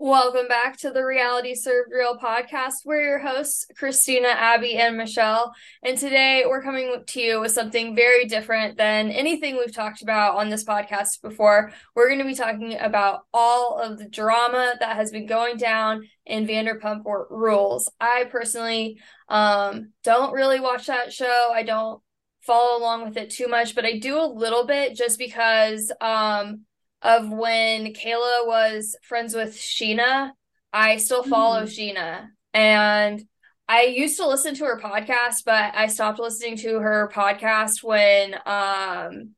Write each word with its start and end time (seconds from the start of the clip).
Welcome 0.00 0.46
back 0.46 0.76
to 0.78 0.92
the 0.92 1.04
Reality 1.04 1.56
Served 1.56 1.90
Real 1.92 2.16
podcast. 2.16 2.84
We're 2.84 3.02
your 3.02 3.18
hosts, 3.18 3.66
Christina, 3.76 4.28
Abby, 4.28 4.76
and 4.76 4.96
Michelle. 4.96 5.52
And 5.82 5.98
today 5.98 6.44
we're 6.46 6.62
coming 6.62 7.02
to 7.04 7.20
you 7.20 7.40
with 7.40 7.50
something 7.50 7.96
very 7.96 8.26
different 8.26 8.76
than 8.76 9.10
anything 9.10 9.56
we've 9.56 9.74
talked 9.74 10.02
about 10.02 10.36
on 10.36 10.50
this 10.50 10.62
podcast 10.62 11.20
before. 11.20 11.72
We're 11.96 12.06
going 12.06 12.20
to 12.20 12.24
be 12.24 12.36
talking 12.36 12.78
about 12.78 13.22
all 13.34 13.80
of 13.80 13.98
the 13.98 14.08
drama 14.08 14.74
that 14.78 14.94
has 14.94 15.10
been 15.10 15.26
going 15.26 15.56
down 15.56 16.06
in 16.24 16.46
Vanderpump 16.46 17.02
Rules. 17.28 17.90
I 18.00 18.26
personally 18.30 19.00
um, 19.28 19.90
don't 20.04 20.32
really 20.32 20.60
watch 20.60 20.86
that 20.86 21.12
show. 21.12 21.50
I 21.52 21.64
don't 21.64 22.00
follow 22.42 22.78
along 22.78 23.04
with 23.04 23.16
it 23.16 23.30
too 23.30 23.48
much, 23.48 23.74
but 23.74 23.84
I 23.84 23.98
do 23.98 24.20
a 24.20 24.32
little 24.32 24.64
bit 24.64 24.94
just 24.94 25.18
because 25.18 25.90
um, 26.00 26.66
of 27.02 27.30
when 27.30 27.92
Kayla 27.92 28.46
was 28.46 28.96
friends 29.02 29.34
with 29.34 29.56
Scheana. 29.56 30.32
I 30.72 30.96
still 30.96 31.22
follow 31.22 31.62
mm. 31.62 31.66
Scheana 31.66 32.28
and 32.52 33.22
I 33.68 33.82
used 33.82 34.16
to 34.16 34.26
listen 34.26 34.54
to 34.56 34.64
her 34.64 34.80
podcast, 34.80 35.44
but 35.44 35.74
I 35.74 35.88
stopped 35.88 36.18
listening 36.18 36.56
to 36.58 36.78
her 36.80 37.10
podcast 37.12 37.82
when 37.82 38.34
um 38.46 39.34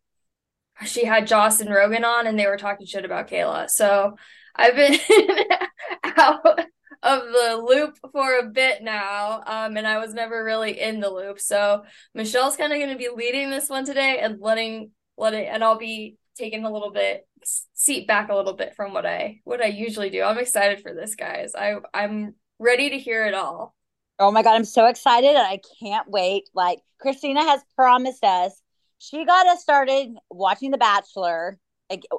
she 0.86 1.04
had 1.04 1.26
Joss 1.26 1.60
and 1.60 1.70
Rogan 1.70 2.04
on 2.04 2.26
and 2.26 2.38
they 2.38 2.46
were 2.46 2.56
talking 2.56 2.86
shit 2.86 3.04
about 3.04 3.28
Kayla. 3.28 3.68
So 3.68 4.16
I've 4.56 4.76
been 4.76 4.98
out 6.16 6.60
of 7.02 7.22
the 7.22 7.64
loop 7.66 7.96
for 8.12 8.38
a 8.38 8.44
bit 8.44 8.82
now. 8.82 9.42
Um, 9.46 9.76
and 9.76 9.86
I 9.86 9.98
was 9.98 10.14
never 10.14 10.42
really 10.44 10.80
in 10.80 11.00
the 11.00 11.10
loop. 11.10 11.40
So 11.40 11.84
Michelle's 12.14 12.56
kind 12.56 12.72
of 12.72 12.78
going 12.78 12.90
to 12.90 12.96
be 12.96 13.08
leading 13.14 13.50
this 13.50 13.68
one 13.68 13.84
today 13.84 14.18
and 14.20 14.40
letting, 14.40 14.90
letting, 15.16 15.46
and 15.46 15.64
I'll 15.64 15.78
be 15.78 16.16
taking 16.36 16.64
a 16.64 16.72
little 16.72 16.92
bit 16.92 17.26
seat 17.44 18.06
back 18.06 18.28
a 18.28 18.34
little 18.34 18.52
bit 18.52 18.74
from 18.74 18.92
what 18.92 19.06
I 19.06 19.40
what 19.44 19.62
I 19.62 19.66
usually 19.66 20.10
do. 20.10 20.22
I'm 20.22 20.38
excited 20.38 20.82
for 20.82 20.94
this, 20.94 21.14
guys. 21.14 21.54
I 21.54 21.76
I'm 21.94 22.34
ready 22.58 22.90
to 22.90 22.98
hear 22.98 23.26
it 23.26 23.34
all. 23.34 23.74
Oh 24.18 24.30
my 24.30 24.42
god, 24.42 24.54
I'm 24.54 24.64
so 24.64 24.86
excited 24.86 25.30
and 25.30 25.38
I 25.38 25.60
can't 25.80 26.08
wait. 26.08 26.48
Like 26.54 26.80
Christina 27.00 27.42
has 27.42 27.62
promised 27.74 28.22
us. 28.22 28.60
She 28.98 29.24
got 29.24 29.46
us 29.46 29.62
started 29.62 30.14
watching 30.30 30.70
The 30.70 30.78
Bachelor. 30.78 31.58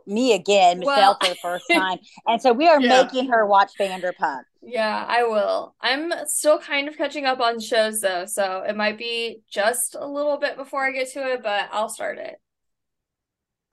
Me 0.06 0.34
again, 0.34 0.80
Michelle 0.80 0.96
well, 0.96 1.18
for 1.22 1.30
the 1.30 1.36
first 1.42 1.66
time. 1.72 2.00
and 2.28 2.42
so 2.42 2.52
we 2.52 2.68
are 2.68 2.82
yeah. 2.82 3.04
making 3.04 3.30
her 3.30 3.46
watch 3.46 3.72
Vanderpump. 3.80 4.42
Yeah, 4.62 5.06
I 5.08 5.24
will. 5.24 5.76
I'm 5.80 6.12
still 6.28 6.60
kind 6.60 6.90
of 6.90 6.98
catching 6.98 7.26
up 7.26 7.40
on 7.40 7.60
shows 7.60 8.02
though, 8.02 8.26
so 8.26 8.64
it 8.68 8.76
might 8.76 8.98
be 8.98 9.42
just 9.50 9.96
a 9.98 10.06
little 10.06 10.38
bit 10.38 10.58
before 10.58 10.86
I 10.86 10.92
get 10.92 11.10
to 11.14 11.34
it, 11.34 11.42
but 11.42 11.70
I'll 11.72 11.88
start 11.88 12.18
it. 12.18 12.36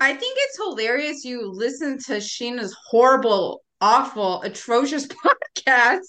I 0.01 0.15
think 0.15 0.37
it's 0.41 0.57
hilarious 0.57 1.25
you 1.25 1.51
listen 1.51 1.99
to 2.07 2.15
Scheana's 2.15 2.77
horrible, 2.89 3.63
awful, 3.81 4.43
atrocious 4.43 5.07
podcast. 5.57 6.01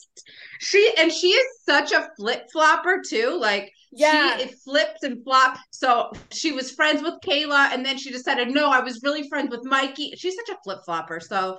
She 0.59 0.93
and 0.97 1.11
she 1.11 1.29
is 1.29 1.63
such 1.63 1.91
a 1.91 2.09
flip 2.17 2.47
flopper 2.51 3.01
too. 3.07 3.37
Like 3.39 3.71
yeah, 3.91 4.37
she, 4.37 4.43
it 4.43 4.55
flips 4.63 5.03
and 5.03 5.23
flops. 5.23 5.59
So 5.71 6.11
she 6.31 6.51
was 6.51 6.71
friends 6.71 7.01
with 7.01 7.15
Kayla, 7.25 7.73
and 7.73 7.85
then 7.85 7.97
she 7.97 8.11
decided, 8.11 8.49
no, 8.49 8.69
I 8.69 8.81
was 8.81 9.01
really 9.03 9.27
friends 9.27 9.49
with 9.49 9.65
Mikey. 9.65 10.13
She's 10.15 10.35
such 10.35 10.49
a 10.49 10.59
flip 10.63 10.79
flopper. 10.85 11.19
So 11.19 11.57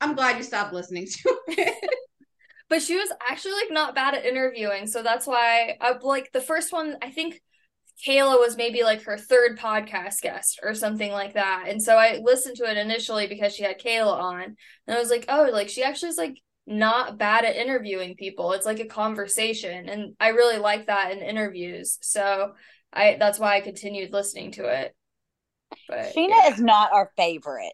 I'm 0.00 0.14
glad 0.14 0.36
you 0.36 0.42
stopped 0.42 0.72
listening 0.72 1.06
to 1.06 1.38
it. 1.48 1.90
but 2.68 2.82
she 2.82 2.96
was 2.96 3.12
actually 3.28 3.52
like 3.52 3.70
not 3.70 3.94
bad 3.94 4.14
at 4.14 4.24
interviewing, 4.24 4.86
so 4.86 5.02
that's 5.02 5.26
why 5.26 5.76
I 5.80 5.94
like 6.02 6.32
the 6.32 6.40
first 6.40 6.72
one. 6.72 6.96
I 7.02 7.10
think 7.10 7.40
Kayla 8.06 8.38
was 8.38 8.56
maybe 8.56 8.82
like 8.82 9.02
her 9.02 9.18
third 9.18 9.58
podcast 9.58 10.20
guest 10.20 10.60
or 10.62 10.74
something 10.74 11.12
like 11.12 11.34
that. 11.34 11.64
And 11.68 11.82
so 11.82 11.96
I 11.96 12.20
listened 12.22 12.56
to 12.56 12.70
it 12.70 12.76
initially 12.76 13.26
because 13.26 13.54
she 13.54 13.62
had 13.62 13.80
Kayla 13.80 14.12
on. 14.12 14.42
And 14.86 14.96
I 14.96 14.98
was 14.98 15.10
like, 15.10 15.26
oh, 15.28 15.48
like 15.52 15.68
she 15.68 15.82
actually 15.82 16.10
is 16.10 16.18
like 16.18 16.36
not 16.66 17.18
bad 17.18 17.44
at 17.44 17.56
interviewing 17.56 18.14
people. 18.16 18.52
It's 18.52 18.66
like 18.66 18.80
a 18.80 18.86
conversation. 18.86 19.88
And 19.88 20.14
I 20.18 20.28
really 20.28 20.58
like 20.58 20.86
that 20.86 21.12
in 21.12 21.18
interviews. 21.18 21.98
So 22.00 22.52
I 22.92 23.16
that's 23.18 23.38
why 23.38 23.56
I 23.56 23.60
continued 23.60 24.12
listening 24.12 24.52
to 24.52 24.64
it. 24.64 24.94
But 25.88 26.14
Scheana 26.14 26.30
yeah. 26.30 26.52
is 26.52 26.60
not 26.60 26.92
our 26.92 27.10
favorite. 27.16 27.72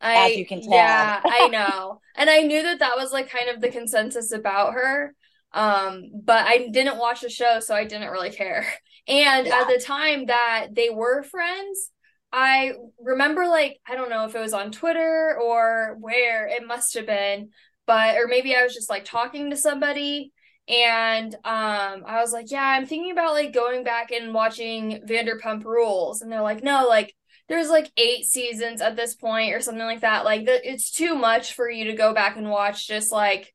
I, 0.00 0.30
as 0.30 0.36
you 0.36 0.46
can 0.46 0.60
tell. 0.60 0.72
Yeah, 0.72 1.20
I 1.24 1.48
know. 1.52 2.00
And 2.16 2.28
I 2.28 2.40
knew 2.40 2.62
that 2.62 2.80
that 2.80 2.96
was 2.96 3.12
like 3.12 3.30
kind 3.30 3.48
of 3.48 3.60
the 3.60 3.70
consensus 3.70 4.32
about 4.32 4.74
her. 4.74 5.14
Um, 5.52 6.10
but 6.14 6.46
I 6.46 6.68
didn't 6.72 6.98
watch 6.98 7.20
the 7.20 7.28
show, 7.28 7.60
so 7.60 7.74
I 7.74 7.84
didn't 7.84 8.10
really 8.10 8.30
care. 8.30 8.66
And 9.08 9.46
yeah. 9.46 9.60
at 9.60 9.68
the 9.68 9.82
time 9.82 10.26
that 10.26 10.68
they 10.72 10.90
were 10.90 11.22
friends, 11.22 11.90
I 12.32 12.72
remember 12.98 13.46
like 13.46 13.78
I 13.86 13.94
don't 13.94 14.10
know 14.10 14.24
if 14.24 14.34
it 14.34 14.40
was 14.40 14.54
on 14.54 14.72
Twitter 14.72 15.38
or 15.42 15.96
where 16.00 16.46
it 16.46 16.66
must 16.66 16.94
have 16.94 17.06
been, 17.06 17.50
but 17.86 18.16
or 18.16 18.26
maybe 18.26 18.54
I 18.54 18.62
was 18.62 18.74
just 18.74 18.88
like 18.88 19.04
talking 19.04 19.50
to 19.50 19.56
somebody 19.56 20.32
and 20.68 21.34
um 21.34 22.04
I 22.06 22.20
was 22.20 22.32
like, 22.32 22.50
"Yeah, 22.50 22.64
I'm 22.64 22.86
thinking 22.86 23.12
about 23.12 23.34
like 23.34 23.52
going 23.52 23.84
back 23.84 24.12
and 24.12 24.32
watching 24.32 25.02
Vanderpump 25.06 25.64
Rules." 25.64 26.22
And 26.22 26.30
they're 26.32 26.40
like, 26.42 26.62
"No, 26.62 26.86
like 26.88 27.14
there's 27.48 27.68
like 27.68 27.90
8 27.96 28.24
seasons 28.24 28.80
at 28.80 28.96
this 28.96 29.14
point 29.14 29.54
or 29.54 29.60
something 29.60 29.84
like 29.84 30.00
that. 30.00 30.24
Like 30.24 30.46
that 30.46 30.62
it's 30.64 30.90
too 30.90 31.14
much 31.14 31.54
for 31.54 31.68
you 31.68 31.84
to 31.86 31.92
go 31.94 32.14
back 32.14 32.36
and 32.36 32.48
watch 32.48 32.86
just 32.86 33.12
like 33.12 33.52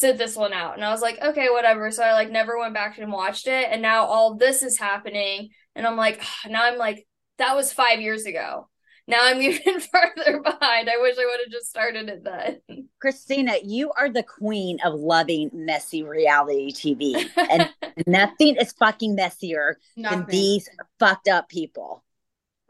sit 0.00 0.16
this 0.16 0.34
one 0.34 0.54
out. 0.54 0.74
And 0.74 0.84
I 0.84 0.90
was 0.90 1.02
like, 1.02 1.20
okay, 1.20 1.50
whatever. 1.50 1.90
So 1.90 2.02
I 2.02 2.14
like 2.14 2.30
never 2.30 2.58
went 2.58 2.72
back 2.72 2.96
and 2.96 3.12
watched 3.12 3.46
it. 3.46 3.68
And 3.70 3.82
now 3.82 4.06
all 4.06 4.34
this 4.34 4.62
is 4.62 4.78
happening. 4.78 5.50
And 5.76 5.86
I'm 5.86 5.96
like, 5.96 6.22
now 6.48 6.64
I'm 6.64 6.78
like, 6.78 7.06
that 7.38 7.54
was 7.54 7.72
five 7.72 8.00
years 8.00 8.24
ago. 8.24 8.68
Now 9.06 9.18
I'm 9.22 9.42
even 9.42 9.80
farther 9.80 10.40
behind. 10.40 10.88
I 10.88 11.00
wish 11.00 11.16
I 11.18 11.26
would 11.26 11.40
have 11.44 11.52
just 11.52 11.68
started 11.68 12.08
it 12.08 12.24
then. 12.24 12.88
Christina, 12.98 13.54
you 13.62 13.92
are 13.92 14.08
the 14.08 14.22
queen 14.22 14.78
of 14.84 14.94
loving 14.94 15.50
messy 15.52 16.02
reality 16.02 16.72
TV. 16.72 17.28
And 17.50 17.70
nothing 18.06 18.56
is 18.56 18.72
fucking 18.72 19.14
messier 19.14 19.78
nothing. 19.96 20.20
than 20.20 20.26
these 20.28 20.68
fucked 20.98 21.28
up 21.28 21.48
people. 21.48 22.04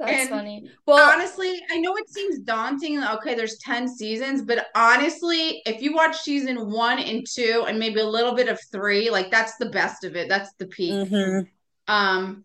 That's 0.01 0.13
and 0.13 0.31
funny. 0.31 0.71
Well, 0.87 1.11
honestly, 1.11 1.61
I 1.71 1.77
know 1.79 1.95
it 1.95 2.09
seems 2.09 2.39
daunting. 2.39 3.05
Okay, 3.05 3.35
there's 3.35 3.59
10 3.59 3.87
seasons, 3.87 4.41
but 4.41 4.69
honestly, 4.75 5.61
if 5.67 5.83
you 5.83 5.95
watch 5.95 6.17
season 6.17 6.71
one 6.71 6.99
and 6.99 7.27
two 7.31 7.67
and 7.69 7.79
maybe 7.79 8.01
a 8.01 8.07
little 8.07 8.35
bit 8.35 8.49
of 8.49 8.59
three, 8.73 9.11
like 9.11 9.31
that's 9.31 9.57
the 9.59 9.69
best 9.69 10.05
of 10.05 10.17
it. 10.17 10.27
That's 10.31 10.55
the 10.55 10.67
peak. 10.67 10.95
Mm-hmm. 10.95 11.93
Um, 11.93 12.45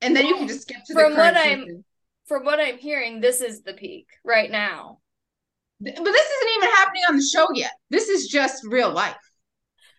and 0.00 0.14
then 0.14 0.26
you 0.26 0.36
can 0.36 0.46
just 0.46 0.62
skip 0.62 0.84
to 0.86 0.94
from 0.94 1.16
what 1.16 1.36
I'm 1.36 1.64
season. 1.64 1.84
from 2.26 2.44
what 2.44 2.60
I'm 2.60 2.78
hearing, 2.78 3.20
this 3.20 3.40
is 3.40 3.62
the 3.62 3.74
peak 3.74 4.06
right 4.24 4.50
now. 4.50 4.98
But 5.80 5.96
this 5.96 6.30
isn't 6.30 6.50
even 6.58 6.70
happening 6.76 7.02
on 7.08 7.16
the 7.16 7.24
show 7.24 7.48
yet. 7.54 7.72
This 7.90 8.08
is 8.08 8.28
just 8.28 8.64
real 8.64 8.92
life. 8.92 9.16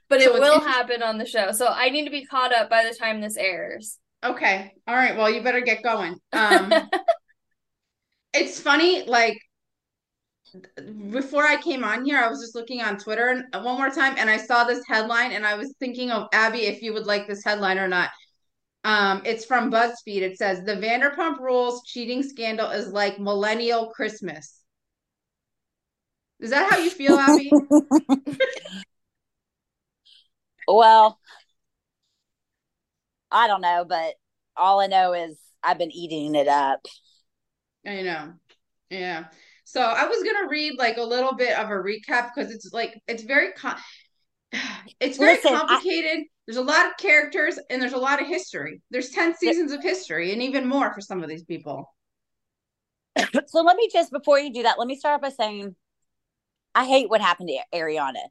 But 0.07 0.21
so 0.21 0.33
it 0.33 0.39
will 0.39 0.61
happen 0.61 1.03
on 1.03 1.17
the 1.17 1.25
show. 1.25 1.51
So 1.51 1.67
I 1.67 1.89
need 1.89 2.05
to 2.05 2.11
be 2.11 2.25
caught 2.25 2.53
up 2.53 2.69
by 2.69 2.85
the 2.85 2.95
time 2.95 3.19
this 3.19 3.35
airs. 3.35 3.99
Okay. 4.23 4.71
All 4.87 4.95
right. 4.95 5.17
Well, 5.17 5.29
you 5.29 5.41
better 5.41 5.61
get 5.61 5.83
going. 5.83 6.15
Um, 6.31 6.73
it's 8.33 8.59
funny, 8.59 9.03
like 9.03 9.37
before 11.09 11.45
I 11.45 11.61
came 11.61 11.83
on 11.83 12.05
here, 12.05 12.19
I 12.19 12.29
was 12.29 12.39
just 12.39 12.55
looking 12.55 12.81
on 12.81 12.97
Twitter 12.97 13.43
one 13.53 13.77
more 13.77 13.89
time 13.89 14.15
and 14.17 14.29
I 14.29 14.37
saw 14.37 14.63
this 14.63 14.83
headline 14.87 15.31
and 15.31 15.45
I 15.45 15.55
was 15.55 15.73
thinking 15.79 16.11
of 16.11 16.27
Abby 16.31 16.65
if 16.65 16.81
you 16.81 16.93
would 16.93 17.07
like 17.07 17.27
this 17.27 17.43
headline 17.43 17.79
or 17.79 17.87
not. 17.87 18.09
Um, 18.83 19.21
it's 19.25 19.45
from 19.45 19.71
BuzzFeed. 19.71 20.21
It 20.21 20.37
says 20.37 20.63
the 20.63 20.75
Vanderpump 20.75 21.39
Rules 21.39 21.83
cheating 21.85 22.21
scandal 22.21 22.69
is 22.69 22.89
like 22.89 23.19
millennial 23.19 23.89
Christmas. 23.89 24.59
Is 26.39 26.49
that 26.49 26.69
how 26.69 26.77
you 26.77 26.89
feel, 26.89 27.15
Abby? 27.17 27.49
well, 30.67 31.17
I 33.33 33.47
don't 33.47 33.61
know, 33.61 33.85
but 33.87 34.13
all 34.55 34.79
I 34.79 34.87
know 34.87 35.13
is 35.13 35.35
I've 35.63 35.77
been 35.77 35.91
eating 35.91 36.35
it 36.35 36.47
up. 36.47 36.85
I 37.85 38.01
know. 38.01 38.33
Yeah. 38.89 39.25
So 39.65 39.81
I 39.81 40.05
was 40.05 40.23
gonna 40.23 40.47
read 40.47 40.77
like 40.77 40.97
a 40.97 41.03
little 41.03 41.33
bit 41.33 41.57
of 41.57 41.69
a 41.69 41.73
recap 41.73 42.29
because 42.33 42.51
it's 42.51 42.71
like 42.71 43.01
it's 43.07 43.23
very 43.23 43.51
com- 43.53 43.77
it's 44.99 45.17
very 45.17 45.35
Listen, 45.35 45.53
complicated. 45.53 46.19
I- 46.19 46.27
there's 46.45 46.57
a 46.57 46.61
lot 46.61 46.85
of 46.85 46.97
characters 46.97 47.57
and 47.69 47.81
there's 47.81 47.93
a 47.93 47.97
lot 47.97 48.21
of 48.21 48.27
history. 48.27 48.81
There's 48.91 49.11
10 49.11 49.35
seasons 49.37 49.71
of 49.71 49.81
history 49.81 50.33
and 50.33 50.43
even 50.43 50.67
more 50.67 50.93
for 50.93 50.99
some 50.99 51.23
of 51.23 51.29
these 51.29 51.45
people. 51.45 51.89
so 53.47 53.61
let 53.61 53.77
me 53.77 53.89
just 53.91 54.11
before 54.11 54.39
you 54.39 54.51
do 54.51 54.63
that, 54.63 54.77
let 54.77 54.87
me 54.87 54.97
start 54.97 55.21
by 55.21 55.29
saying 55.29 55.73
I 56.75 56.85
hate 56.85 57.09
what 57.09 57.21
happened 57.21 57.49
to 57.49 57.77
Ariana. 57.77 58.23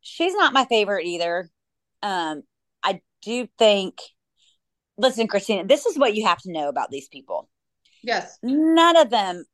She's 0.00 0.34
not 0.34 0.52
my 0.52 0.64
favorite 0.64 1.06
either. 1.06 1.48
Um, 2.02 2.42
I 2.82 3.00
do 3.22 3.46
think 3.58 3.98
listen, 4.98 5.26
Christina, 5.26 5.64
this 5.64 5.86
is 5.86 5.98
what 5.98 6.14
you 6.14 6.26
have 6.26 6.38
to 6.42 6.52
know 6.52 6.68
about 6.68 6.90
these 6.90 7.08
people. 7.08 7.48
Yes. 8.02 8.38
None 8.42 8.96
of 8.96 9.10
them 9.10 9.44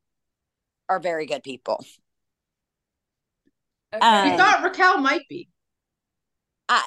are 0.88 1.00
very 1.00 1.26
good 1.26 1.42
people. 1.42 1.84
Okay. 3.94 4.06
Um, 4.06 4.36
thought 4.36 4.62
Raquel 4.62 4.98
might 4.98 5.26
be. 5.28 5.48
I 6.68 6.84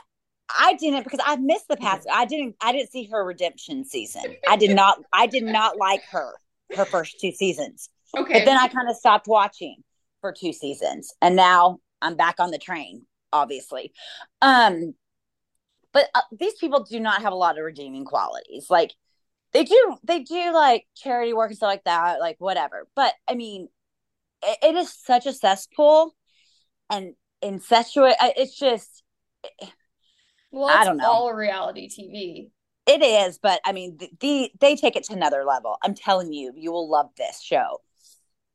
I 0.50 0.74
didn't 0.76 1.04
because 1.04 1.20
I 1.24 1.36
missed 1.38 1.68
the 1.68 1.78
past. 1.78 2.08
I 2.12 2.26
didn't 2.26 2.56
I 2.62 2.72
didn't 2.72 2.92
see 2.92 3.06
her 3.06 3.26
redemption 3.26 3.86
season. 3.86 4.24
I 4.48 4.56
did 4.56 4.76
not 4.76 5.00
I 5.12 5.26
did 5.26 5.44
not 5.44 5.78
like 5.78 6.04
her 6.12 6.34
her 6.76 6.86
first 6.86 7.20
two 7.20 7.32
seasons. 7.32 7.90
Okay. 8.16 8.34
But 8.34 8.46
then 8.46 8.58
I 8.58 8.68
kind 8.68 8.90
of 8.90 8.96
stopped 8.96 9.28
watching 9.28 9.78
for 10.22 10.32
two 10.32 10.54
seasons. 10.54 11.14
And 11.22 11.36
now 11.36 11.80
I'm 12.02 12.16
back 12.16 12.36
on 12.40 12.52
the 12.52 12.58
train, 12.58 13.06
obviously. 13.34 13.92
Um, 14.42 14.94
but 15.94 16.10
uh, 16.16 16.22
these 16.32 16.54
people 16.56 16.84
do 16.84 17.00
not 17.00 17.22
have 17.22 17.34
a 17.34 17.38
lot 17.38 17.58
of 17.58 17.66
redeeming 17.66 18.06
qualities. 18.06 18.68
Like 18.70 18.94
they 19.54 19.64
do, 19.64 19.98
they 20.04 20.20
do 20.20 20.54
like 20.54 20.86
charity 20.96 21.34
work 21.34 21.50
and 21.50 21.58
stuff 21.58 21.68
like 21.68 21.84
that, 21.84 22.20
like 22.20 22.38
whatever. 22.40 22.88
But 22.96 23.14
I 23.28 23.36
mean, 23.36 23.68
it, 24.44 24.58
it 24.64 24.76
is 24.76 24.94
such 24.94 25.26
a 25.26 25.34
cesspool 25.34 26.16
and 26.90 27.14
incestuous. 27.42 28.16
It's 28.22 28.58
just, 28.58 29.04
well, 30.52 30.70
I 30.70 30.84
don't 30.84 30.98
know. 30.98 31.10
All 31.10 31.34
reality 31.34 31.90
TV. 31.90 32.52
It 32.88 33.04
is, 33.04 33.38
but 33.38 33.62
I 33.64 33.74
mean, 33.74 33.98
the, 33.98 34.10
the, 34.20 34.52
they 34.60 34.76
take 34.76 34.96
it 34.96 35.04
to 35.06 35.14
another 35.14 35.46
level. 35.46 35.78
I'm 35.84 35.94
telling 35.94 36.34
you, 36.34 36.52
you 36.56 36.72
will 36.72 36.90
love 36.90 37.10
this 37.16 37.42
show. 37.42 37.82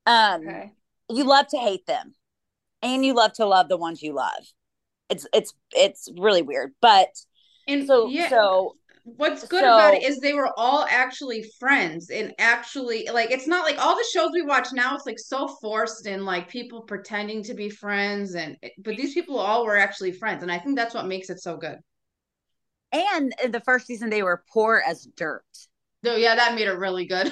Um, 0.05 0.47
okay. 0.47 0.73
you 1.09 1.25
love 1.25 1.47
to 1.49 1.57
hate 1.57 1.87
them, 1.87 2.15
and 2.83 3.05
you 3.05 3.15
love 3.15 3.35
to 3.35 3.47
love 3.47 3.69
the 3.69 3.77
ones 3.77 4.03
you 4.03 4.15
love. 4.15 4.53
It's 5.09 5.27
it's 5.33 5.55
it's 5.73 6.09
really 6.17 6.43
weird, 6.43 6.73
but 6.81 7.09
and 7.69 7.87
so 7.87 8.09
yeah. 8.09 8.29
so 8.29 8.75
what's 9.07 9.47
good 9.47 9.63
so, 9.63 9.75
about 9.75 9.95
it 9.95 10.03
is 10.03 10.19
they 10.19 10.35
were 10.35 10.51
all 10.57 10.85
actually 10.91 11.45
friends 11.61 12.11
and 12.11 12.35
actually 12.41 13.09
like 13.13 13.31
it's 13.31 13.47
not 13.47 13.65
like 13.65 13.79
all 13.79 13.95
the 13.95 14.05
shows 14.13 14.31
we 14.33 14.43
watch 14.43 14.69
now 14.73 14.97
it's 14.97 15.07
like 15.07 15.19
so 15.19 15.47
forced 15.47 16.07
and 16.07 16.25
like 16.25 16.49
people 16.49 16.83
pretending 16.83 17.41
to 17.41 17.55
be 17.55 17.71
friends 17.71 18.35
and 18.35 18.57
but 18.79 18.97
these 18.97 19.15
people 19.15 19.39
all 19.39 19.65
were 19.65 19.77
actually 19.77 20.11
friends 20.11 20.43
and 20.43 20.51
i 20.51 20.59
think 20.59 20.77
that's 20.77 20.93
what 20.93 21.07
makes 21.07 21.31
it 21.31 21.41
so 21.41 21.57
good. 21.57 21.79
And 22.93 23.33
in 23.45 23.53
the 23.53 23.61
first 23.61 23.87
season 23.87 24.11
they 24.11 24.23
were 24.25 24.43
poor 24.53 24.83
as 24.85 25.07
dirt. 25.17 25.45
So 26.05 26.17
yeah 26.17 26.35
that 26.35 26.57
made 26.57 26.67
it 26.67 26.79
really 26.79 27.07
good. 27.07 27.31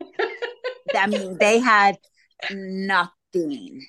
I 0.94 1.06
mean 1.06 1.38
they 1.38 1.58
had 1.58 1.96
nothing 2.50 3.86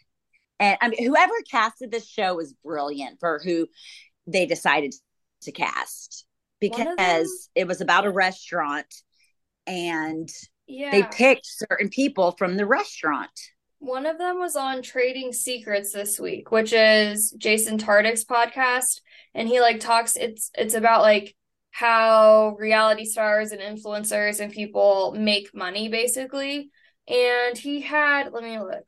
and 0.59 0.77
i 0.81 0.87
mean 0.87 1.05
whoever 1.05 1.33
casted 1.49 1.91
this 1.91 2.07
show 2.07 2.35
was 2.35 2.53
brilliant 2.63 3.19
for 3.19 3.39
who 3.43 3.67
they 4.27 4.45
decided 4.45 4.93
to 5.41 5.51
cast 5.51 6.25
because 6.59 7.49
it 7.55 7.67
was 7.67 7.81
about 7.81 8.05
a 8.05 8.11
restaurant 8.11 8.93
and 9.67 10.29
yeah. 10.67 10.91
they 10.91 11.03
picked 11.03 11.45
certain 11.45 11.89
people 11.89 12.31
from 12.31 12.57
the 12.57 12.65
restaurant. 12.65 13.31
One 13.79 14.05
of 14.05 14.17
them 14.17 14.39
was 14.39 14.55
on 14.55 14.81
Trading 14.81 15.31
Secrets 15.31 15.91
this 15.91 16.19
week, 16.19 16.51
which 16.51 16.73
is 16.73 17.35
Jason 17.37 17.77
Tartick's 17.77 18.25
podcast, 18.25 19.01
and 19.33 19.47
he 19.47 19.59
like 19.59 19.79
talks. 19.79 20.15
It's 20.15 20.49
it's 20.57 20.73
about 20.73 21.01
like 21.01 21.35
how 21.71 22.55
reality 22.57 23.05
stars 23.05 23.51
and 23.51 23.61
influencers 23.61 24.39
and 24.39 24.51
people 24.51 25.13
make 25.15 25.53
money 25.53 25.89
basically. 25.89 26.71
And 27.07 27.57
he 27.57 27.81
had 27.81 28.31
let 28.33 28.43
me 28.43 28.57
look. 28.59 28.87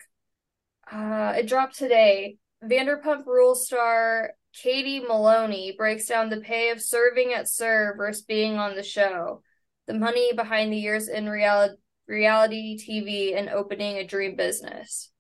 Uh, 0.92 1.34
it 1.38 1.48
dropped 1.48 1.78
today. 1.78 2.38
Vanderpump 2.64 3.26
Rules 3.26 3.66
star 3.66 4.32
Katie 4.54 5.00
Maloney 5.00 5.74
breaks 5.78 6.08
down 6.08 6.30
the 6.30 6.42
pay 6.42 6.72
of 6.72 6.82
serving 6.82 7.34
at 7.34 7.48
SUR 7.48 7.96
versus 7.98 8.24
being 8.24 8.58
on 8.58 8.76
the 8.76 8.84
show, 8.84 9.42
the 9.86 9.94
money 9.94 10.34
behind 10.34 10.72
the 10.72 10.78
years 10.78 11.08
in 11.08 11.30
reality 11.30 11.76
reality 12.08 12.78
TV 12.78 13.38
and 13.38 13.50
opening 13.50 13.98
a 13.98 14.08
dream 14.08 14.36
business. 14.36 15.12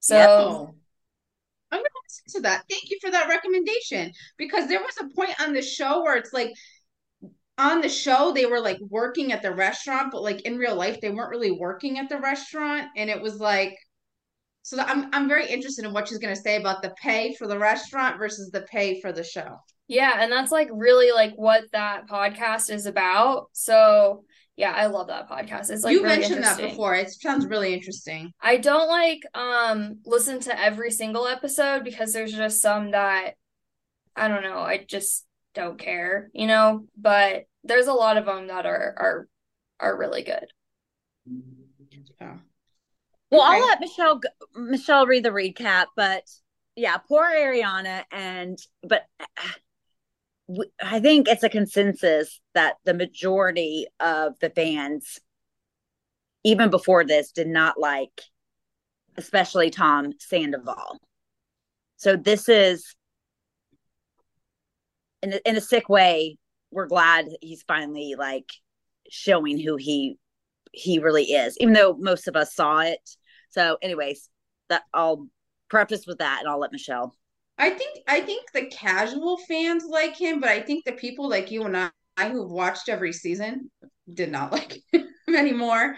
So. 0.00 0.74
I'm 1.72 1.78
gonna 1.80 1.88
listen 2.04 2.40
to 2.40 2.48
that. 2.48 2.64
Thank 2.70 2.88
you 2.88 2.98
for 3.00 3.10
that 3.10 3.28
recommendation. 3.28 4.12
Because 4.38 4.68
there 4.68 4.80
was 4.80 4.96
a 5.00 5.12
point 5.12 5.40
on 5.40 5.52
the 5.52 5.62
show 5.62 6.02
where 6.02 6.16
it's 6.16 6.32
like 6.32 6.52
on 7.58 7.80
the 7.80 7.88
show 7.88 8.32
they 8.32 8.46
were 8.46 8.60
like 8.60 8.78
working 8.88 9.32
at 9.32 9.42
the 9.42 9.52
restaurant, 9.52 10.12
but 10.12 10.22
like 10.22 10.42
in 10.42 10.56
real 10.56 10.76
life 10.76 11.00
they 11.00 11.10
weren't 11.10 11.30
really 11.30 11.50
working 11.50 11.98
at 11.98 12.08
the 12.08 12.20
restaurant. 12.20 12.88
And 12.96 13.10
it 13.10 13.20
was 13.20 13.40
like 13.40 13.76
so 14.64 14.78
I'm 14.80 15.10
I'm 15.12 15.28
very 15.28 15.46
interested 15.46 15.84
in 15.84 15.92
what 15.92 16.08
she's 16.08 16.18
going 16.18 16.34
to 16.34 16.40
say 16.40 16.56
about 16.56 16.80
the 16.80 16.94
pay 17.00 17.34
for 17.34 17.46
the 17.46 17.58
restaurant 17.58 18.16
versus 18.16 18.50
the 18.50 18.62
pay 18.62 18.98
for 19.02 19.12
the 19.12 19.22
show. 19.22 19.58
Yeah, 19.88 20.14
and 20.20 20.32
that's 20.32 20.50
like 20.50 20.68
really 20.72 21.12
like 21.12 21.34
what 21.36 21.64
that 21.72 22.08
podcast 22.08 22.72
is 22.72 22.86
about. 22.86 23.48
So 23.52 24.24
yeah, 24.56 24.72
I 24.72 24.86
love 24.86 25.08
that 25.08 25.28
podcast. 25.28 25.70
It's 25.70 25.84
like 25.84 25.92
you 25.92 26.02
really 26.02 26.20
mentioned 26.20 26.44
that 26.44 26.56
before. 26.56 26.94
It 26.94 27.10
sounds 27.10 27.46
really 27.46 27.74
interesting. 27.74 28.32
I 28.40 28.56
don't 28.56 28.88
like 28.88 29.20
um 29.34 29.98
listen 30.06 30.40
to 30.40 30.58
every 30.58 30.90
single 30.90 31.26
episode 31.26 31.84
because 31.84 32.14
there's 32.14 32.32
just 32.32 32.62
some 32.62 32.92
that 32.92 33.34
I 34.16 34.28
don't 34.28 34.44
know. 34.44 34.60
I 34.60 34.82
just 34.88 35.26
don't 35.54 35.78
care, 35.78 36.30
you 36.32 36.46
know. 36.46 36.86
But 36.96 37.44
there's 37.64 37.88
a 37.88 37.92
lot 37.92 38.16
of 38.16 38.24
them 38.24 38.46
that 38.46 38.64
are 38.64 38.94
are 38.96 39.28
are 39.78 39.98
really 39.98 40.22
good. 40.22 40.46
Well, 43.34 43.48
okay. 43.48 43.60
I'll 43.60 43.66
let 43.66 43.80
Michelle 43.80 44.20
Michelle 44.54 45.06
read 45.06 45.24
the 45.24 45.30
recap, 45.30 45.86
but 45.96 46.22
yeah, 46.76 46.96
poor 46.98 47.24
Ariana, 47.24 48.04
and 48.12 48.58
but 48.82 49.06
I 50.82 51.00
think 51.00 51.26
it's 51.26 51.42
a 51.42 51.48
consensus 51.48 52.40
that 52.54 52.74
the 52.84 52.94
majority 52.94 53.86
of 53.98 54.38
the 54.40 54.50
fans, 54.50 55.18
even 56.44 56.70
before 56.70 57.04
this, 57.04 57.32
did 57.32 57.48
not 57.48 57.80
like, 57.80 58.20
especially 59.16 59.70
Tom 59.70 60.12
Sandoval. 60.18 61.00
So 61.96 62.16
this 62.16 62.48
is, 62.48 62.94
in 65.22 65.32
a, 65.32 65.40
in 65.48 65.56
a 65.56 65.62
sick 65.62 65.88
way, 65.88 66.36
we're 66.70 66.86
glad 66.86 67.30
he's 67.40 67.62
finally 67.62 68.14
like 68.18 68.50
showing 69.08 69.58
who 69.58 69.76
he 69.76 70.18
he 70.72 70.98
really 70.98 71.24
is, 71.24 71.56
even 71.58 71.72
though 71.72 71.96
most 71.98 72.28
of 72.28 72.36
us 72.36 72.54
saw 72.54 72.80
it 72.80 73.16
so, 73.54 73.78
anyways, 73.80 74.28
that 74.68 74.82
I'll 74.92 75.28
preface 75.68 76.06
with 76.06 76.18
that, 76.18 76.40
and 76.40 76.48
I'll 76.48 76.58
let 76.58 76.72
Michelle. 76.72 77.14
I 77.56 77.70
think 77.70 77.98
I 78.08 78.20
think 78.20 78.50
the 78.52 78.66
casual 78.66 79.38
fans 79.48 79.84
like 79.88 80.16
him, 80.16 80.40
but 80.40 80.50
I 80.50 80.60
think 80.60 80.84
the 80.84 80.92
people 80.92 81.28
like 81.28 81.52
you 81.52 81.62
and 81.62 81.76
I, 81.76 82.28
who've 82.28 82.50
watched 82.50 82.88
every 82.88 83.12
season 83.12 83.70
did 84.12 84.32
not 84.32 84.50
like 84.52 84.80
him 84.90 85.06
anymore. 85.28 85.94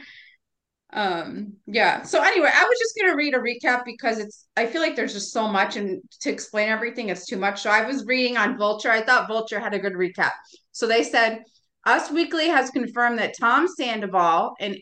Um, 0.93 1.55
yeah. 1.67 2.03
So 2.03 2.23
anyway, 2.23 2.51
I 2.53 2.65
was 2.65 2.79
just 2.79 2.95
gonna 3.01 3.17
read 3.17 3.35
a 3.35 3.39
recap 3.39 3.87
because 3.87 4.19
it's 4.19 4.47
I 4.57 4.67
feel 4.67 4.83
like 4.83 4.95
there's 4.95 5.15
just 5.15 5.33
so 5.33 5.49
much 5.49 5.77
and 5.77 6.03
to 6.21 6.31
explain 6.31 6.69
everything 6.69 7.09
it's 7.09 7.27
too 7.27 7.39
much. 7.39 7.63
So 7.63 7.71
I 7.71 7.87
was 7.87 8.05
reading 8.05 8.37
on 8.37 8.59
Vulture. 8.59 8.91
I 8.91 9.01
thought 9.01 9.29
Vulture 9.29 9.59
had 9.61 9.73
a 9.73 9.79
good 9.79 9.95
recap. 9.95 10.33
So 10.73 10.87
they 10.87 11.03
said 11.03 11.43
Us 11.87 12.11
Weekly 12.11 12.49
has 12.49 12.69
confirmed 12.69 13.19
that 13.19 13.35
Tom 13.41 13.67
Sandoval 13.67 14.57
and 14.61 14.77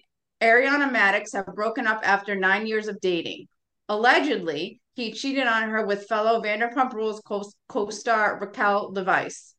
Ariana 0.45 0.91
Madix 0.91 1.33
have 1.33 1.55
broken 1.55 1.87
up 1.87 2.07
after 2.07 2.35
nine 2.35 2.67
years 2.67 2.87
of 2.87 3.01
dating. 3.01 3.47
Allegedly, 3.89 4.79
he 4.93 5.11
cheated 5.11 5.47
on 5.47 5.71
her 5.71 5.87
with 5.87 6.07
fellow 6.07 6.43
Vanderpump 6.43 6.93
Rules 6.93 7.23
co 7.23 7.89
star 7.89 8.39
Raquel 8.39 8.93
Leviss. 8.93 9.55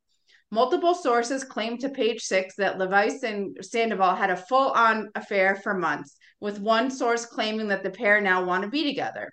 Multiple 0.51 0.93
sources 0.93 1.43
claim 1.43 1.79
to 1.79 1.89
page 1.89 2.21
six 2.21 2.53
that 2.57 2.77
Leviss 2.77 3.23
and 3.23 3.57
Sandoval 3.65 4.15
had 4.15 4.29
a 4.29 4.37
full 4.37 4.69
on 4.73 5.09
affair 5.15 5.55
for 5.55 5.73
months, 5.73 6.17
with 6.39 6.59
one 6.59 6.91
source 6.91 7.25
claiming 7.25 7.69
that 7.69 7.81
the 7.81 7.89
pair 7.89 8.21
now 8.21 8.45
want 8.45 8.61
to 8.61 8.69
be 8.69 8.83
together. 8.83 9.31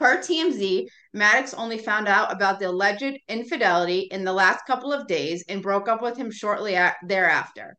Per 0.00 0.18
TMZ, 0.18 0.88
Maddox 1.12 1.54
only 1.54 1.78
found 1.78 2.08
out 2.08 2.32
about 2.32 2.58
the 2.58 2.68
alleged 2.68 3.16
infidelity 3.28 4.08
in 4.10 4.24
the 4.24 4.32
last 4.32 4.66
couple 4.66 4.92
of 4.92 5.06
days 5.06 5.44
and 5.48 5.62
broke 5.62 5.86
up 5.86 6.02
with 6.02 6.16
him 6.16 6.32
shortly 6.32 6.76
thereafter. 7.06 7.76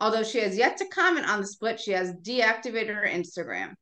Although 0.00 0.24
she 0.24 0.38
has 0.40 0.56
yet 0.56 0.76
to 0.78 0.88
comment 0.88 1.28
on 1.28 1.40
the 1.40 1.46
split, 1.46 1.80
she 1.80 1.92
has 1.92 2.12
deactivated 2.22 2.94
her 2.94 3.06
Instagram. 3.06 3.74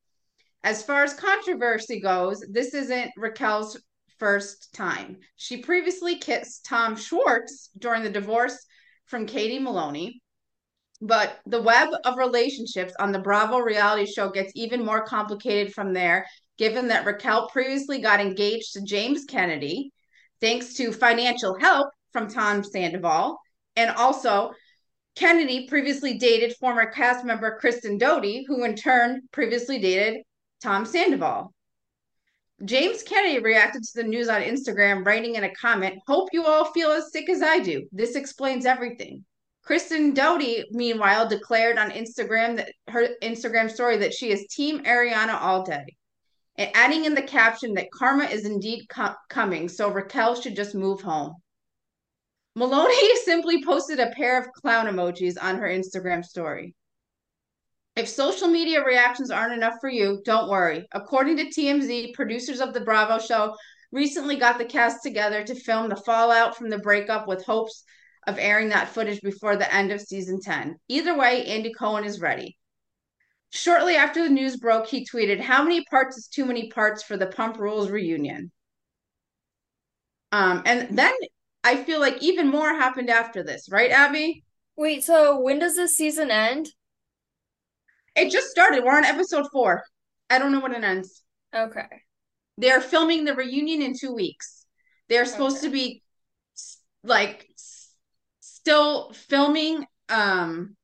As 0.65 0.83
far 0.83 1.03
as 1.03 1.15
controversy 1.15 2.01
goes, 2.01 2.45
this 2.49 2.75
isn't 2.75 3.11
Raquel's 3.17 3.81
first 4.19 4.73
time. 4.73 5.19
She 5.37 5.57
previously 5.57 6.17
kissed 6.17 6.65
Tom 6.65 6.95
Schwartz 6.95 7.71
during 7.79 8.05
the 8.05 8.11
divorce 8.11 8.57
from 9.07 9.27
Katie 9.27 9.59
Maloney. 9.59 10.21
But 11.01 11.41
the 11.47 11.61
web 11.61 11.89
of 12.05 12.17
relationships 12.17 12.95
on 13.01 13.11
the 13.11 13.19
Bravo 13.19 13.59
reality 13.59 14.07
show 14.07 14.31
gets 14.31 14.53
even 14.55 14.85
more 14.85 15.05
complicated 15.05 15.75
from 15.75 15.93
there, 15.93 16.27
given 16.59 16.87
that 16.89 17.05
Raquel 17.05 17.49
previously 17.49 18.01
got 18.01 18.21
engaged 18.21 18.75
to 18.75 18.85
James 18.85 19.25
Kennedy, 19.25 19.91
thanks 20.41 20.75
to 20.75 20.93
financial 20.93 21.59
help 21.59 21.89
from 22.13 22.29
Tom 22.29 22.63
Sandoval, 22.63 23.37
and 23.75 23.91
also 23.91 24.53
Kennedy 25.15 25.67
previously 25.69 26.15
dated 26.15 26.57
former 26.57 26.87
cast 26.87 27.25
member 27.25 27.59
Kristen 27.59 27.99
Doute, 27.99 28.45
who 28.47 28.65
in 28.65 28.75
turn 28.75 29.23
previously 29.31 29.79
dated 29.79 30.23
Tom 30.63 30.87
Sandoval. 30.87 31.53
James 32.65 33.03
Kennedy 33.03 33.41
reacted 33.41 33.83
to 33.83 34.03
the 34.03 34.09
news 34.09 34.29
on 34.29 34.41
Instagram, 34.41 35.05
writing 35.05 35.35
in 35.35 35.45
a 35.45 35.55
comment, 35.55 35.99
Hope 36.07 36.29
you 36.33 36.47
all 36.47 36.73
feel 36.73 36.91
as 36.91 37.11
sick 37.13 37.29
as 37.29 37.43
I 37.43 37.59
do. 37.59 37.89
This 37.93 38.15
explains 38.15 38.65
everything. 38.65 39.25
Kristen 39.63 40.15
Doute, 40.15 40.67
meanwhile, 40.71 41.29
declared 41.29 41.79
on 41.79 41.91
Instagram 41.91 42.57
that 42.57 42.73
her 42.89 43.09
Instagram 43.23 43.71
story 43.71 43.97
that 43.99 44.15
she 44.15 44.31
is 44.31 44.47
Team 44.49 44.85
Ariana 44.85 45.41
all 45.41 45.65
day, 45.65 45.85
and 46.57 46.71
adding 46.75 47.05
in 47.05 47.15
the 47.15 47.23
caption 47.23 47.75
that 47.75 47.91
karma 47.93 48.25
is 48.25 48.45
indeed 48.45 48.89
co- 48.89 49.15
coming, 49.29 49.69
so 49.69 49.89
Raquel 49.89 50.41
should 50.41 50.57
just 50.57 50.75
move 50.75 51.01
home. 51.01 51.35
Maloney 52.55 53.17
simply 53.25 53.65
posted 53.65 54.01
a 54.01 54.11
pair 54.11 54.41
of 54.41 54.53
clown 54.53 54.87
emojis 54.87 55.37
on 55.41 55.59
her 55.59 55.69
Instagram 55.69 56.25
story. 56.25 56.75
If 57.95 58.09
social 58.09 58.49
media 58.49 58.85
reactions 58.85 59.31
aren't 59.31 59.53
enough 59.53 59.75
for 59.81 59.91
you, 59.91 60.23
don't 60.25 60.49
worry. 60.49 60.87
According 60.93 61.37
to 61.37 61.45
TMZ, 61.45 62.15
producers 62.15 62.61
of 62.61 62.73
the 62.73 62.81
Bravo 62.81 63.19
show 63.19 63.55
recently 63.91 64.37
got 64.37 64.57
the 64.57 64.65
cast 64.65 65.03
together 65.03 65.45
to 65.45 65.55
film 65.55 65.91
the 65.91 65.97
fallout 65.97 66.57
from 66.57 66.71
the 66.71 66.79
breakup 66.79 67.29
with 67.29 67.45
hopes 67.45 67.85
of 68.27 68.39
airing 68.39 68.71
that 68.71 68.89
footage 68.89 69.21
before 69.21 69.57
the 69.57 69.73
end 69.75 69.93
of 69.93 70.01
season 70.01 70.41
10. 70.41 70.77
Either 70.89 71.17
way, 71.17 71.45
Andy 71.45 71.73
Cohen 71.73 72.05
is 72.05 72.21
ready. 72.21 72.57
Shortly 73.51 73.97
after 73.97 74.23
the 74.23 74.31
news 74.31 74.57
broke, 74.57 74.87
he 74.87 75.07
tweeted, 75.07 75.41
How 75.41 75.63
many 75.63 75.85
parts 75.85 76.17
is 76.17 76.29
too 76.29 76.47
many 76.47 76.71
parts 76.71 77.03
for 77.03 77.19
the 77.19 77.27
Pump 77.27 77.59
Rules 77.59 77.91
reunion? 77.91 78.51
Um, 80.31 80.63
and 80.65 80.97
then 80.97 81.13
I 81.65 81.77
feel 81.77 82.01
like 82.01 82.23
even 82.23 82.49
more 82.49 82.69
happened 82.75 83.11
after 83.11 83.43
this, 83.43 83.69
right, 83.71 83.91
Abby? 83.91 84.45
Wait, 84.77 85.05
so 85.05 85.39
when 85.41 85.59
does 85.59 85.77
this 85.77 85.97
season 85.97 86.31
end? 86.31 86.69
It 88.17 88.31
just 88.31 88.49
started. 88.49 88.85
We're 88.85 88.97
on 88.97 89.05
episode 89.05 89.47
four. 89.53 89.83
I 90.29 90.39
don't 90.39 90.53
know 90.53 90.61
when 90.61 90.75
it 90.75 90.85
ends. 90.85 91.23
Okay. 91.55 91.87
They're 92.59 92.81
filming 92.81 93.25
the 93.25 93.35
reunion 93.35 93.83
in 93.83 93.95
two 93.99 94.13
weeks. 94.15 94.67
They're 95.09 95.25
supposed 95.25 95.59
Okay. 95.59 95.67
to 95.67 95.73
be 95.73 96.03
like 97.05 97.47
s- 97.55 97.91
still 98.41 99.13
filming 99.13 99.85
um 100.09 100.77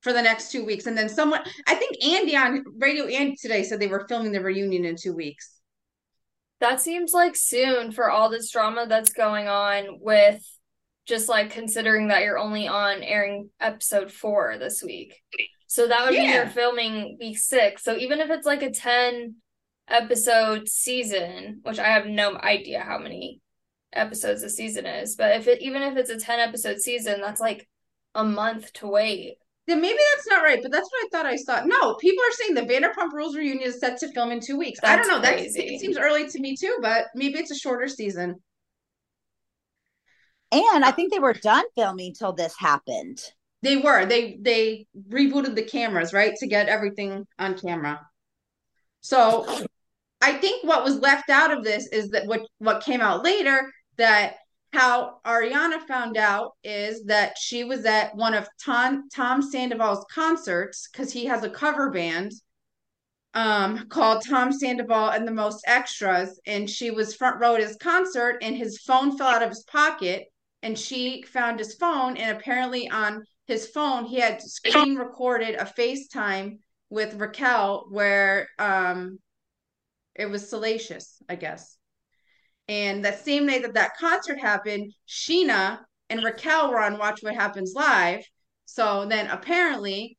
for 0.00 0.12
the 0.12 0.22
next 0.22 0.50
two 0.52 0.64
weeks. 0.64 0.86
And 0.86 0.96
then 0.98 1.08
someone 1.08 1.40
I 1.66 1.74
think 1.74 2.04
Andy 2.04 2.36
on 2.36 2.64
Radio 2.78 3.06
Andy 3.06 3.36
today 3.40 3.62
said 3.62 3.80
they 3.80 3.86
were 3.86 4.06
filming 4.08 4.32
the 4.32 4.40
reunion 4.42 4.84
in 4.84 4.96
two 4.96 5.14
weeks. 5.14 5.51
That 6.62 6.80
seems 6.80 7.12
like 7.12 7.34
soon 7.34 7.90
for 7.90 8.08
all 8.08 8.30
this 8.30 8.48
drama 8.52 8.86
that's 8.88 9.12
going 9.12 9.48
on 9.48 9.98
with 10.00 10.40
just 11.06 11.28
like 11.28 11.50
considering 11.50 12.06
that 12.08 12.22
you're 12.22 12.38
only 12.38 12.68
on 12.68 13.02
airing 13.02 13.50
episode 13.58 14.12
four 14.12 14.56
this 14.58 14.80
week. 14.80 15.20
So 15.66 15.88
that 15.88 16.04
would 16.04 16.14
mean 16.14 16.28
Yeah. 16.28 16.34
you're 16.36 16.46
filming 16.46 17.16
week 17.18 17.36
six. 17.36 17.82
So 17.82 17.96
even 17.96 18.20
if 18.20 18.30
it's 18.30 18.46
like 18.46 18.62
a 18.62 18.70
10 18.70 19.34
episode 19.88 20.68
season, 20.68 21.58
which 21.64 21.80
I 21.80 21.88
have 21.88 22.06
no 22.06 22.36
idea 22.36 22.78
how 22.78 22.98
many 22.98 23.40
episodes 23.92 24.44
a 24.44 24.48
season 24.48 24.86
is, 24.86 25.16
but 25.16 25.34
if 25.34 25.48
it 25.48 25.62
even 25.62 25.82
if 25.82 25.96
it's 25.96 26.10
a 26.10 26.16
10 26.20 26.38
episode 26.38 26.78
season, 26.78 27.20
that's 27.20 27.40
like 27.40 27.68
a 28.14 28.22
month 28.22 28.72
to 28.74 28.86
wait. 28.86 29.38
Then 29.68 29.80
maybe 29.80 29.98
that's 30.14 30.26
not 30.26 30.42
right, 30.42 30.58
but 30.60 30.72
that's 30.72 30.90
what 30.90 31.04
I 31.04 31.08
thought 31.12 31.26
I 31.26 31.36
saw. 31.36 31.64
No, 31.64 31.94
people 31.94 32.22
are 32.24 32.32
saying 32.32 32.54
the 32.54 32.62
Vanderpump 32.62 33.12
Rules 33.12 33.36
reunion 33.36 33.68
is 33.68 33.78
set 33.78 33.98
to 33.98 34.12
film 34.12 34.32
in 34.32 34.40
two 34.40 34.58
weeks. 34.58 34.80
I 34.82 34.96
don't 34.96 35.06
know. 35.06 35.20
That 35.20 35.38
it 35.38 35.52
seems 35.52 35.96
early 35.96 36.28
to 36.28 36.40
me 36.40 36.56
too, 36.56 36.78
but 36.82 37.06
maybe 37.14 37.38
it's 37.38 37.52
a 37.52 37.56
shorter 37.56 37.86
season. 37.86 38.36
And 40.50 40.84
I 40.84 40.90
think 40.90 41.12
they 41.12 41.20
were 41.20 41.32
done 41.32 41.64
filming 41.76 42.12
till 42.12 42.32
this 42.32 42.54
happened. 42.58 43.22
They 43.62 43.76
were. 43.76 44.04
They 44.04 44.36
they 44.40 44.86
rebooted 45.08 45.54
the 45.54 45.62
cameras, 45.62 46.12
right? 46.12 46.34
To 46.40 46.46
get 46.48 46.68
everything 46.68 47.24
on 47.38 47.56
camera. 47.56 48.00
So 49.00 49.46
I 50.20 50.32
think 50.34 50.64
what 50.64 50.84
was 50.84 50.98
left 50.98 51.30
out 51.30 51.56
of 51.56 51.62
this 51.62 51.86
is 51.88 52.10
that 52.10 52.26
what 52.26 52.42
what 52.58 52.82
came 52.82 53.00
out 53.00 53.22
later 53.22 53.70
that 53.96 54.34
how 54.72 55.20
Ariana 55.26 55.80
found 55.86 56.16
out 56.16 56.52
is 56.64 57.04
that 57.04 57.36
she 57.38 57.64
was 57.64 57.84
at 57.84 58.14
one 58.16 58.34
of 58.34 58.48
Tom 58.64 59.08
Tom 59.14 59.42
Sandoval's 59.42 60.04
concerts 60.12 60.88
because 60.90 61.12
he 61.12 61.26
has 61.26 61.44
a 61.44 61.50
cover 61.50 61.90
band 61.90 62.32
um 63.34 63.86
called 63.88 64.24
Tom 64.26 64.52
Sandoval 64.52 65.10
and 65.10 65.26
the 65.26 65.32
Most 65.32 65.64
Extras 65.66 66.40
and 66.46 66.68
she 66.68 66.90
was 66.90 67.14
front 67.14 67.40
row 67.40 67.54
at 67.54 67.60
his 67.60 67.76
concert 67.76 68.38
and 68.42 68.56
his 68.56 68.78
phone 68.80 69.16
fell 69.16 69.28
out 69.28 69.42
of 69.42 69.50
his 69.50 69.64
pocket 69.64 70.26
and 70.62 70.78
she 70.78 71.22
found 71.22 71.58
his 71.58 71.74
phone 71.74 72.16
and 72.16 72.36
apparently 72.36 72.88
on 72.90 73.24
his 73.46 73.68
phone 73.68 74.04
he 74.04 74.20
had 74.20 74.40
screen 74.40 74.96
recorded 74.96 75.54
a 75.56 75.64
FaceTime 75.64 76.58
with 76.90 77.14
Raquel 77.14 77.86
where 77.90 78.48
um 78.58 79.18
it 80.14 80.26
was 80.26 80.48
salacious, 80.48 81.22
I 81.28 81.36
guess. 81.36 81.76
And 82.68 83.04
that 83.04 83.24
same 83.24 83.46
night 83.46 83.62
that 83.62 83.74
that 83.74 83.96
concert 83.98 84.38
happened, 84.38 84.92
Scheana 85.08 85.80
and 86.08 86.22
Raquel 86.22 86.70
were 86.70 86.80
on 86.80 86.98
Watch 86.98 87.22
What 87.22 87.34
Happens 87.34 87.74
Live. 87.74 88.24
So 88.66 89.06
then 89.06 89.28
apparently 89.28 90.16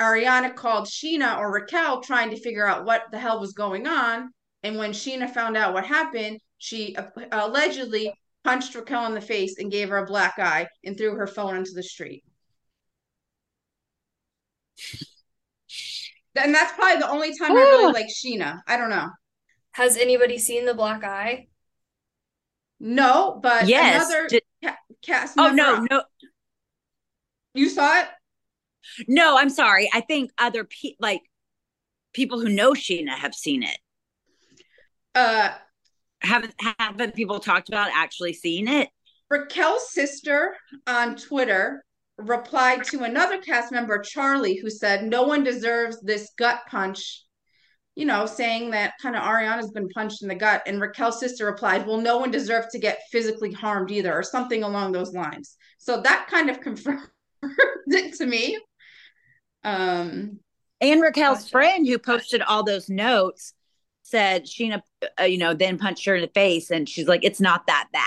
Ariana 0.00 0.54
called 0.54 0.86
Scheana 0.86 1.38
or 1.38 1.52
Raquel 1.52 2.00
trying 2.00 2.30
to 2.30 2.40
figure 2.40 2.66
out 2.66 2.84
what 2.84 3.02
the 3.10 3.18
hell 3.18 3.40
was 3.40 3.52
going 3.52 3.86
on. 3.86 4.30
And 4.62 4.78
when 4.78 4.92
Scheana 4.92 5.32
found 5.32 5.56
out 5.56 5.74
what 5.74 5.84
happened, 5.84 6.40
she 6.58 6.96
allegedly 7.32 8.12
punched 8.44 8.74
Raquel 8.74 9.06
in 9.06 9.14
the 9.14 9.20
face 9.20 9.58
and 9.58 9.70
gave 9.70 9.88
her 9.90 9.98
a 9.98 10.06
black 10.06 10.38
eye 10.38 10.66
and 10.84 10.96
threw 10.96 11.14
her 11.14 11.26
phone 11.26 11.56
into 11.56 11.72
the 11.74 11.82
street. 11.82 12.24
And 16.36 16.54
that's 16.54 16.72
probably 16.72 17.00
the 17.00 17.10
only 17.10 17.36
time 17.36 17.52
I 17.52 17.54
really 17.54 17.92
like 17.92 18.06
Scheana. 18.06 18.60
I 18.66 18.76
don't 18.76 18.90
know. 18.90 19.08
Has 19.72 19.96
anybody 19.96 20.38
seen 20.38 20.64
the 20.64 20.74
black 20.74 21.04
eye? 21.04 21.48
No, 22.80 23.38
but 23.42 23.68
yes. 23.68 24.06
another 24.06 24.26
Did- 24.28 24.42
ca- 24.64 24.76
cast 25.02 25.34
oh 25.38 25.50
no, 25.50 25.86
no, 25.90 26.02
You 27.54 27.68
saw 27.68 28.00
it? 28.00 28.06
no. 29.06 29.36
I'm 29.36 29.50
sorry. 29.50 29.90
I 29.92 30.00
think 30.00 30.30
other 30.38 30.64
pe- 30.64 30.96
like 30.98 31.20
people 32.14 32.40
who 32.40 32.48
know 32.48 32.72
Scheana 32.72 33.10
have 33.16 33.34
seen 33.34 33.62
it. 33.62 33.78
Uh, 35.14 35.50
Haven't 36.22 36.54
haven't 36.78 37.14
people 37.14 37.40
talked 37.40 37.68
about 37.68 37.90
actually 37.94 38.32
seeing 38.32 38.66
it? 38.68 38.88
Raquel's 39.30 39.92
sister 39.92 40.56
on 40.86 41.16
Twitter 41.16 41.84
replied 42.18 42.84
to 42.84 43.04
another 43.04 43.38
cast 43.38 43.72
member, 43.72 43.98
Charlie, 43.98 44.56
who 44.56 44.70
said, 44.70 45.04
No 45.04 45.22
one 45.22 45.44
deserves 45.44 46.00
this 46.00 46.30
gut 46.36 46.60
punch, 46.68 47.24
you 47.96 48.06
know, 48.06 48.26
saying 48.26 48.70
that 48.70 48.94
kind 49.02 49.16
of 49.16 49.22
Ariana's 49.22 49.70
been 49.72 49.88
punched 49.88 50.22
in 50.22 50.28
the 50.28 50.34
gut. 50.34 50.62
And 50.66 50.80
Raquel's 50.80 51.20
sister 51.20 51.46
replied, 51.46 51.86
Well, 51.86 52.00
no 52.00 52.18
one 52.18 52.30
deserves 52.30 52.68
to 52.68 52.78
get 52.78 53.00
physically 53.10 53.52
harmed 53.52 53.90
either, 53.90 54.12
or 54.12 54.22
something 54.22 54.62
along 54.62 54.92
those 54.92 55.12
lines. 55.12 55.56
So 55.78 56.00
that 56.02 56.28
kind 56.30 56.50
of 56.50 56.60
confirmed 56.62 57.08
it 57.86 58.14
to 58.14 58.26
me. 58.26 58.58
Um, 59.64 60.40
And 60.80 61.02
Raquel's 61.02 61.48
friend 61.48 61.86
who 61.86 61.98
posted 61.98 62.42
all 62.42 62.62
those 62.62 62.88
notes 62.88 63.52
said 64.02 64.44
Scheana, 64.44 64.82
uh, 65.20 65.24
you 65.24 65.38
know, 65.38 65.54
then 65.54 65.78
punched 65.78 66.04
her 66.06 66.16
in 66.16 66.22
the 66.22 66.28
face, 66.28 66.70
and 66.70 66.88
she's 66.88 67.06
like, 67.06 67.24
"It's 67.24 67.40
not 67.40 67.66
that 67.66 67.88
bad." 67.92 68.06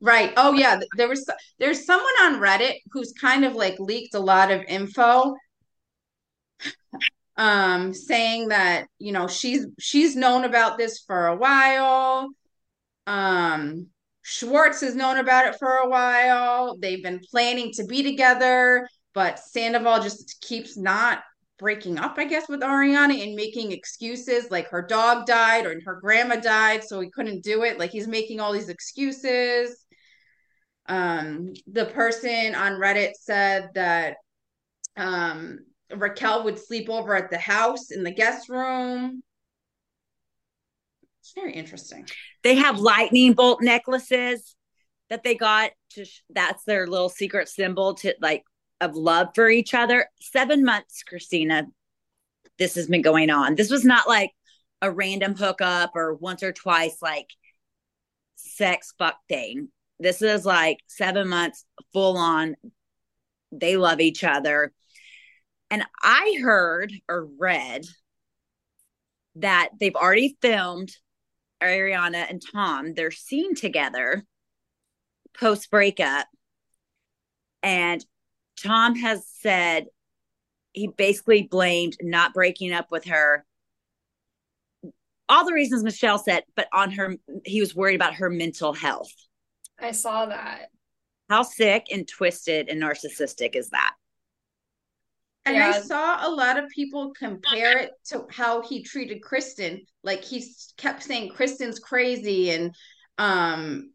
Right. 0.00 0.32
Oh 0.36 0.52
yeah, 0.52 0.80
there 0.96 1.08
was 1.08 1.28
there's 1.58 1.86
someone 1.86 2.12
on 2.22 2.40
Reddit 2.40 2.80
who's 2.90 3.12
kind 3.12 3.44
of 3.44 3.54
like 3.54 3.78
leaked 3.78 4.14
a 4.14 4.20
lot 4.20 4.50
of 4.50 4.62
info 4.64 5.34
um 7.36 7.94
saying 7.94 8.48
that, 8.48 8.86
you 8.98 9.12
know, 9.12 9.26
she's 9.26 9.66
she's 9.78 10.16
known 10.16 10.44
about 10.44 10.78
this 10.78 11.00
for 11.06 11.26
a 11.28 11.36
while. 11.36 12.28
Um 13.06 13.86
Schwartz 14.22 14.80
has 14.82 14.94
known 14.94 15.18
about 15.18 15.46
it 15.46 15.56
for 15.58 15.78
a 15.78 15.88
while. 15.88 16.76
They've 16.78 17.02
been 17.02 17.20
planning 17.30 17.72
to 17.74 17.84
be 17.84 18.02
together, 18.02 18.88
but 19.14 19.40
Sandoval 19.40 20.00
just 20.00 20.40
keeps 20.40 20.76
not 20.76 21.22
breaking 21.58 21.98
up, 21.98 22.14
I 22.18 22.24
guess, 22.24 22.48
with 22.48 22.60
Ariana 22.60 23.22
and 23.22 23.34
making 23.34 23.72
excuses 23.72 24.50
like 24.50 24.68
her 24.68 24.82
dog 24.82 25.26
died 25.26 25.66
or 25.66 25.80
her 25.84 26.00
grandma 26.00 26.36
died, 26.36 26.84
so 26.84 27.00
he 27.00 27.10
couldn't 27.10 27.42
do 27.42 27.62
it. 27.62 27.78
Like 27.78 27.90
he's 27.90 28.08
making 28.08 28.40
all 28.40 28.52
these 28.52 28.68
excuses. 28.68 29.84
Um, 30.86 31.52
the 31.66 31.86
person 31.86 32.54
on 32.54 32.80
Reddit 32.80 33.12
said 33.14 33.70
that 33.74 34.16
um, 34.96 35.60
Raquel 35.96 36.44
would 36.44 36.58
sleep 36.58 36.88
over 36.88 37.14
at 37.14 37.30
the 37.30 37.38
house 37.38 37.90
in 37.90 38.02
the 38.02 38.10
guest 38.10 38.48
room. 38.48 39.22
It's 41.20 41.32
very 41.34 41.52
interesting. 41.52 42.06
They 42.42 42.56
have 42.56 42.80
lightning 42.80 43.34
bolt 43.34 43.62
necklaces 43.62 44.56
that 45.08 45.22
they 45.22 45.34
got 45.34 45.70
to. 45.90 46.04
sh- 46.04 46.22
That's 46.30 46.64
their 46.64 46.86
little 46.86 47.08
secret 47.08 47.48
symbol 47.48 47.94
to 47.96 48.14
like 48.20 48.44
of 48.80 48.96
love 48.96 49.28
for 49.34 49.48
each 49.48 49.74
other. 49.74 50.08
Seven 50.20 50.64
months, 50.64 51.02
Christina. 51.04 51.66
This 52.58 52.74
has 52.74 52.88
been 52.88 53.02
going 53.02 53.30
on. 53.30 53.54
This 53.54 53.70
was 53.70 53.84
not 53.84 54.08
like 54.08 54.30
a 54.82 54.90
random 54.90 55.36
hookup 55.36 55.92
or 55.94 56.14
once 56.14 56.42
or 56.42 56.52
twice 56.52 56.96
like 57.00 57.28
sex 58.34 58.92
fuck 58.98 59.16
thing. 59.28 59.68
This 60.00 60.22
is 60.22 60.44
like 60.44 60.78
seven 60.88 61.28
months 61.28 61.64
full 61.92 62.16
on. 62.16 62.56
They 63.52 63.76
love 63.76 64.00
each 64.00 64.24
other. 64.24 64.72
And 65.72 65.86
I 66.02 66.38
heard 66.42 66.92
or 67.08 67.24
read 67.24 67.86
that 69.36 69.70
they've 69.80 69.96
already 69.96 70.36
filmed 70.42 70.94
Ariana 71.62 72.26
and 72.28 72.42
Tom 72.52 72.92
their 72.92 73.10
scene 73.10 73.54
together 73.54 74.26
post 75.32 75.70
breakup. 75.70 76.26
And 77.62 78.04
Tom 78.62 78.96
has 78.96 79.26
said 79.40 79.86
he 80.72 80.88
basically 80.88 81.44
blamed 81.44 81.96
not 82.02 82.34
breaking 82.34 82.74
up 82.74 82.90
with 82.90 83.06
her. 83.06 83.46
All 85.26 85.46
the 85.46 85.54
reasons 85.54 85.82
Michelle 85.82 86.18
said, 86.18 86.42
but 86.54 86.68
on 86.74 86.90
her, 86.90 87.16
he 87.46 87.60
was 87.60 87.74
worried 87.74 87.94
about 87.94 88.16
her 88.16 88.28
mental 88.28 88.74
health. 88.74 89.10
I 89.80 89.92
saw 89.92 90.26
that. 90.26 90.68
How 91.30 91.44
sick 91.44 91.86
and 91.90 92.06
twisted 92.06 92.68
and 92.68 92.82
narcissistic 92.82 93.56
is 93.56 93.70
that? 93.70 93.94
And 95.44 95.56
Yeah. 95.56 95.70
I 95.70 95.80
saw 95.80 96.26
a 96.26 96.30
lot 96.30 96.58
of 96.58 96.68
people 96.70 97.12
compare 97.18 97.78
it 97.78 97.90
to 98.06 98.26
how 98.30 98.62
he 98.62 98.82
treated 98.82 99.22
Kristen. 99.22 99.82
Like 100.02 100.22
he 100.22 100.46
kept 100.76 101.02
saying 101.02 101.30
Kristen's 101.30 101.78
crazy 101.78 102.50
and 102.50 102.74
um 103.18 103.92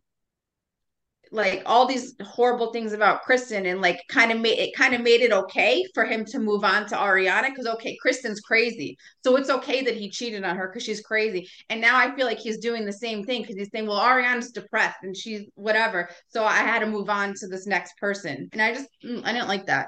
like 1.31 1.61
all 1.65 1.85
these 1.85 2.15
horrible 2.21 2.71
things 2.71 2.93
about 2.93 3.21
Kristen 3.23 3.65
and 3.65 3.81
like 3.81 4.01
kind 4.09 4.31
of 4.31 4.39
made 4.39 4.59
it 4.59 4.75
kind 4.75 4.93
of 4.93 5.01
made 5.01 5.21
it 5.21 5.31
okay 5.31 5.83
for 5.93 6.05
him 6.05 6.23
to 6.25 6.39
move 6.39 6.63
on 6.63 6.85
to 6.87 6.95
Ariana 6.95 7.49
because 7.49 7.67
okay, 7.67 7.97
Kristen's 8.01 8.39
crazy. 8.39 8.97
So 9.23 9.35
it's 9.35 9.49
okay 9.49 9.83
that 9.83 9.95
he 9.95 10.09
cheated 10.09 10.43
on 10.43 10.55
her 10.55 10.67
because 10.67 10.83
she's 10.83 11.01
crazy. 11.01 11.47
And 11.69 11.81
now 11.81 11.97
I 11.97 12.15
feel 12.15 12.25
like 12.25 12.39
he's 12.39 12.59
doing 12.59 12.85
the 12.85 12.93
same 12.93 13.23
thing 13.23 13.41
because 13.41 13.55
he's 13.57 13.69
saying, 13.71 13.87
Well, 13.87 13.99
Ariana's 13.99 14.51
depressed 14.51 14.97
and 15.03 15.15
she's 15.15 15.43
whatever. 15.55 16.09
So 16.29 16.45
I 16.45 16.57
had 16.57 16.79
to 16.79 16.87
move 16.87 17.09
on 17.09 17.33
to 17.35 17.47
this 17.47 17.67
next 17.67 17.97
person. 17.97 18.49
And 18.53 18.61
I 18.61 18.73
just 18.73 18.87
mm, 19.05 19.23
I 19.25 19.33
didn't 19.33 19.49
like 19.49 19.65
that. 19.67 19.87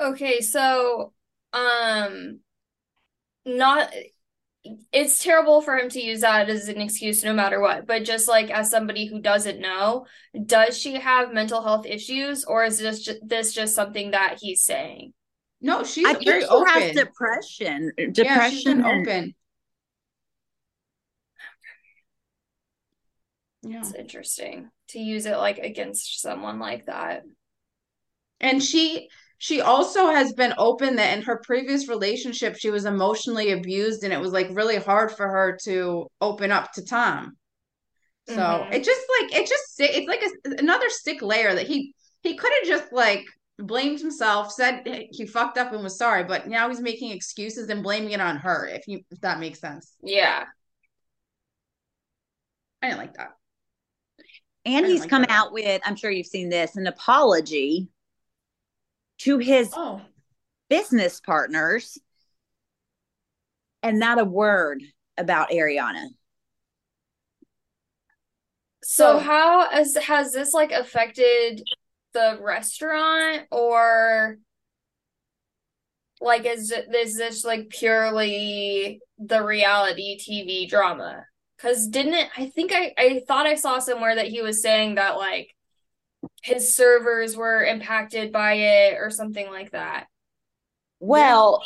Okay, 0.00 0.40
so 0.40 1.12
um 1.52 2.40
not 3.46 3.92
it's 4.92 5.22
terrible 5.22 5.60
for 5.60 5.76
him 5.76 5.90
to 5.90 6.00
use 6.00 6.22
that 6.22 6.48
as 6.48 6.68
an 6.68 6.80
excuse 6.80 7.22
no 7.22 7.34
matter 7.34 7.60
what, 7.60 7.86
but 7.86 8.04
just 8.04 8.28
like 8.28 8.50
as 8.50 8.70
somebody 8.70 9.04
who 9.06 9.20
doesn't 9.20 9.60
know, 9.60 10.06
does 10.46 10.78
she 10.78 10.94
have 10.94 11.32
mental 11.34 11.62
health 11.62 11.84
issues 11.86 12.44
or 12.44 12.64
is 12.64 12.78
this 12.78 13.02
just, 13.02 13.18
this 13.26 13.52
just 13.52 13.74
something 13.74 14.12
that 14.12 14.38
he's 14.40 14.62
saying? 14.62 15.12
No, 15.60 15.84
she's 15.84 16.06
I 16.06 16.14
think 16.14 16.24
very 16.24 16.40
she 16.42 16.46
open. 16.48 16.68
has 16.68 16.94
depression. 16.96 17.92
yeah, 17.98 18.48
she's 18.48 18.64
Depression 18.64 18.76
been 18.78 18.84
and 18.86 19.08
open. 19.08 19.34
Yeah. 23.62 23.78
It's 23.80 23.94
interesting 23.94 24.70
to 24.88 24.98
use 24.98 25.26
it 25.26 25.36
like 25.36 25.58
against 25.58 26.20
someone 26.20 26.58
like 26.58 26.86
that. 26.86 27.22
And 28.40 28.62
she 28.62 29.08
she 29.44 29.60
also 29.60 30.06
has 30.06 30.32
been 30.32 30.54
open 30.56 30.96
that 30.96 31.14
in 31.14 31.22
her 31.22 31.36
previous 31.44 31.86
relationship 31.86 32.56
she 32.56 32.70
was 32.70 32.86
emotionally 32.86 33.52
abused 33.52 34.02
and 34.02 34.10
it 34.10 34.18
was 34.18 34.32
like 34.32 34.48
really 34.52 34.76
hard 34.78 35.12
for 35.12 35.28
her 35.28 35.58
to 35.64 36.06
open 36.22 36.50
up 36.50 36.72
to 36.72 36.82
Tom. 36.82 37.36
So 38.26 38.68
Mhm. 38.70 38.74
it 38.74 38.84
just 38.84 39.02
like 39.20 39.34
it 39.34 39.46
just 39.46 39.64
it's 39.78 40.08
like 40.08 40.22
a, 40.22 40.56
another 40.58 40.88
sick 40.88 41.20
layer 41.20 41.54
that 41.54 41.66
he 41.66 41.94
he 42.22 42.36
could 42.36 42.52
have 42.60 42.68
just 42.68 42.90
like 42.92 43.24
blamed 43.58 44.00
himself, 44.00 44.50
said 44.50 44.82
he 45.12 45.26
fucked 45.26 45.58
up 45.58 45.74
and 45.74 45.82
was 45.82 45.98
sorry, 45.98 46.24
but 46.24 46.48
now 46.48 46.70
he's 46.70 46.80
making 46.80 47.10
excuses 47.10 47.68
and 47.68 47.82
blaming 47.82 48.12
it 48.12 48.20
on 48.22 48.38
her. 48.38 48.66
If 48.66 48.88
you 48.88 49.00
if 49.10 49.20
that 49.20 49.40
makes 49.40 49.60
sense, 49.60 49.94
Yeah. 50.02 50.46
I 52.82 52.86
didn't 52.88 52.98
like 53.00 53.14
that. 53.14 53.36
and 54.64 54.86
didn't 54.86 54.90
he's 54.92 55.00
like 55.00 55.10
come 55.10 55.24
that. 55.26 55.28
out 55.28 55.52
with, 55.52 55.80
I'm 55.84 55.96
sure 55.96 56.10
you've 56.10 56.26
seen 56.26 56.48
this, 56.48 56.76
an 56.76 56.86
apology 56.86 57.88
to 59.24 59.38
his 59.38 59.70
Oh, 59.74 60.00
business 60.70 61.20
partners 61.20 61.98
and 63.82 63.98
not 63.98 64.18
a 64.18 64.24
word 64.24 64.82
about 65.18 65.50
Ariana. 65.50 66.06
So 68.82 69.14
So- 69.14 69.18
how 69.18 69.70
has 69.70 69.96
has 69.96 70.32
this 70.32 70.52
like 70.52 70.72
affected 70.72 71.62
the 72.12 72.38
restaurant 72.40 73.46
or 73.50 74.38
like 76.20 76.44
is 76.46 76.70
is 76.70 77.16
this 77.16 77.44
like 77.44 77.68
purely 77.70 79.00
the 79.18 79.42
reality 79.42 80.18
TV 80.18 80.68
drama? 80.68 81.26
Because 81.56 81.88
didn't 81.88 82.14
it, 82.14 82.28
I 82.36 82.46
think 82.50 82.72
I 82.74 82.92
I 82.98 83.22
thought 83.26 83.46
I 83.46 83.54
saw 83.54 83.78
somewhere 83.78 84.14
that 84.16 84.28
he 84.28 84.42
was 84.42 84.60
saying 84.62 84.96
that 84.96 85.16
like 85.16 85.54
his 86.44 86.76
servers 86.76 87.38
were 87.38 87.64
impacted 87.64 88.30
by 88.30 88.52
it 88.52 88.98
or 89.00 89.08
something 89.08 89.48
like 89.48 89.70
that. 89.70 90.08
Well, 91.00 91.64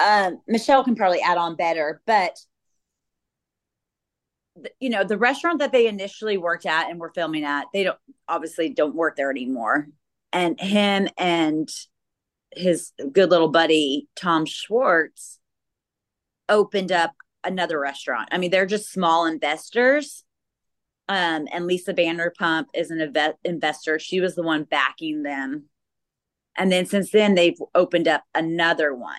um, 0.00 0.40
Michelle 0.48 0.82
can 0.82 0.96
probably 0.96 1.20
add 1.20 1.36
on 1.36 1.54
better, 1.54 2.00
but 2.06 2.34
you 4.80 4.88
know, 4.88 5.04
the 5.04 5.18
restaurant 5.18 5.58
that 5.58 5.70
they 5.70 5.86
initially 5.86 6.38
worked 6.38 6.64
at 6.64 6.88
and 6.88 6.98
were 6.98 7.12
filming 7.14 7.44
at, 7.44 7.66
they 7.74 7.84
don't 7.84 7.98
obviously 8.26 8.70
don't 8.70 8.94
work 8.94 9.16
there 9.16 9.30
anymore. 9.30 9.88
And 10.32 10.58
him 10.58 11.08
and 11.18 11.68
his 12.52 12.92
good 13.12 13.30
little 13.30 13.48
buddy 13.48 14.08
Tom 14.16 14.46
Schwartz 14.46 15.38
opened 16.48 16.90
up 16.90 17.12
another 17.44 17.78
restaurant. 17.78 18.30
I 18.32 18.38
mean, 18.38 18.50
they're 18.50 18.64
just 18.64 18.90
small 18.90 19.26
investors. 19.26 20.23
Um, 21.08 21.46
and 21.52 21.66
Lisa 21.66 21.92
Vanderpump 21.92 22.66
is 22.74 22.90
an 22.90 22.98
inve- 22.98 23.34
investor. 23.44 23.98
She 23.98 24.20
was 24.20 24.34
the 24.34 24.42
one 24.42 24.64
backing 24.64 25.22
them. 25.22 25.64
And 26.56 26.72
then 26.72 26.86
since 26.86 27.10
then, 27.10 27.34
they've 27.34 27.58
opened 27.74 28.08
up 28.08 28.22
another 28.34 28.94
one 28.94 29.18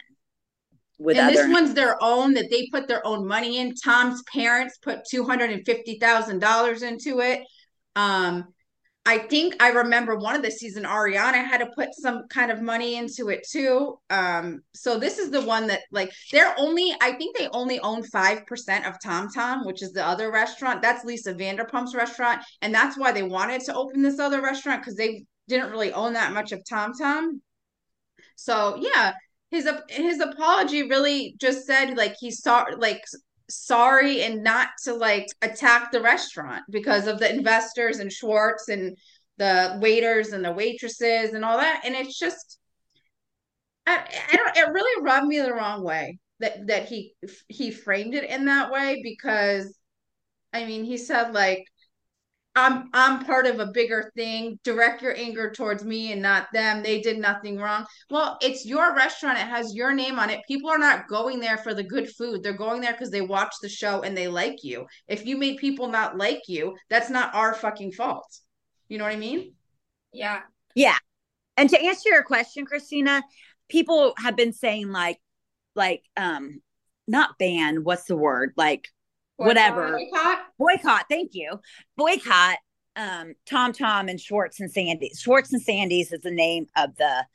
with 0.97 1.17
and 1.17 1.27
other. 1.27 1.35
this 1.35 1.51
one's 1.51 1.73
their 1.73 2.01
own 2.01 2.33
that 2.35 2.49
they 2.49 2.67
put 2.71 2.87
their 2.87 3.05
own 3.05 3.27
money 3.27 3.59
in. 3.59 3.75
Tom's 3.75 4.23
parents 4.23 4.77
put 4.81 5.05
two 5.09 5.25
hundred 5.25 5.51
and 5.51 5.65
fifty 5.65 5.99
thousand 5.99 6.39
dollars 6.39 6.81
into 6.81 7.19
it. 7.19 7.41
Um, 7.95 8.45
I 9.07 9.19
think 9.19 9.55
I 9.61 9.69
remember 9.69 10.15
one 10.15 10.35
of 10.35 10.41
the 10.41 10.49
season 10.49 10.83
Ariana 10.83 11.45
had 11.45 11.59
to 11.59 11.69
put 11.75 11.93
some 11.93 12.27
kind 12.27 12.49
of 12.49 12.61
money 12.61 12.95
into 12.95 13.29
it 13.29 13.45
too. 13.47 13.99
Um, 14.09 14.61
so 14.73 14.97
this 14.97 15.19
is 15.19 15.29
the 15.29 15.43
one 15.43 15.67
that 15.67 15.81
like 15.91 16.11
they're 16.31 16.55
only 16.57 16.91
I 17.01 17.11
think 17.11 17.37
they 17.37 17.47
only 17.49 17.79
own 17.81 18.01
five 18.03 18.47
percent 18.47 18.87
of 18.87 18.95
Tom 19.03 19.29
Tom, 19.29 19.63
which 19.63 19.83
is 19.83 19.91
the 19.91 20.03
other 20.03 20.31
restaurant. 20.31 20.81
That's 20.81 21.05
Lisa 21.05 21.35
Vanderpump's 21.35 21.93
restaurant, 21.93 22.41
and 22.63 22.73
that's 22.73 22.97
why 22.97 23.11
they 23.11 23.21
wanted 23.21 23.61
to 23.65 23.75
open 23.75 24.01
this 24.01 24.19
other 24.19 24.41
restaurant 24.41 24.81
because 24.81 24.95
they 24.95 25.25
didn't 25.47 25.69
really 25.69 25.93
own 25.93 26.13
that 26.13 26.33
much 26.33 26.51
of 26.51 26.63
Tom 26.67 26.93
Tom. 26.99 27.41
So 28.35 28.77
yeah, 28.81 29.13
his 29.51 29.69
his 29.89 30.19
apology 30.19 30.89
really 30.89 31.35
just 31.39 31.67
said 31.67 31.95
like 31.95 32.15
he 32.19 32.31
saw 32.31 32.65
like 32.77 33.03
sorry 33.49 34.23
and 34.23 34.43
not 34.43 34.69
to 34.83 34.93
like 34.93 35.27
attack 35.41 35.91
the 35.91 36.01
restaurant 36.01 36.63
because 36.69 37.07
of 37.07 37.19
the 37.19 37.31
investors 37.31 37.99
and 37.99 38.11
Schwartz 38.11 38.69
and 38.69 38.97
the 39.37 39.77
waiters 39.81 40.29
and 40.29 40.43
the 40.43 40.51
waitresses 40.51 41.33
and 41.33 41.45
all 41.45 41.57
that. 41.57 41.81
And 41.85 41.95
it's 41.95 42.17
just 42.17 42.59
I, 43.85 44.03
I 44.31 44.35
don't 44.35 44.57
it 44.57 44.71
really 44.71 45.03
rubbed 45.03 45.27
me 45.27 45.39
the 45.39 45.53
wrong 45.53 45.83
way 45.83 46.17
that 46.39 46.67
that 46.67 46.87
he 46.87 47.13
he 47.47 47.71
framed 47.71 48.15
it 48.15 48.29
in 48.29 48.45
that 48.45 48.71
way 48.71 49.01
because 49.03 49.77
I 50.53 50.65
mean 50.65 50.83
he 50.83 50.97
said 50.97 51.33
like 51.33 51.65
I'm 52.55 52.89
I'm 52.93 53.25
part 53.25 53.47
of 53.47 53.59
a 53.59 53.67
bigger 53.67 54.11
thing. 54.15 54.59
Direct 54.63 55.01
your 55.01 55.15
anger 55.15 55.51
towards 55.51 55.83
me 55.83 56.13
and 56.13 56.21
not 56.21 56.47
them. 56.53 56.81
They 56.81 57.01
did 57.01 57.17
nothing 57.17 57.57
wrong. 57.57 57.85
Well, 58.09 58.37
it's 58.41 58.65
your 58.65 58.95
restaurant. 58.95 59.37
It 59.37 59.47
has 59.47 59.75
your 59.75 59.93
name 59.93 60.17
on 60.19 60.29
it. 60.29 60.39
People 60.47 60.69
are 60.69 60.77
not 60.77 61.09
going 61.09 61.39
there 61.39 61.57
for 61.57 61.73
the 61.73 61.83
good 61.83 62.09
food. 62.15 62.43
They're 62.43 62.53
going 62.53 62.79
there 62.79 62.93
because 62.93 63.11
they 63.11 63.21
watch 63.21 63.53
the 63.61 63.67
show 63.67 64.03
and 64.03 64.15
they 64.15 64.29
like 64.29 64.63
you. 64.63 64.85
If 65.07 65.25
you 65.25 65.37
made 65.37 65.57
people 65.57 65.89
not 65.89 66.17
like 66.17 66.43
you, 66.47 66.75
that's 66.89 67.09
not 67.09 67.35
our 67.35 67.53
fucking 67.53 67.91
fault. 67.91 68.39
You 68.87 68.99
know 68.99 69.03
what 69.03 69.13
I 69.13 69.17
mean? 69.17 69.53
Yeah. 70.13 70.41
Yeah. 70.75 70.97
And 71.57 71.69
to 71.69 71.81
answer 71.81 72.09
your 72.09 72.23
question, 72.23 72.65
Christina, 72.65 73.21
people 73.67 74.13
have 74.17 74.37
been 74.37 74.53
saying 74.53 74.91
like, 74.91 75.19
like, 75.75 76.03
um, 76.15 76.61
not 77.07 77.37
ban, 77.37 77.83
what's 77.83 78.05
the 78.05 78.15
word? 78.15 78.53
Like 78.55 78.87
whatever. 79.37 79.97
Boycott? 79.97 80.39
Boycott, 80.57 81.05
thank 81.09 81.31
you. 81.33 81.59
Boycott 81.97 82.57
um 82.95 83.33
Tom 83.45 83.73
Tom 83.73 84.07
and 84.07 84.19
Schwartz 84.19 84.59
and 84.59 84.71
Sandy's. 84.71 85.19
Schwartz 85.19 85.51
and 85.51 85.61
Sandy's 85.61 86.11
is 86.11 86.21
the 86.21 86.31
name 86.31 86.67
of 86.77 86.95
the 86.95 87.25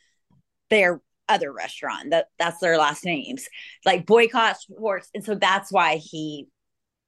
their 0.70 1.00
other 1.28 1.52
restaurant. 1.52 2.10
That 2.10 2.28
that's 2.38 2.58
their 2.60 2.78
last 2.78 3.04
names. 3.04 3.46
Like 3.84 4.06
boycott 4.06 4.56
Schwartz. 4.66 5.08
And 5.14 5.24
so 5.24 5.34
that's 5.34 5.70
why 5.70 5.96
he 5.96 6.48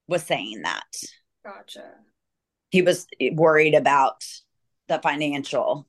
was 0.06 0.22
saying 0.22 0.62
that. 0.62 0.84
Gotcha. 1.44 1.84
He 2.70 2.82
was 2.82 3.06
worried 3.32 3.74
about 3.74 4.22
the 4.88 4.98
financial 4.98 5.86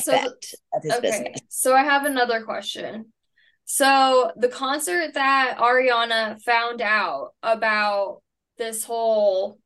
So 0.00 0.12
effect 0.12 0.54
of 0.72 0.82
his 0.82 0.92
Okay, 0.92 1.00
business. 1.02 1.40
so 1.48 1.74
I 1.74 1.82
have 1.84 2.04
another 2.04 2.42
question. 2.44 3.12
So 3.70 4.32
the 4.34 4.48
concert 4.48 5.12
that 5.12 5.58
Ariana 5.58 6.40
found 6.40 6.80
out 6.80 7.34
about 7.42 8.22
this 8.56 8.82
whole 8.82 9.58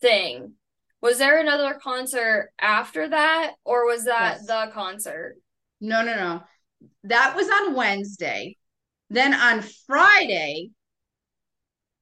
thing, 0.00 0.54
was 1.02 1.18
there 1.18 1.38
another 1.38 1.74
concert 1.74 2.48
after 2.58 3.10
that, 3.10 3.52
or 3.62 3.84
was 3.84 4.04
that 4.06 4.38
Yes. 4.38 4.46
the 4.46 4.70
concert? 4.72 5.36
No, 5.82 6.00
no, 6.00 6.14
no. 6.16 6.44
That 7.04 7.36
was 7.36 7.46
on 7.50 7.74
Wednesday. 7.74 8.56
Then 9.10 9.34
on 9.34 9.62
Friday, 9.86 10.70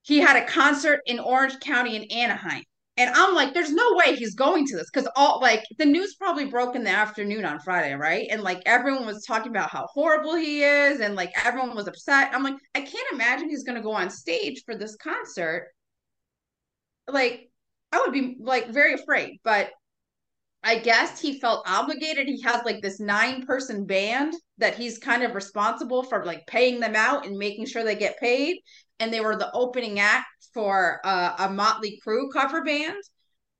he 0.02 0.20
had 0.20 0.36
a 0.36 0.46
concert 0.46 1.00
in 1.04 1.18
Orange 1.18 1.58
County 1.58 1.96
in 1.96 2.04
Anaheim. 2.12 2.62
And 2.96 3.10
I'm 3.12 3.34
like, 3.34 3.52
there's 3.54 3.72
no 3.72 3.94
way 3.94 4.14
he's 4.14 4.34
going 4.36 4.66
to 4.66 4.76
this 4.76 4.88
because 4.92 5.08
all 5.16 5.40
like 5.40 5.64
the 5.78 5.84
news 5.84 6.14
probably 6.14 6.44
broke 6.44 6.76
in 6.76 6.84
the 6.84 6.90
afternoon 6.90 7.44
on 7.44 7.58
Friday, 7.58 7.94
right? 7.94 8.28
And 8.30 8.42
like 8.42 8.62
everyone 8.66 9.04
was 9.04 9.24
talking 9.26 9.50
about 9.50 9.70
how 9.70 9.86
horrible 9.92 10.36
he 10.36 10.62
is, 10.62 11.00
and 11.00 11.16
like 11.16 11.32
everyone 11.44 11.74
was 11.74 11.88
upset. 11.88 12.30
I'm 12.32 12.44
like, 12.44 12.54
I 12.74 12.80
can't 12.82 13.12
imagine 13.12 13.48
he's 13.50 13.64
gonna 13.64 13.82
go 13.82 13.92
on 13.92 14.10
stage 14.10 14.62
for 14.64 14.76
this 14.76 14.96
concert. 14.96 15.68
Like, 17.08 17.50
I 17.92 18.00
would 18.00 18.12
be 18.12 18.36
like 18.40 18.68
very 18.68 18.94
afraid, 18.94 19.40
but 19.44 19.70
I 20.62 20.78
guess 20.78 21.20
he 21.20 21.38
felt 21.40 21.68
obligated. 21.68 22.26
He 22.26 22.40
has 22.42 22.64
like 22.64 22.80
this 22.80 22.98
nine 22.98 23.44
person 23.44 23.84
band 23.84 24.34
that 24.58 24.74
he's 24.76 24.98
kind 24.98 25.22
of 25.22 25.34
responsible 25.34 26.02
for 26.04 26.24
like 26.24 26.46
paying 26.46 26.80
them 26.80 26.96
out 26.96 27.26
and 27.26 27.36
making 27.36 27.66
sure 27.66 27.84
they 27.84 27.96
get 27.96 28.18
paid. 28.18 28.56
And 29.00 29.12
they 29.12 29.20
were 29.20 29.36
the 29.36 29.52
opening 29.52 29.98
act 29.98 30.26
for 30.52 31.00
uh, 31.04 31.34
a 31.38 31.50
Motley 31.50 32.00
Crue 32.06 32.32
cover 32.32 32.62
band. 32.62 33.02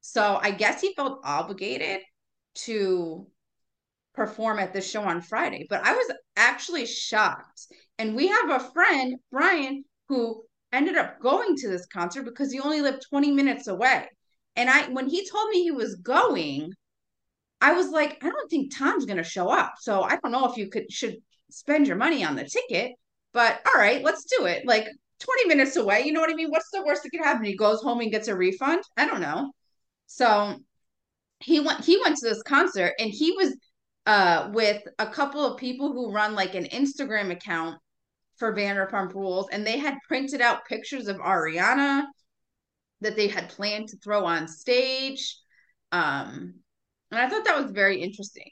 So 0.00 0.38
I 0.40 0.50
guess 0.50 0.80
he 0.80 0.94
felt 0.94 1.20
obligated 1.24 2.00
to 2.66 3.26
perform 4.14 4.58
at 4.58 4.72
the 4.72 4.80
show 4.80 5.02
on 5.02 5.20
Friday. 5.20 5.66
But 5.68 5.84
I 5.84 5.92
was 5.94 6.12
actually 6.36 6.86
shocked. 6.86 7.66
And 7.98 8.14
we 8.14 8.28
have 8.28 8.50
a 8.50 8.70
friend, 8.72 9.16
Brian, 9.30 9.84
who 10.08 10.44
ended 10.72 10.96
up 10.96 11.20
going 11.20 11.56
to 11.56 11.68
this 11.68 11.86
concert 11.86 12.24
because 12.24 12.52
he 12.52 12.60
only 12.60 12.80
lived 12.80 13.04
20 13.08 13.30
minutes 13.32 13.66
away. 13.66 14.08
And 14.56 14.70
I 14.70 14.88
when 14.88 15.08
he 15.08 15.28
told 15.28 15.50
me 15.50 15.62
he 15.62 15.70
was 15.70 15.96
going, 15.96 16.72
I 17.60 17.72
was 17.72 17.88
like, 17.90 18.22
I 18.22 18.28
don't 18.28 18.50
think 18.50 18.76
Tom's 18.76 19.06
going 19.06 19.16
to 19.16 19.24
show 19.24 19.48
up. 19.48 19.74
So 19.80 20.02
I 20.02 20.16
don't 20.16 20.32
know 20.32 20.48
if 20.50 20.56
you 20.56 20.68
could 20.68 20.90
should 20.92 21.16
spend 21.50 21.86
your 21.86 21.96
money 21.96 22.24
on 22.24 22.36
the 22.36 22.44
ticket, 22.44 22.92
but 23.32 23.60
all 23.66 23.80
right, 23.80 24.02
let's 24.02 24.24
do 24.24 24.46
it. 24.46 24.66
Like 24.66 24.86
20 25.20 25.48
minutes 25.48 25.76
away, 25.76 26.02
you 26.04 26.12
know 26.12 26.20
what 26.20 26.30
I 26.30 26.34
mean? 26.34 26.50
What's 26.50 26.70
the 26.70 26.84
worst 26.84 27.02
that 27.02 27.10
could 27.10 27.20
happen? 27.24 27.44
He 27.44 27.56
goes 27.56 27.80
home 27.82 28.00
and 28.00 28.10
gets 28.10 28.28
a 28.28 28.36
refund? 28.36 28.82
I 28.96 29.06
don't 29.06 29.20
know. 29.20 29.52
So 30.06 30.56
he 31.40 31.60
went 31.60 31.84
he 31.84 32.00
went 32.02 32.16
to 32.18 32.28
this 32.28 32.42
concert 32.42 32.94
and 32.98 33.10
he 33.10 33.32
was 33.32 33.56
uh 34.06 34.50
with 34.52 34.82
a 34.98 35.06
couple 35.06 35.44
of 35.44 35.58
people 35.58 35.92
who 35.92 36.12
run 36.12 36.34
like 36.34 36.54
an 36.54 36.66
Instagram 36.66 37.30
account 37.30 37.78
for 38.36 38.54
Vanderpump 38.54 39.14
Rules 39.14 39.48
and 39.52 39.66
they 39.66 39.78
had 39.78 39.98
printed 40.08 40.40
out 40.40 40.66
pictures 40.66 41.08
of 41.08 41.16
Ariana 41.16 42.04
that 43.00 43.16
they 43.16 43.28
had 43.28 43.48
planned 43.50 43.88
to 43.88 43.96
throw 43.98 44.24
on 44.24 44.48
stage. 44.48 45.38
Um 45.92 46.54
and 47.10 47.20
I 47.20 47.28
thought 47.28 47.44
that 47.44 47.60
was 47.60 47.70
very 47.70 48.00
interesting. 48.00 48.50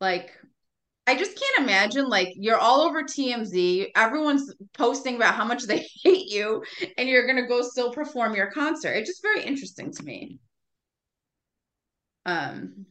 Like 0.00 0.30
I 1.10 1.16
just 1.16 1.36
can't 1.36 1.64
imagine 1.66 2.08
like 2.08 2.28
you're 2.36 2.56
all 2.56 2.82
over 2.82 3.02
TMZ, 3.02 3.88
everyone's 3.96 4.54
posting 4.74 5.16
about 5.16 5.34
how 5.34 5.44
much 5.44 5.64
they 5.66 5.84
hate 6.04 6.30
you 6.30 6.62
and 6.96 7.08
you're 7.08 7.26
going 7.26 7.42
to 7.42 7.48
go 7.48 7.62
still 7.62 7.92
perform 7.92 8.36
your 8.36 8.50
concert. 8.52 8.92
It's 8.92 9.08
just 9.08 9.22
very 9.22 9.42
interesting 9.42 9.92
to 9.92 10.02
me. 10.04 10.38
Um 12.24 12.86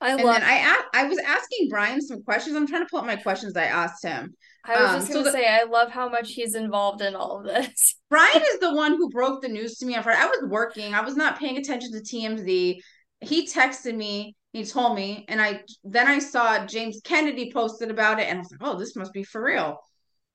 I 0.00 0.14
love 0.14 0.34
then 0.34 0.42
I 0.42 0.54
asked, 0.54 0.88
I 0.94 1.04
was 1.04 1.18
asking 1.18 1.68
Brian 1.70 2.00
some 2.00 2.24
questions. 2.24 2.56
I'm 2.56 2.66
trying 2.66 2.82
to 2.82 2.88
pull 2.90 2.98
up 2.98 3.06
my 3.06 3.14
questions 3.14 3.56
I 3.56 3.66
asked 3.66 4.04
him. 4.04 4.34
I 4.64 4.82
was 4.82 4.90
um, 4.90 4.96
just 4.96 5.12
gonna 5.12 5.24
so 5.26 5.30
the, 5.30 5.38
say 5.38 5.46
I 5.46 5.62
love 5.62 5.92
how 5.92 6.08
much 6.08 6.32
he's 6.32 6.56
involved 6.56 7.02
in 7.02 7.14
all 7.14 7.38
of 7.38 7.44
this. 7.44 7.94
Brian 8.10 8.42
is 8.42 8.58
the 8.58 8.74
one 8.74 8.96
who 8.96 9.08
broke 9.10 9.42
the 9.42 9.48
news 9.48 9.78
to 9.78 9.86
me 9.86 9.94
on 9.94 10.02
Friday. 10.02 10.20
I 10.20 10.26
was 10.26 10.50
working, 10.50 10.94
I 10.94 11.02
was 11.02 11.14
not 11.14 11.38
paying 11.38 11.56
attention 11.56 11.92
to 11.92 12.00
TMZ. 12.00 12.78
He 13.20 13.46
texted 13.46 13.94
me, 13.94 14.34
he 14.52 14.64
told 14.64 14.96
me, 14.96 15.24
and 15.28 15.40
I 15.40 15.62
then 15.84 16.06
I 16.06 16.18
saw 16.18 16.66
James 16.66 17.00
Kennedy 17.04 17.50
posted 17.52 17.90
about 17.90 18.20
it, 18.20 18.28
and 18.28 18.38
I 18.38 18.40
was 18.42 18.50
like, 18.50 18.60
oh, 18.62 18.78
this 18.78 18.96
must 18.96 19.12
be 19.12 19.24
for 19.24 19.42
real. 19.42 19.78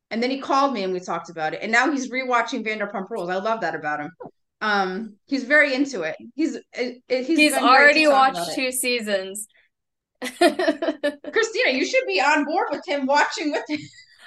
And 0.09 0.23
then 0.23 0.31
he 0.31 0.39
called 0.39 0.73
me 0.73 0.83
and 0.83 0.93
we 0.93 1.01
talked 1.01 1.29
about 1.29 1.53
it. 1.53 1.59
And 1.61 1.69
now 1.69 1.91
he's 1.91 2.09
rewatching 2.09 2.65
Vanderpump 2.65 3.09
Rules. 3.09 3.29
I 3.29 3.35
love 3.35 3.59
that 3.59 3.75
about 3.75 3.99
him 3.99 4.09
um 4.61 5.15
he's 5.25 5.43
very 5.43 5.73
into 5.75 6.01
it 6.01 6.15
he's 6.35 6.57
he's, 6.73 7.27
he's 7.27 7.53
already 7.53 8.07
watched 8.07 8.55
two 8.55 8.71
seasons 8.71 9.47
christina 10.21 11.71
you 11.71 11.85
should 11.85 12.05
be 12.07 12.19
on 12.19 12.43
board 12.43 12.67
with 12.71 12.81
him 12.87 13.05
watching 13.05 13.51
with 13.51 13.63
him 13.69 13.79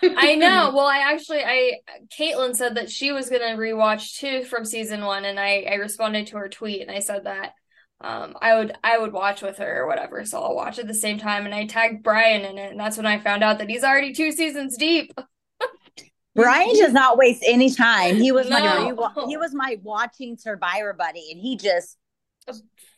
I 0.03 0.35
know. 0.35 0.71
Well, 0.75 0.87
I 0.87 1.13
actually, 1.13 1.45
I 1.45 1.81
Caitlin 2.19 2.57
said 2.57 2.77
that 2.77 2.91
she 2.91 3.13
was 3.13 3.29
gonna 3.29 3.55
rewatch 3.55 4.17
two 4.17 4.45
from 4.45 4.65
season 4.65 5.05
one, 5.05 5.27
and 5.27 5.39
I 5.39 5.67
I 5.71 5.75
responded 5.75 6.29
to 6.29 6.39
her 6.39 6.49
tweet 6.49 6.81
and 6.81 6.91
I 6.91 7.01
said 7.01 7.25
that 7.25 7.53
um 8.01 8.35
I 8.41 8.57
would 8.57 8.73
I 8.83 8.99
would 8.99 9.13
watch 9.13 9.43
with 9.43 9.59
her 9.59 9.83
or 9.83 9.87
whatever, 9.87 10.25
so 10.25 10.41
I'll 10.41 10.55
watch 10.55 10.79
at 10.79 10.87
the 10.87 10.95
same 10.95 11.19
time. 11.19 11.45
And 11.45 11.55
I 11.55 11.67
tagged 11.67 12.03
Brian 12.03 12.43
in 12.43 12.59
it, 12.59 12.71
and 12.71 12.81
that's 12.81 12.97
when 12.97 13.07
I 13.07 13.19
found 13.19 13.45
out 13.45 13.59
that 13.59 13.69
he's 13.69 13.85
already 13.85 14.13
two 14.13 14.33
seasons 14.33 14.77
deep. 14.77 15.13
Brian 16.35 16.75
does 16.77 16.93
not 16.93 17.19
waste 17.19 17.43
any 17.47 17.75
time. 17.75 18.17
He 18.17 18.33
was 18.33 18.49
no. 18.49 18.59
my 18.95 19.13
he 19.29 19.37
was 19.37 19.55
my 19.55 19.79
watching 19.83 20.37
Survivor 20.37 20.93
buddy, 20.93 21.31
and 21.33 21.41
he 21.41 21.57
just 21.57 21.97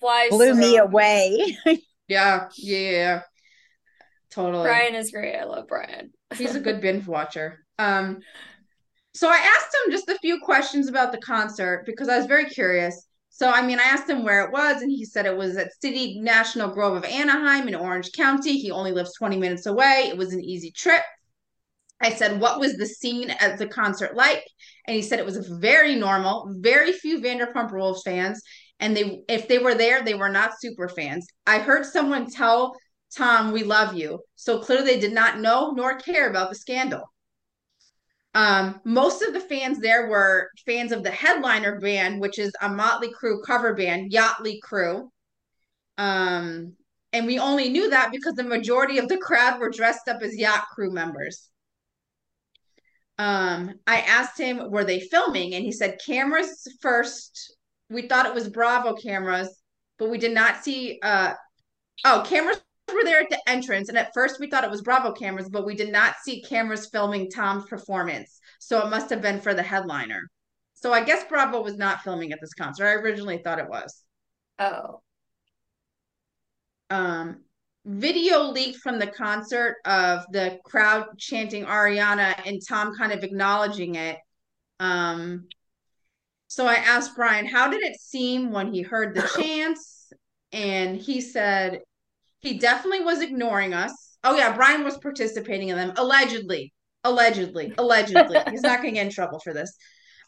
flies 0.01 0.31
blew 0.31 0.55
me 0.55 0.77
away. 0.77 1.57
yeah, 2.09 2.49
yeah, 2.57 3.23
totally. 4.31 4.65
Brian 4.65 4.95
is 4.95 5.11
great. 5.11 5.37
I 5.37 5.45
love 5.45 5.67
Brian. 5.67 6.13
He's 6.35 6.55
a 6.55 6.61
good 6.61 6.81
binge 6.81 7.07
watcher. 7.07 7.65
Um, 7.79 8.21
so 9.15 9.29
I 9.29 9.37
asked 9.37 9.77
him 9.85 9.93
just 9.93 10.09
a 10.09 10.19
few 10.19 10.41
questions 10.41 10.89
about 10.89 11.13
the 11.13 11.19
concert 11.19 11.85
because 11.87 12.09
I 12.09 12.17
was 12.17 12.27
very 12.27 12.47
curious. 12.47 13.07
So 13.35 13.49
I 13.49 13.67
mean, 13.67 13.81
I 13.81 13.85
asked 13.85 14.11
him 14.11 14.25
where 14.25 14.45
it 14.45 14.53
was, 14.53 14.83
and 14.83 14.91
he 14.91 15.07
said 15.07 15.25
it 15.25 15.37
was 15.37 15.57
at 15.57 15.73
City 15.81 16.21
National 16.21 16.69
Grove 16.69 16.97
of 16.97 17.05
Anaheim 17.05 17.67
in 17.67 17.75
Orange 17.75 18.13
County. 18.13 18.59
He 18.59 18.71
only 18.71 18.93
lives 18.93 19.15
20 19.17 19.39
minutes 19.39 19.65
away. 19.65 20.05
It 20.09 20.19
was 20.19 20.35
an 20.35 20.45
easy 20.45 20.71
trip. 20.71 21.03
I 22.03 22.11
said, 22.11 22.41
What 22.41 22.61
was 22.61 22.77
the 22.77 22.87
scene 22.87 23.31
at 23.31 23.59
the 23.59 23.67
concert 23.67 24.15
like? 24.15 24.45
And 24.87 24.95
he 24.95 25.03
said 25.03 25.19
it 25.19 25.25
was 25.25 25.49
very 25.49 25.95
normal, 25.95 26.55
very 26.59 26.93
few 26.93 27.21
Vanderpump 27.21 27.73
Rules 27.73 28.03
fans. 28.03 28.43
And 28.81 28.95
they, 28.95 29.23
if 29.29 29.49
they 29.49 29.59
were 29.59 29.75
there, 29.75 30.03
they 30.03 30.15
were 30.15 30.29
not 30.29 30.61
super 30.61 30.89
fans. 30.89 31.27
I 31.47 31.59
heard 31.59 31.87
someone 31.87 32.31
tell 32.31 32.77
Tom, 33.17 33.53
we 33.53 33.63
love 33.63 33.95
you. 33.95 34.21
So 34.37 34.59
clearly 34.59 34.95
they 34.95 35.01
did 35.01 35.13
not 35.13 35.39
know 35.39 35.71
nor 35.71 35.97
care 35.97 36.29
about 36.29 36.51
the 36.51 36.57
scandal. 36.57 37.11
Um, 38.35 38.81
most 38.85 39.23
of 39.23 39.35
the 39.35 39.41
fans 39.41 39.79
there 39.79 40.09
were 40.09 40.49
fans 40.65 40.93
of 40.93 41.03
the 41.03 41.11
headliner 41.11 41.79
band, 41.81 42.21
which 42.21 42.39
is 42.39 42.53
a 42.63 42.69
Motley 42.69 43.13
Crue 43.13 43.43
cover 43.45 43.75
band, 43.75 44.11
Yachtly 44.13 44.61
Crew. 44.63 45.11
Um, 45.99 46.75
and 47.13 47.27
we 47.27 47.39
only 47.39 47.69
knew 47.69 47.91
that 47.91 48.11
because 48.11 48.35
the 48.35 48.43
majority 48.43 48.99
of 48.99 49.09
the 49.09 49.19
crowd 49.19 49.61
were 49.61 49.69
dressed 49.69 50.09
up 50.09 50.23
as 50.23 50.35
yacht 50.35 50.65
crew 50.75 50.91
members 50.91 51.51
um, 53.19 53.75
I 53.87 54.01
asked 54.01 54.39
him, 54.39 54.71
were 54.71 54.85
they 54.85 55.01
filming? 55.01 55.55
And 55.55 55.65
he 55.65 55.73
said, 55.73 56.01
cameras 56.05 56.67
first. 56.81 57.55
We 57.89 58.09
thought 58.09 58.27
it 58.27 58.35
was 58.35 58.49
Bravo 58.49 58.95
cameras, 58.95 59.63
but 59.99 60.11
we 60.11 60.19
did 60.19 60.33
not 60.33 60.65
see. 60.65 60.99
Uh, 61.03 61.35
oh, 62.05 62.25
cameras 62.27 62.61
were 62.93 63.05
there 63.05 63.21
at 63.21 63.31
the 63.31 63.41
entrance. 63.49 63.89
And 63.89 63.99
at 63.99 64.13
first 64.15 64.41
we 64.41 64.49
thought 64.49 64.65
it 64.65 64.71
was 64.71 64.83
Bravo 64.83 65.13
cameras, 65.13 65.49
but 65.49 65.67
we 65.67 65.75
did 65.75 65.93
not 65.93 66.17
see 66.23 66.43
cameras 66.43 66.89
filming 66.93 67.31
Tom's 67.31 67.67
performance. 67.67 68.41
So 68.59 68.85
it 68.85 68.91
must 68.91 69.11
have 69.11 69.23
been 69.23 69.41
for 69.41 69.55
the 69.55 69.63
headliner. 69.63 70.23
So 70.75 70.93
I 70.93 71.05
guess 71.05 71.25
Bravo 71.29 71.63
was 71.63 71.77
not 71.77 72.03
filming 72.03 72.33
at 72.33 72.41
this 72.41 72.55
concert. 72.55 72.87
I 72.87 72.95
originally 72.95 73.39
thought 73.39 73.59
it 73.59 73.69
was. 73.69 74.03
Oh. 74.59 75.01
Um, 76.91 77.45
video 77.85 78.51
leaked 78.51 78.79
from 78.79 78.99
the 78.99 79.07
concert 79.07 79.77
of 79.85 80.25
the 80.33 80.59
crowd 80.65 81.07
chanting 81.19 81.65
Ariana 81.65 82.35
and 82.47 82.61
Tom 82.69 82.95
kind 82.97 83.13
of 83.13 83.25
acknowledging 83.25 83.95
it. 83.95 84.19
Um, 84.81 85.47
so 86.49 86.67
I 86.67 86.75
asked 86.75 87.17
Brian, 87.17 87.47
how 87.47 87.71
did 87.71 87.83
it 87.83 87.99
seem 87.99 88.51
when 88.51 88.73
he 88.73 88.83
heard 88.83 89.15
the 89.15 89.23
chants? 89.37 90.13
And 90.53 90.97
he 90.97 91.21
said 91.21 91.81
he 92.43 92.59
definitely 92.59 93.05
was 93.05 93.23
ignoring 93.23 93.73
us. 93.73 93.93
Oh, 94.25 94.37
yeah, 94.37 94.55
Brian 94.55 94.85
was 94.85 94.99
participating 94.99 95.69
in 95.69 95.77
them, 95.77 95.93
allegedly. 95.97 96.73
Allegedly, 97.05 97.73
allegedly. 97.79 98.39
He's 98.51 98.63
not 98.63 98.83
going 98.83 98.95
to 98.95 99.01
get 99.01 99.07
in 99.07 99.13
trouble 99.13 99.41
for 99.41 99.55
this. 99.55 99.75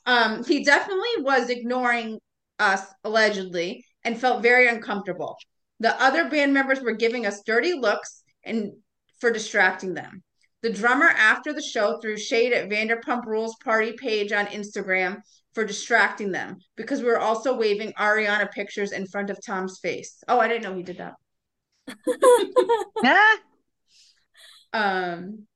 Um, 0.06 0.44
he 0.44 0.64
definitely 0.64 1.22
was 1.22 1.50
ignoring 1.50 2.18
us, 2.58 2.82
allegedly, 3.04 3.84
and 4.04 4.18
felt 4.18 4.42
very 4.42 4.68
uncomfortable. 4.68 5.36
The 5.80 6.00
other 6.00 6.28
band 6.28 6.54
members 6.54 6.80
were 6.80 6.92
giving 6.92 7.26
us 7.26 7.42
dirty 7.44 7.72
looks 7.72 8.22
and 8.44 8.72
for 9.20 9.30
distracting 9.30 9.94
them. 9.94 10.22
The 10.62 10.72
drummer 10.72 11.08
after 11.08 11.52
the 11.52 11.62
show 11.62 11.98
threw 12.00 12.16
shade 12.16 12.52
at 12.52 12.68
Vanderpump 12.68 13.26
Rules 13.26 13.56
party 13.62 13.92
page 13.92 14.32
on 14.32 14.46
Instagram 14.46 15.20
for 15.52 15.64
distracting 15.64 16.32
them 16.32 16.58
because 16.76 17.00
we 17.00 17.06
were 17.06 17.20
also 17.20 17.56
waving 17.56 17.92
Ariana 17.94 18.50
pictures 18.50 18.92
in 18.92 19.06
front 19.06 19.30
of 19.30 19.38
Tom's 19.44 19.78
face. 19.80 20.22
Oh, 20.28 20.38
I 20.40 20.48
didn't 20.48 20.62
know 20.62 20.74
he 20.74 20.82
did 20.82 20.98
that. 20.98 21.14
um 24.72 25.46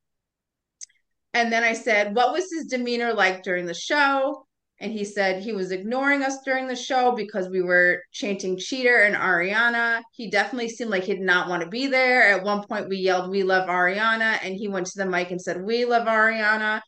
and 1.35 1.53
then 1.53 1.63
I 1.63 1.75
said, 1.75 2.17
"What 2.17 2.33
was 2.33 2.51
his 2.51 2.67
demeanor 2.67 3.13
like 3.13 3.43
during 3.43 3.67
the 3.67 3.75
show?" 3.75 4.47
and 4.81 4.93
he 4.93 5.05
said 5.05 5.43
he 5.43 5.53
was 5.53 5.73
ignoring 5.73 6.23
us 6.23 6.39
during 6.45 6.69
the 6.69 6.77
show 6.77 7.13
because 7.13 7.49
we 7.49 7.63
were 7.63 8.03
chanting 8.13 8.57
cheater 8.57 9.03
and 9.03 9.17
ariana. 9.17 10.03
He 10.13 10.31
definitely 10.31 10.69
seemed 10.69 10.91
like 10.91 11.05
he 11.05 11.15
did 11.15 11.23
not 11.23 11.49
want 11.49 11.63
to 11.63 11.69
be 11.69 11.89
there. 11.89 12.31
At 12.31 12.45
one 12.45 12.65
point 12.67 12.89
we 12.89 12.99
yelled 12.99 13.31
we 13.31 13.43
love 13.43 13.69
ariana 13.69 14.39
and 14.43 14.55
he 14.55 14.69
went 14.69 14.87
to 14.87 14.99
the 14.99 15.07
mic 15.07 15.31
and 15.31 15.41
said 15.41 15.63
we 15.63 15.85
love 15.85 16.07
ariana. 16.07 16.81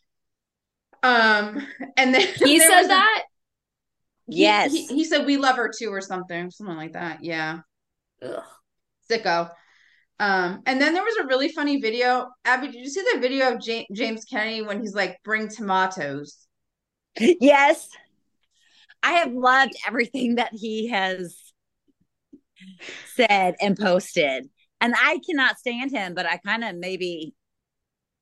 Um 1.02 1.66
and 1.96 2.14
then 2.14 2.20
he 2.44 2.60
said 2.60 2.86
that 2.86 3.22
a, 3.24 3.28
yes 4.28 4.72
he, 4.72 4.86
he, 4.86 4.94
he, 4.96 5.04
said 5.04 5.26
we 5.26 5.36
love 5.36 5.56
her 5.56 5.70
too 5.76 5.90
or 5.90 6.00
something 6.00 6.50
something 6.50 6.76
like 6.76 6.92
that. 6.92 7.24
Yeah. 7.24 7.60
Ugh. 8.22 8.42
Sicko 9.10 9.50
um, 10.20 10.62
and 10.66 10.78
then 10.78 10.92
there 10.92 11.02
was 11.02 11.16
a 11.16 11.26
really 11.26 11.48
funny 11.48 11.80
video. 11.80 12.28
Abby, 12.44 12.66
did 12.66 12.76
you 12.76 12.90
see 12.90 13.02
the 13.14 13.20
video 13.20 13.54
of 13.54 13.62
James 13.62 14.26
Kennedy 14.26 14.60
when 14.60 14.80
he's 14.80 14.94
like, 14.94 15.16
bring 15.24 15.48
tomatoes? 15.48 16.46
yes. 17.18 17.88
I 19.02 19.12
have 19.12 19.32
loved 19.32 19.72
everything 19.88 20.34
that 20.34 20.50
he 20.52 20.88
has 20.88 21.34
said 23.14 23.54
and 23.62 23.78
posted. 23.78 24.50
And 24.82 24.94
I 24.94 25.20
cannot 25.26 25.58
stand 25.58 25.90
him, 25.90 26.14
but 26.14 26.26
I 26.26 26.36
kind 26.36 26.64
of 26.64 26.76
maybe 26.76 27.34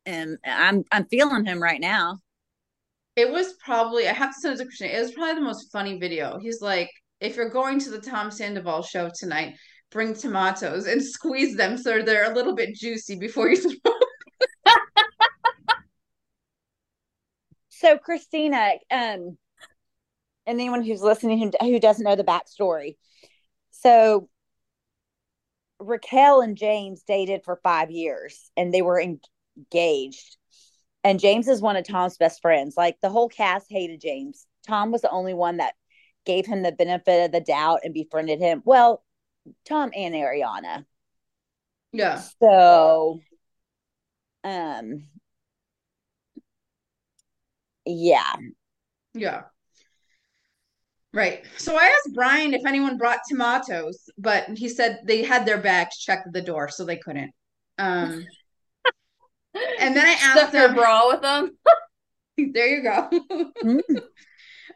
am 0.07 0.39
I'm 0.45 0.85
I'm 0.93 1.07
feeling 1.07 1.45
him 1.45 1.61
right 1.61 1.81
now. 1.81 2.19
It 3.17 3.29
was 3.29 3.55
probably 3.65 4.07
I 4.09 4.13
have 4.13 4.31
to 4.31 4.41
send 4.41 4.55
it 4.55 4.59
to 4.59 4.65
Christian. 4.67 4.91
It 4.91 5.01
was 5.01 5.13
probably 5.13 5.35
the 5.35 5.41
most 5.41 5.73
funny 5.73 5.99
video. 5.99 6.39
He's 6.39 6.61
like, 6.61 6.91
if 7.21 7.35
you're 7.35 7.51
going 7.51 7.81
to 7.81 7.91
the 7.91 8.01
Tom 8.01 8.31
Sandoval 8.31 8.83
show 8.83 9.11
tonight, 9.19 9.57
bring 9.91 10.15
tomatoes 10.15 10.87
and 10.87 11.03
squeeze 11.17 11.57
them 11.57 11.77
so 11.77 12.03
they're 12.03 12.31
a 12.31 12.35
little 12.35 12.55
bit 12.55 12.75
juicy 12.75 13.17
before 13.17 13.49
you 13.51 13.57
so 17.69 17.97
Christina, 17.99 18.73
um, 18.91 19.39
and 20.47 20.61
anyone 20.61 20.83
who's 20.83 21.03
listening 21.03 21.39
who, 21.39 21.53
who 21.61 21.81
doesn't 21.81 22.05
know 22.05 22.17
the 22.17 22.25
backstory, 22.25 22.97
so 23.71 24.29
Raquel 25.81 26.41
and 26.41 26.57
James 26.57 27.03
dated 27.07 27.43
for 27.45 27.61
five 27.63 27.91
years 27.91 28.51
and 28.57 28.73
they 28.75 28.83
were 28.83 29.01
engaged. 29.01 30.37
And 31.05 31.21
James 31.21 31.47
is 31.49 31.63
one 31.63 31.77
of 31.77 31.87
Tom's 31.87 32.17
best 32.17 32.43
friends. 32.43 32.77
Like 32.77 32.97
the 33.01 33.09
whole 33.09 33.29
cast 33.29 33.67
hated 33.71 34.01
James. 34.01 34.47
Tom 34.67 34.91
was 34.91 35.03
the 35.03 35.11
only 35.11 35.35
one 35.35 35.59
that 35.59 35.75
gave 36.27 36.47
him 36.47 36.63
the 36.63 36.73
benefit 36.73 37.27
of 37.27 37.33
the 37.33 37.41
doubt 37.41 37.81
and 37.85 37.95
befriended 37.95 38.41
him. 38.41 38.63
Well, 38.65 39.05
Tom 39.67 39.91
and 39.95 40.15
Ariana. 40.15 40.85
Yeah. 41.93 42.23
So 42.41 43.21
um 44.45 45.05
yeah. 47.85 48.37
Yeah. 49.15 49.43
Right. 51.13 51.45
So 51.57 51.77
I 51.77 51.85
asked 51.85 52.15
Brian 52.15 52.53
if 52.53 52.67
anyone 52.67 52.99
brought 52.99 53.21
tomatoes, 53.29 54.11
but 54.19 54.47
he 54.57 54.69
said 54.69 55.01
they 55.05 55.23
had 55.23 55.47
their 55.47 55.59
bags 55.59 55.99
checked 55.99 56.27
at 56.27 56.33
the 56.33 56.43
door, 56.43 56.69
so 56.69 56.85
they 56.85 56.99
couldn't. 56.99 57.33
Um 57.79 58.27
and 59.81 59.97
then 59.97 60.07
I 60.07 60.13
asked 60.13 60.39
Stuck 60.39 60.53
their 60.53 60.75
bra 60.75 61.09
with 61.09 61.23
them. 61.23 61.57
there 62.53 62.69
you 62.69 62.83
go. 62.83 63.11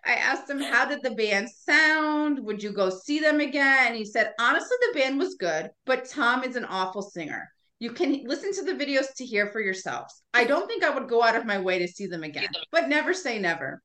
I 0.04 0.14
asked 0.14 0.50
him, 0.50 0.60
How 0.60 0.84
did 0.84 1.02
the 1.02 1.12
band 1.12 1.48
sound? 1.50 2.40
Would 2.40 2.62
you 2.62 2.72
go 2.72 2.90
see 2.90 3.20
them 3.20 3.40
again? 3.40 3.88
And 3.88 3.96
he 3.96 4.04
said, 4.04 4.32
Honestly, 4.40 4.76
the 4.80 4.98
band 4.98 5.18
was 5.18 5.36
good, 5.36 5.70
but 5.86 6.08
Tom 6.08 6.42
is 6.44 6.56
an 6.56 6.64
awful 6.64 7.02
singer. 7.02 7.48
You 7.78 7.92
can 7.92 8.22
listen 8.24 8.52
to 8.54 8.62
the 8.64 8.84
videos 8.84 9.12
to 9.16 9.26
hear 9.26 9.48
for 9.48 9.60
yourselves. 9.60 10.22
I 10.32 10.44
don't 10.44 10.66
think 10.66 10.84
I 10.84 10.90
would 10.90 11.08
go 11.08 11.22
out 11.22 11.36
of 11.36 11.46
my 11.46 11.58
way 11.58 11.80
to 11.80 11.88
see 11.88 12.06
them 12.06 12.22
again, 12.22 12.48
but 12.70 12.88
never 12.88 13.12
say 13.12 13.38
never. 13.38 13.82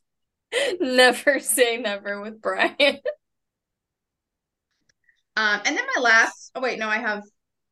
never 0.80 1.40
say 1.40 1.78
never 1.78 2.20
with 2.20 2.40
Brian. 2.40 2.74
um, 5.36 5.60
and 5.64 5.76
then 5.76 5.84
my 5.96 6.02
last, 6.02 6.52
oh, 6.54 6.60
wait, 6.60 6.78
no, 6.78 6.88
I 6.88 6.98
have. 6.98 7.22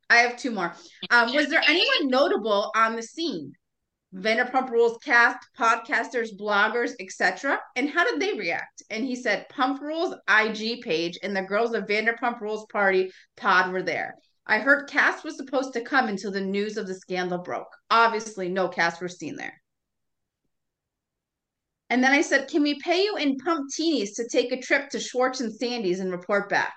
I 0.09 0.17
have 0.17 0.37
two 0.37 0.51
more. 0.51 0.75
Um, 1.09 1.33
was 1.33 1.47
there 1.47 1.63
anyone 1.65 2.09
notable 2.09 2.71
on 2.75 2.95
the 2.95 3.01
scene? 3.01 3.53
Vanderpump 4.13 4.69
Rules 4.69 4.99
cast, 5.03 5.47
podcasters, 5.57 6.29
bloggers, 6.37 6.91
etc. 6.99 7.59
And 7.75 7.89
how 7.89 8.03
did 8.03 8.19
they 8.19 8.37
react? 8.37 8.83
And 8.89 9.03
he 9.03 9.15
said 9.15 9.49
Pump 9.49 9.81
Rules 9.81 10.15
IG 10.29 10.81
page 10.81 11.17
and 11.23 11.35
the 11.35 11.41
girls 11.41 11.73
of 11.73 11.85
Vanderpump 11.85 12.39
Rules 12.39 12.65
party 12.71 13.11
pod 13.37 13.71
were 13.71 13.81
there. 13.81 14.15
I 14.45 14.59
heard 14.59 14.89
cast 14.89 15.23
was 15.23 15.37
supposed 15.37 15.73
to 15.73 15.81
come 15.81 16.09
until 16.09 16.31
the 16.31 16.41
news 16.41 16.77
of 16.77 16.85
the 16.85 16.93
scandal 16.93 17.39
broke. 17.39 17.75
Obviously, 17.89 18.49
no 18.49 18.67
cast 18.67 19.01
were 19.01 19.07
seen 19.07 19.35
there. 19.35 19.61
And 21.89 22.03
then 22.03 22.11
I 22.11 22.21
said, 22.21 22.49
Can 22.49 22.61
we 22.61 22.79
pay 22.79 23.03
you 23.03 23.17
in 23.17 23.37
Pumptinis 23.37 24.15
to 24.15 24.27
take 24.27 24.51
a 24.51 24.61
trip 24.61 24.89
to 24.89 24.99
Schwartz 24.99 25.41
and 25.41 25.53
Sandy's 25.53 25.99
and 25.99 26.11
report 26.11 26.49
back? 26.49 26.73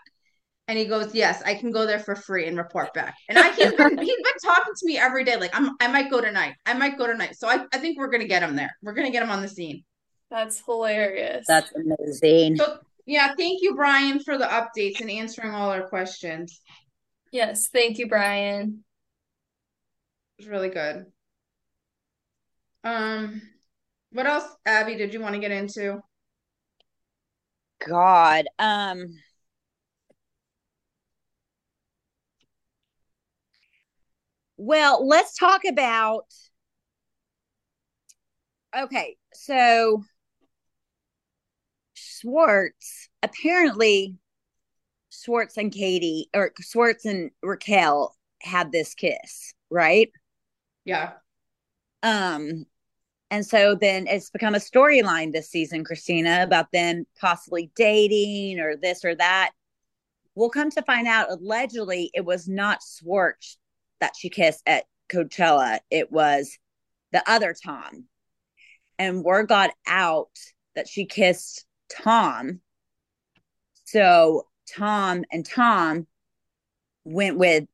And 0.68 0.78
he 0.78 0.86
goes, 0.86 1.14
Yes, 1.14 1.42
I 1.44 1.54
can 1.54 1.70
go 1.70 1.86
there 1.86 2.00
for 2.00 2.16
free 2.16 2.46
and 2.46 2.58
report 2.58 2.92
back. 2.92 3.14
And 3.28 3.38
I 3.38 3.52
he's 3.52 3.72
been 3.76 3.98
he's 3.98 4.16
been 4.16 4.38
talking 4.42 4.74
to 4.76 4.86
me 4.86 4.98
every 4.98 5.24
day. 5.24 5.36
Like, 5.36 5.56
I'm 5.58 5.70
I 5.80 5.88
might 5.88 6.10
go 6.10 6.20
tonight. 6.20 6.54
I 6.66 6.74
might 6.74 6.98
go 6.98 7.06
tonight. 7.06 7.36
So 7.36 7.48
I, 7.48 7.64
I 7.72 7.78
think 7.78 7.98
we're 7.98 8.10
gonna 8.10 8.26
get 8.26 8.42
him 8.42 8.56
there. 8.56 8.74
We're 8.82 8.94
gonna 8.94 9.10
get 9.10 9.22
him 9.22 9.30
on 9.30 9.42
the 9.42 9.48
scene. 9.48 9.84
That's 10.30 10.60
hilarious. 10.64 11.44
That's 11.46 11.72
amazing. 11.72 12.56
So 12.56 12.78
yeah, 13.06 13.34
thank 13.38 13.62
you, 13.62 13.76
Brian, 13.76 14.18
for 14.18 14.36
the 14.36 14.46
updates 14.46 15.00
and 15.00 15.10
answering 15.10 15.52
all 15.52 15.70
our 15.70 15.88
questions. 15.88 16.60
Yes, 17.30 17.68
thank 17.72 17.98
you, 17.98 18.08
Brian. 18.08 18.82
It 20.38 20.42
was 20.42 20.48
really 20.48 20.70
good. 20.70 21.06
Um 22.82 23.40
what 24.10 24.26
else, 24.26 24.46
Abby, 24.64 24.96
did 24.96 25.12
you 25.12 25.20
want 25.20 25.34
to 25.34 25.40
get 25.40 25.50
into? 25.50 26.00
God. 27.86 28.46
Um 28.58 29.06
Well, 34.56 35.06
let's 35.06 35.36
talk 35.36 35.62
about 35.64 36.24
Okay, 38.76 39.16
so 39.32 40.02
Schwartz 41.94 43.08
apparently 43.22 44.16
Schwartz 45.10 45.56
and 45.56 45.72
Katie 45.72 46.28
or 46.34 46.52
Schwartz 46.60 47.06
and 47.06 47.30
Raquel 47.42 48.14
had 48.42 48.72
this 48.72 48.94
kiss, 48.94 49.54
right? 49.70 50.10
Yeah. 50.84 51.12
Um 52.02 52.66
and 53.30 53.44
so 53.46 53.74
then 53.74 54.06
it's 54.06 54.30
become 54.30 54.54
a 54.54 54.58
storyline 54.58 55.32
this 55.32 55.48
season, 55.50 55.82
Christina, 55.82 56.42
about 56.42 56.70
them 56.70 57.06
possibly 57.18 57.70
dating 57.76 58.60
or 58.60 58.76
this 58.76 59.04
or 59.04 59.14
that. 59.14 59.52
We'll 60.34 60.50
come 60.50 60.70
to 60.72 60.82
find 60.82 61.08
out 61.08 61.30
allegedly 61.30 62.10
it 62.12 62.26
was 62.26 62.46
not 62.46 62.80
Schwartz 62.82 63.56
that 64.00 64.14
she 64.16 64.30
kissed 64.30 64.62
at 64.66 64.84
Coachella. 65.08 65.78
It 65.90 66.10
was 66.10 66.58
the 67.12 67.28
other 67.28 67.54
Tom. 67.64 68.04
And 68.98 69.22
word 69.22 69.48
got 69.48 69.70
out 69.86 70.30
that 70.74 70.88
she 70.88 71.06
kissed 71.06 71.64
Tom. 71.90 72.60
So 73.84 74.46
Tom 74.74 75.24
and 75.30 75.44
Tom 75.44 76.06
went 77.04 77.38
with 77.38 77.64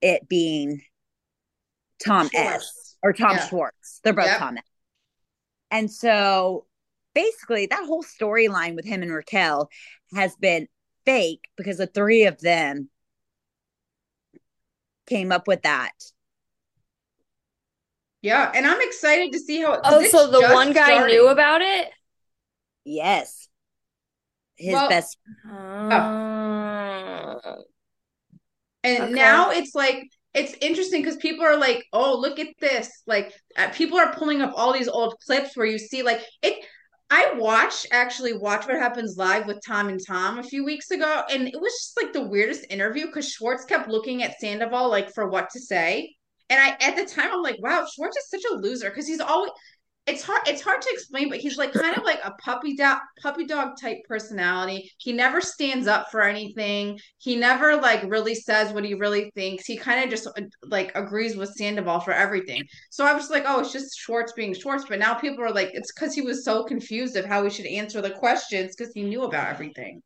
it 0.00 0.28
being 0.28 0.82
Tom 2.04 2.28
Schwartz. 2.28 2.64
S 2.64 2.96
or 3.02 3.12
Tom 3.12 3.36
yeah. 3.36 3.48
Schwartz. 3.48 4.00
They're 4.02 4.12
both 4.12 4.26
yep. 4.26 4.38
Tom 4.38 4.56
S. 4.56 4.64
And 5.70 5.90
so 5.90 6.66
basically 7.14 7.66
that 7.66 7.84
whole 7.84 8.02
storyline 8.02 8.76
with 8.76 8.84
him 8.84 9.02
and 9.02 9.12
Raquel 9.12 9.68
has 10.14 10.36
been 10.36 10.68
fake 11.04 11.48
because 11.56 11.78
the 11.78 11.86
three 11.86 12.24
of 12.24 12.40
them 12.40 12.88
came 15.08 15.32
up 15.32 15.48
with 15.48 15.62
that. 15.62 15.92
Yeah, 18.20 18.50
and 18.54 18.66
I'm 18.66 18.80
excited 18.80 19.32
to 19.32 19.38
see 19.38 19.62
how. 19.62 19.80
Oh, 19.84 20.04
so 20.06 20.30
the 20.30 20.48
one 20.52 20.72
guy 20.72 20.86
starting. 20.86 21.16
knew 21.16 21.28
about 21.28 21.62
it. 21.62 21.90
Yes, 22.84 23.48
his 24.56 24.72
well, 24.72 24.88
best. 24.88 25.16
Uh, 25.48 27.36
and 28.82 29.04
okay. 29.04 29.12
now 29.12 29.50
it's 29.50 29.74
like 29.74 30.08
it's 30.34 30.54
interesting 30.60 31.02
because 31.02 31.16
people 31.16 31.44
are 31.44 31.56
like, 31.56 31.84
"Oh, 31.92 32.18
look 32.18 32.38
at 32.38 32.48
this!" 32.60 32.90
Like 33.06 33.32
uh, 33.56 33.68
people 33.70 33.98
are 33.98 34.12
pulling 34.14 34.42
up 34.42 34.52
all 34.56 34.72
these 34.72 34.88
old 34.88 35.14
clips 35.24 35.56
where 35.56 35.66
you 35.66 35.78
see 35.78 36.02
like 36.02 36.20
it. 36.42 36.64
I 37.10 37.32
watched 37.36 37.86
actually 37.90 38.34
watch 38.34 38.66
what 38.66 38.76
happens 38.76 39.16
live 39.16 39.46
with 39.46 39.64
Tom 39.66 39.88
and 39.88 40.00
Tom 40.04 40.38
a 40.38 40.42
few 40.42 40.64
weeks 40.64 40.90
ago, 40.90 41.22
and 41.30 41.48
it 41.48 41.58
was 41.60 41.72
just 41.72 41.96
like 41.96 42.12
the 42.12 42.26
weirdest 42.26 42.66
interview 42.68 43.06
because 43.06 43.30
Schwartz 43.30 43.64
kept 43.64 43.88
looking 43.88 44.22
at 44.22 44.38
Sandoval 44.38 44.90
like 44.90 45.12
for 45.14 45.28
what 45.28 45.48
to 45.50 45.60
say, 45.60 46.14
and 46.50 46.60
I 46.60 46.76
at 46.80 46.96
the 46.96 47.06
time 47.06 47.30
I'm 47.32 47.42
like, 47.42 47.56
wow, 47.62 47.86
Schwartz 47.90 48.16
is 48.18 48.28
such 48.28 48.50
a 48.50 48.56
loser 48.56 48.90
because 48.90 49.06
he's 49.06 49.20
always 49.20 49.52
it's 50.08 50.22
hard 50.22 50.40
it's 50.46 50.62
hard 50.62 50.80
to 50.80 50.88
explain 50.90 51.28
but 51.28 51.38
he's 51.38 51.58
like 51.58 51.72
kind 51.72 51.96
of 51.96 52.02
like 52.02 52.18
a 52.24 52.32
puppy 52.42 52.74
dog 52.74 52.98
puppy 53.22 53.44
dog 53.44 53.76
type 53.80 53.98
personality. 54.08 54.90
He 54.98 55.12
never 55.12 55.40
stands 55.40 55.86
up 55.86 56.10
for 56.10 56.22
anything. 56.22 56.98
He 57.18 57.36
never 57.36 57.76
like 57.76 58.02
really 58.04 58.34
says 58.34 58.72
what 58.72 58.84
he 58.84 58.94
really 58.94 59.30
thinks. 59.34 59.66
He 59.66 59.76
kind 59.76 60.02
of 60.02 60.10
just 60.10 60.26
uh, 60.26 60.42
like 60.62 60.92
agrees 60.94 61.36
with 61.36 61.54
sandoval 61.54 62.00
for 62.00 62.12
everything. 62.12 62.64
So 62.90 63.04
i 63.04 63.12
was 63.12 63.28
like 63.30 63.44
oh 63.46 63.60
it's 63.60 63.72
just 63.72 63.98
schwartz 63.98 64.32
being 64.32 64.54
schwartz. 64.54 64.86
But 64.88 64.98
now 64.98 65.14
people 65.14 65.44
are 65.44 65.52
like 65.52 65.70
it's 65.74 65.92
because 65.92 66.14
he 66.14 66.22
was 66.22 66.44
so 66.44 66.64
confused 66.64 67.16
of 67.16 67.26
how 67.26 67.44
he 67.44 67.50
should 67.50 67.66
answer 67.66 68.00
the 68.00 68.10
questions 68.10 68.74
because 68.74 68.92
he 68.94 69.02
knew 69.02 69.24
about 69.24 69.48
everything. 69.48 70.02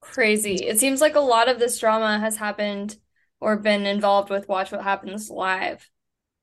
Crazy. 0.00 0.54
It 0.54 0.78
seems 0.78 1.00
like 1.00 1.16
a 1.16 1.20
lot 1.20 1.48
of 1.48 1.58
this 1.58 1.78
drama 1.78 2.18
has 2.18 2.36
happened 2.36 2.96
or 3.40 3.56
been 3.56 3.84
involved 3.84 4.30
with 4.30 4.48
watch 4.48 4.72
what 4.72 4.82
happens 4.82 5.28
live 5.28 5.86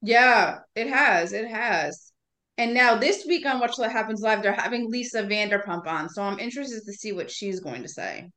yeah, 0.03 0.59
it 0.75 0.87
has. 0.87 1.33
It 1.33 1.47
has. 1.47 2.11
And 2.57 2.73
now 2.73 2.95
this 2.95 3.25
week 3.25 3.45
on 3.45 3.59
Watch 3.59 3.77
What 3.77 3.91
Happens 3.91 4.21
Live, 4.21 4.43
they're 4.43 4.53
having 4.53 4.91
Lisa 4.91 5.23
Vanderpump 5.23 5.87
on. 5.87 6.09
So 6.09 6.21
I'm 6.21 6.39
interested 6.39 6.83
to 6.85 6.93
see 6.93 7.11
what 7.11 7.31
she's 7.31 7.59
going 7.59 7.81
to 7.81 7.89
say. 7.89 8.29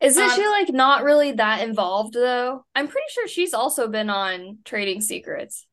Isn't 0.00 0.22
um, 0.22 0.30
she 0.30 0.46
like 0.46 0.68
not 0.68 1.04
really 1.04 1.32
that 1.32 1.62
involved 1.66 2.12
though? 2.12 2.64
I'm 2.74 2.88
pretty 2.88 3.06
sure 3.10 3.26
she's 3.26 3.54
also 3.54 3.88
been 3.88 4.10
on 4.10 4.58
Trading 4.64 5.00
Secrets. 5.00 5.66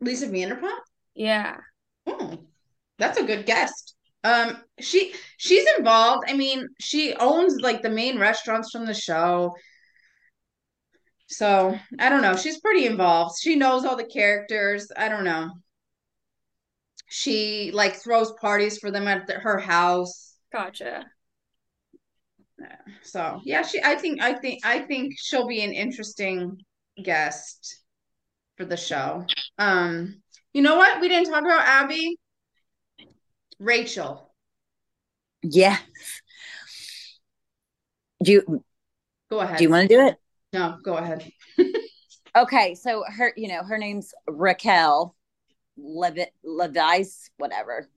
Lisa 0.00 0.26
Vanderpump? 0.26 0.78
Yeah. 1.14 1.58
Hmm. 2.08 2.34
That's 2.98 3.18
a 3.18 3.24
good 3.24 3.46
guest. 3.46 3.94
Um, 4.24 4.56
she 4.80 5.12
she's 5.36 5.66
involved. 5.78 6.24
I 6.26 6.34
mean, 6.34 6.66
she 6.80 7.14
owns 7.14 7.60
like 7.60 7.82
the 7.82 7.90
main 7.90 8.18
restaurants 8.18 8.70
from 8.72 8.86
the 8.86 8.94
show. 8.94 9.54
So 11.26 11.78
I 11.98 12.08
don't 12.08 12.22
know. 12.22 12.36
She's 12.36 12.60
pretty 12.60 12.86
involved. 12.86 13.38
She 13.40 13.56
knows 13.56 13.84
all 13.84 13.96
the 13.96 14.04
characters. 14.04 14.90
I 14.96 15.08
don't 15.08 15.24
know. 15.24 15.50
She 17.08 17.70
like 17.72 17.96
throws 17.96 18.32
parties 18.40 18.78
for 18.78 18.90
them 18.90 19.08
at 19.08 19.26
the, 19.26 19.34
her 19.34 19.58
house. 19.58 20.34
Gotcha. 20.52 21.06
So 23.02 23.40
yeah, 23.44 23.62
she. 23.62 23.82
I 23.82 23.96
think. 23.96 24.22
I 24.22 24.34
think. 24.34 24.64
I 24.64 24.80
think 24.80 25.14
she'll 25.16 25.46
be 25.46 25.62
an 25.62 25.72
interesting 25.72 26.58
guest 27.02 27.82
for 28.56 28.64
the 28.64 28.76
show. 28.76 29.24
Um, 29.58 30.22
you 30.52 30.62
know 30.62 30.76
what? 30.76 31.00
We 31.00 31.08
didn't 31.08 31.30
talk 31.30 31.42
about 31.42 31.64
Abby. 31.64 32.16
Rachel. 33.58 34.34
Yes. 35.42 35.80
Do 38.22 38.32
you 38.32 38.64
Go 39.30 39.40
ahead. 39.40 39.58
do 39.58 39.64
you 39.64 39.70
want 39.70 39.88
to 39.88 39.94
do 39.94 40.06
it? 40.06 40.16
No, 40.54 40.78
go 40.82 40.96
ahead. 40.96 41.30
Okay, 42.36 42.74
so 42.74 43.04
her, 43.06 43.32
you 43.36 43.46
know, 43.46 43.62
her 43.62 43.78
name's 43.78 44.12
Raquel 44.26 45.14
Levi- 45.76 46.32
Leviss, 46.44 47.30
whatever. 47.36 47.88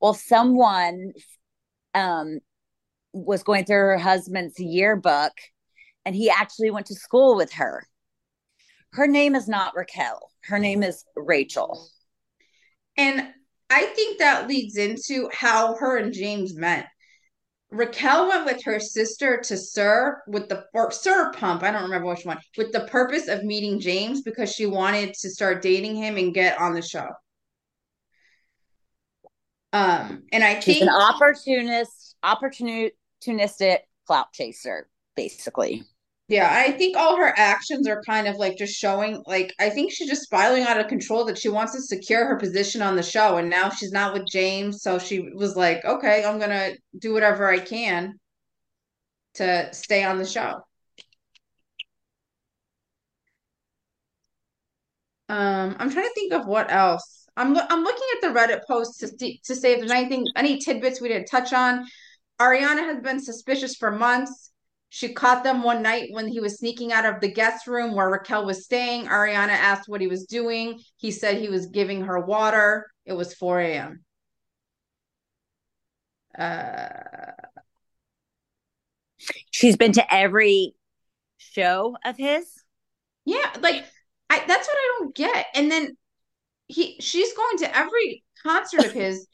Well, 0.00 0.14
someone 0.14 1.12
um 1.94 2.40
was 3.12 3.44
going 3.44 3.64
through 3.64 3.76
her 3.76 3.98
husband's 3.98 4.58
yearbook 4.58 5.30
and 6.04 6.16
he 6.16 6.28
actually 6.28 6.72
went 6.72 6.86
to 6.86 6.96
school 6.96 7.36
with 7.36 7.52
her. 7.52 7.86
Her 8.94 9.06
name 9.06 9.36
is 9.36 9.46
not 9.46 9.76
Raquel. 9.76 10.28
Her 10.42 10.58
name 10.58 10.82
is 10.82 11.04
Rachel. 11.14 11.88
And 12.96 13.28
I 13.70 13.86
think 13.86 14.18
that 14.18 14.48
leads 14.48 14.76
into 14.76 15.30
how 15.32 15.76
her 15.76 15.98
and 15.98 16.12
James 16.12 16.56
met. 16.56 16.88
Raquel 17.70 18.28
went 18.28 18.46
with 18.46 18.64
her 18.64 18.80
sister 18.80 19.40
to 19.44 19.56
SUR 19.56 20.22
with 20.26 20.48
the 20.48 20.64
or 20.72 20.90
SUR 20.90 21.32
Pump, 21.34 21.62
I 21.62 21.70
don't 21.70 21.82
remember 21.82 22.08
which 22.08 22.24
one, 22.24 22.38
with 22.56 22.72
the 22.72 22.86
purpose 22.86 23.28
of 23.28 23.44
meeting 23.44 23.78
James 23.78 24.22
because 24.22 24.52
she 24.52 24.66
wanted 24.66 25.14
to 25.14 25.30
start 25.30 25.60
dating 25.60 25.96
him 25.96 26.16
and 26.16 26.32
get 26.32 26.58
on 26.58 26.74
the 26.74 26.82
show. 26.82 27.08
Um, 29.72 30.22
and 30.32 30.42
I 30.42 30.60
She's 30.60 30.78
think 30.78 30.90
an 30.90 30.96
opportunist, 30.96 32.16
opportunistic 32.24 33.80
clout 34.06 34.32
chaser, 34.32 34.88
basically. 35.14 35.84
Yeah, 36.28 36.48
I 36.52 36.72
think 36.72 36.96
all 36.96 37.16
her 37.16 37.32
actions 37.38 37.88
are 37.88 38.02
kind 38.02 38.26
of 38.28 38.36
like 38.36 38.58
just 38.58 38.74
showing 38.78 39.22
like 39.26 39.54
I 39.58 39.70
think 39.70 39.90
she's 39.92 40.08
just 40.10 40.22
spiraling 40.24 40.62
out 40.64 40.78
of 40.78 40.86
control 40.88 41.24
that 41.24 41.38
she 41.38 41.48
wants 41.48 41.72
to 41.72 41.80
secure 41.80 42.26
her 42.26 42.36
position 42.36 42.82
on 42.82 42.96
the 42.96 43.02
show 43.02 43.38
and 43.38 43.48
now 43.48 43.70
she's 43.70 43.92
not 43.92 44.12
with 44.12 44.26
James, 44.26 44.82
so 44.82 44.98
she 44.98 45.20
was 45.34 45.56
like, 45.56 45.84
"Okay, 45.86 46.24
I'm 46.24 46.38
going 46.38 46.50
to 46.50 46.76
do 46.98 47.14
whatever 47.14 47.48
I 47.48 47.58
can 47.60 48.18
to 49.34 49.72
stay 49.72 50.04
on 50.04 50.18
the 50.18 50.26
show." 50.26 50.62
Um, 55.28 55.76
I'm 55.78 55.90
trying 55.90 56.06
to 56.06 56.14
think 56.14 56.32
of 56.32 56.46
what 56.46 56.70
else. 56.72 57.26
I'm 57.36 57.54
lo- 57.54 57.66
I'm 57.68 57.82
looking 57.84 58.06
at 58.16 58.20
the 58.32 58.38
Reddit 58.38 58.60
post 58.66 58.98
to 59.00 59.08
see 59.08 59.40
to 59.44 59.54
say 59.54 59.72
if 59.72 59.78
there's 59.80 59.90
anything 59.90 60.26
any 60.36 60.58
tidbits 60.58 61.00
we 61.00 61.08
didn't 61.08 61.26
touch 61.26 61.52
on. 61.52 61.86
Ariana 62.40 62.80
has 62.84 63.02
been 63.02 63.20
suspicious 63.20 63.76
for 63.76 63.90
months. 63.90 64.47
She 64.90 65.12
caught 65.12 65.44
them 65.44 65.62
one 65.62 65.82
night 65.82 66.08
when 66.12 66.28
he 66.28 66.40
was 66.40 66.58
sneaking 66.58 66.92
out 66.92 67.04
of 67.04 67.20
the 67.20 67.30
guest 67.32 67.66
room 67.66 67.94
where 67.94 68.08
Raquel 68.08 68.46
was 68.46 68.64
staying. 68.64 69.06
Ariana 69.06 69.48
asked 69.50 69.88
what 69.88 70.00
he 70.00 70.06
was 70.06 70.24
doing. 70.24 70.80
He 70.96 71.10
said 71.10 71.36
he 71.38 71.48
was 71.48 71.66
giving 71.66 72.02
her 72.02 72.18
water. 72.20 72.90
It 73.04 73.12
was 73.12 73.34
4 73.34 73.60
a.m. 73.60 74.04
Uh, 76.38 77.32
She's 79.50 79.76
been 79.76 79.92
to 79.92 80.14
every 80.14 80.74
show 81.38 81.96
of 82.04 82.16
his. 82.16 82.46
yeah, 83.24 83.52
like 83.60 83.84
I 84.30 84.38
that's 84.46 84.66
what 84.68 84.76
I 84.76 84.96
don't 84.98 85.14
get. 85.14 85.46
And 85.54 85.70
then 85.70 85.96
he 86.66 86.96
she's 87.00 87.32
going 87.34 87.58
to 87.58 87.76
every 87.76 88.24
concert 88.42 88.84
of 88.84 88.92
his, 88.92 89.26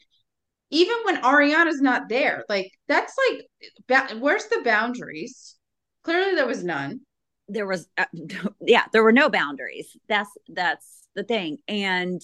even 0.71 0.95
when 1.05 1.21
Ariana's 1.21 1.81
not 1.81 2.09
there. 2.09 2.43
Like 2.49 2.71
that's 2.87 3.13
like 3.29 3.45
ba- 3.87 4.17
where's 4.19 4.45
the 4.45 4.61
boundaries? 4.63 5.55
Clearly 6.03 6.35
there 6.35 6.47
was 6.47 6.63
none. 6.63 7.01
There 7.47 7.67
was, 7.67 7.87
uh, 7.97 8.05
yeah, 8.61 8.83
there 8.91 9.03
were 9.03 9.11
no 9.11 9.29
boundaries. 9.29 9.95
That's 10.07 10.29
that's 10.49 11.07
the 11.15 11.23
thing. 11.23 11.59
And 11.67 12.21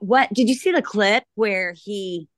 what 0.00 0.32
did 0.32 0.48
you 0.48 0.54
see 0.54 0.72
the 0.72 0.82
clip 0.82 1.24
where 1.34 1.74
he 1.76 2.28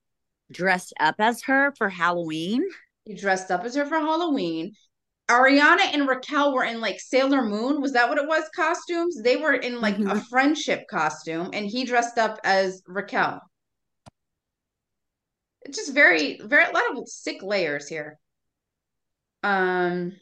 dressed 0.50 0.92
up 1.00 1.16
as 1.18 1.42
her 1.44 1.74
for 1.76 1.88
Halloween? 1.88 2.62
He 3.04 3.14
dressed 3.14 3.50
up 3.50 3.64
as 3.64 3.74
her 3.74 3.84
for 3.84 3.98
Halloween. 3.98 4.72
Ariana 5.28 5.92
and 5.92 6.06
Raquel 6.08 6.54
were 6.54 6.64
in 6.64 6.80
like 6.80 7.00
Sailor 7.00 7.42
Moon. 7.42 7.80
Was 7.80 7.92
that 7.92 8.08
what 8.08 8.18
it 8.18 8.28
was? 8.28 8.44
Costumes? 8.54 9.20
They 9.22 9.36
were 9.36 9.54
in 9.54 9.80
like 9.80 9.96
a 9.98 10.02
Mhm. 10.02 10.26
friendship 10.28 10.86
costume, 10.88 11.50
and 11.52 11.66
he 11.66 11.84
dressed 11.84 12.18
up 12.18 12.38
as 12.44 12.82
Raquel. 12.86 13.40
It's 15.64 15.78
just 15.78 15.94
very, 15.94 16.40
very 16.42 16.64
a 16.64 16.70
lot 16.70 16.82
of 16.96 17.08
sick 17.08 17.42
layers 17.42 17.88
here. 17.88 18.18
Um, 19.42 20.12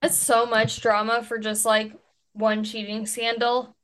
That's 0.00 0.16
so 0.16 0.46
much 0.46 0.80
drama 0.80 1.22
for 1.22 1.38
just 1.38 1.64
like 1.64 1.92
one 2.32 2.64
cheating 2.64 3.06
scandal. 3.06 3.76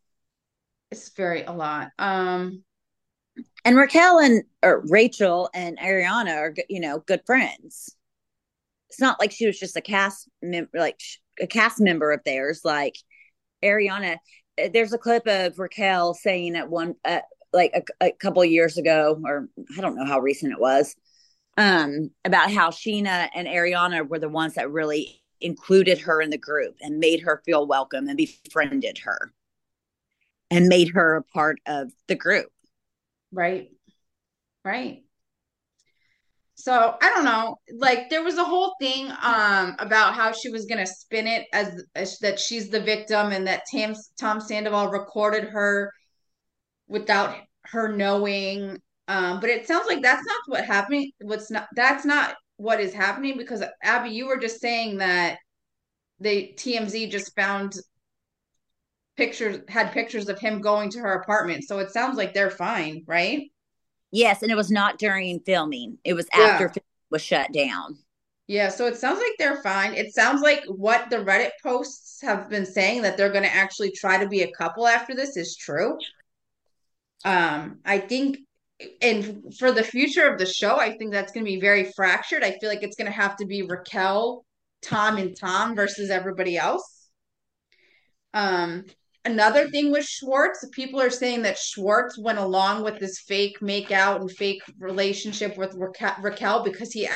it's 0.91 1.11
very 1.11 1.43
a 1.45 1.53
lot. 1.53 1.91
Um, 1.99 2.65
And 3.65 3.77
Raquel 3.77 4.19
and 4.19 4.43
or 4.63 4.83
Rachel 4.89 5.51
and 5.55 5.79
Ariana 5.79 6.37
are, 6.37 6.55
you 6.69 6.81
know, 6.81 7.01
good 7.01 7.21
friends. 7.27 7.95
It's 8.91 9.01
not 9.01 9.21
like 9.21 9.33
she 9.33 9.47
was 9.47 9.59
just 9.59 9.77
a 9.77 9.81
cast 9.83 10.29
member, 10.43 10.71
like 10.75 10.97
sh- 10.99 11.19
a 11.41 11.47
cast 11.47 11.81
member 11.81 12.11
of 12.11 12.21
theirs. 12.25 12.63
Like 12.65 12.97
Ariana, 13.63 14.17
uh, 14.63 14.69
there's 14.73 14.93
a 14.95 14.99
clip 14.99 15.27
of 15.27 15.59
Raquel 15.59 16.15
saying 16.15 16.57
at 16.57 16.71
one, 16.71 16.95
uh, 17.05 17.21
like 17.53 17.73
a, 17.75 18.07
a 18.07 18.13
couple 18.13 18.45
years 18.45 18.79
ago, 18.79 19.21
or 19.25 19.49
I 19.77 19.81
don't 19.81 19.97
know 19.97 20.05
how 20.05 20.21
recent 20.21 20.53
it 20.53 20.61
was, 20.61 20.95
um, 21.57 22.11
about 22.25 22.53
how 22.53 22.71
Scheana 22.71 23.29
and 23.35 23.49
Ariana 23.49 24.07
were 24.07 24.19
the 24.19 24.29
ones 24.29 24.55
that 24.55 24.71
really 24.71 25.23
included 25.41 25.99
her 25.99 26.21
in 26.21 26.31
the 26.31 26.39
group 26.39 26.77
and 26.81 26.99
made 26.99 27.21
her 27.21 27.43
feel 27.45 27.67
welcome 27.67 28.09
and 28.09 28.17
befriended 28.17 28.99
her 28.99 29.33
and 30.51 30.67
made 30.69 30.89
her 30.89 31.17
a 31.17 31.23
part 31.23 31.59
of 31.67 31.93
the 32.07 32.15
group. 32.15 32.51
right, 33.33 33.71
right. 34.65 35.03
So 36.55 36.97
I 37.01 37.11
don't 37.11 37.25
know. 37.25 37.57
Like 37.77 38.11
there 38.11 38.25
was 38.25 38.37
a 38.37 38.45
whole 38.45 38.75
thing 38.81 39.13
um 39.23 39.77
about 39.79 40.15
how 40.15 40.33
she 40.33 40.49
was 40.49 40.67
gonna 40.67 40.87
spin 40.87 41.29
it 41.29 41.47
as, 41.53 41.85
as 41.95 42.19
that 42.19 42.41
she's 42.41 42.69
the 42.69 42.81
victim 42.81 43.31
and 43.31 43.47
that 43.47 43.63
Tam 43.71 43.95
Tom 44.19 44.41
Sandoval 44.41 44.89
recorded 44.89 45.45
her 45.45 45.93
without 46.89 47.37
her 47.67 47.95
knowing. 47.95 48.81
Um, 49.07 49.41
but 49.41 49.51
it 49.51 49.67
sounds 49.67 49.87
like 49.87 50.03
that's 50.03 50.27
not 50.27 50.41
what 50.47 50.65
happening. 50.65 51.13
What's 51.21 51.51
not 51.51 51.69
that's 51.75 52.05
not 52.05 52.35
what 52.57 52.81
is 52.81 52.93
happening 52.93 53.37
because 53.39 53.63
Abby, 53.83 54.11
you 54.11 54.27
were 54.27 54.39
just 54.39 54.61
saying 54.61 54.99
that 54.99 55.39
they 56.21 56.55
TMZ 56.57 57.11
just 57.11 57.35
found 57.35 57.75
pictures 59.17 59.61
had 59.69 59.93
pictures 59.93 60.29
of 60.29 60.39
him 60.39 60.61
going 60.61 60.91
to 60.91 60.99
her 60.99 61.13
apartment. 61.15 61.65
So 61.65 61.79
it 61.79 61.91
sounds 61.91 62.17
like 62.17 62.35
they're 62.35 62.51
fine, 62.51 63.05
right? 63.07 63.51
Yes, 64.11 64.43
and 64.43 64.51
it 64.51 64.57
was 64.57 64.71
not 64.71 64.99
during 64.99 65.41
filming. 65.41 65.99
It 66.05 66.15
was 66.15 66.27
Yeah. 66.35 66.45
after 66.45 66.69
filming 66.69 66.83
was 67.11 67.23
shut 67.23 67.53
down. 67.53 67.99
Yeah, 68.47 68.71
so 68.71 68.87
it 68.87 68.97
sounds 68.97 69.19
like 69.19 69.33
they're 69.39 69.63
fine. 69.63 69.95
It 69.95 70.15
sounds 70.15 70.41
like 70.41 70.65
what 70.65 71.11
the 71.11 71.19
Reddit 71.19 71.51
posts 71.63 72.23
have 72.23 72.49
been 72.49 72.65
saying 72.65 73.03
that 73.03 73.17
they're 73.19 73.31
going 73.33 73.45
to 73.45 73.55
actually 73.55 73.91
try 73.91 74.17
to 74.23 74.29
be 74.29 74.41
a 74.43 74.53
couple 74.53 74.87
after 74.87 75.15
this 75.15 75.37
is 75.37 75.55
true. 75.55 75.99
Um, 77.25 77.79
I 77.85 77.99
think, 77.99 78.39
and 79.03 79.55
for 79.59 79.73
the 79.73 79.83
future 79.83 80.29
of 80.29 80.39
the 80.39 80.47
show, 80.47 80.77
I 80.77 80.97
think 80.97 81.13
that's 81.13 81.33
going 81.33 81.45
to 81.45 81.51
be 81.51 81.61
very 81.61 81.91
fractured. 81.97 82.45
I 82.45 82.59
feel 82.59 82.69
like 82.69 82.83
it's 82.83 82.97
going 82.97 83.11
to 83.11 83.17
have 83.17 83.37
to 83.37 83.47
be 83.47 83.63
Raquel, 83.63 84.45
Tom, 84.83 85.17
and 85.17 85.37
Tom 85.37 85.75
versus 85.75 86.11
everybody 86.11 86.57
else. 86.57 87.09
Um, 88.35 88.85
another 89.25 89.69
thing 89.69 89.91
with 89.91 90.05
Schwartz, 90.05 90.65
people 90.73 91.01
are 91.01 91.11
saying 91.11 91.43
that 91.43 91.59
Schwartz 91.59 92.19
went 92.19 92.39
along 92.39 92.85
with 92.85 93.01
this 93.01 93.19
fake 93.21 93.61
make 93.61 93.91
out 93.91 94.21
and 94.21 94.31
fake 94.31 94.63
relationship 94.79 95.57
with 95.57 95.75
Raquel, 95.75 96.15
Raquel 96.21 96.63
because 96.63 96.93
he 96.93 97.09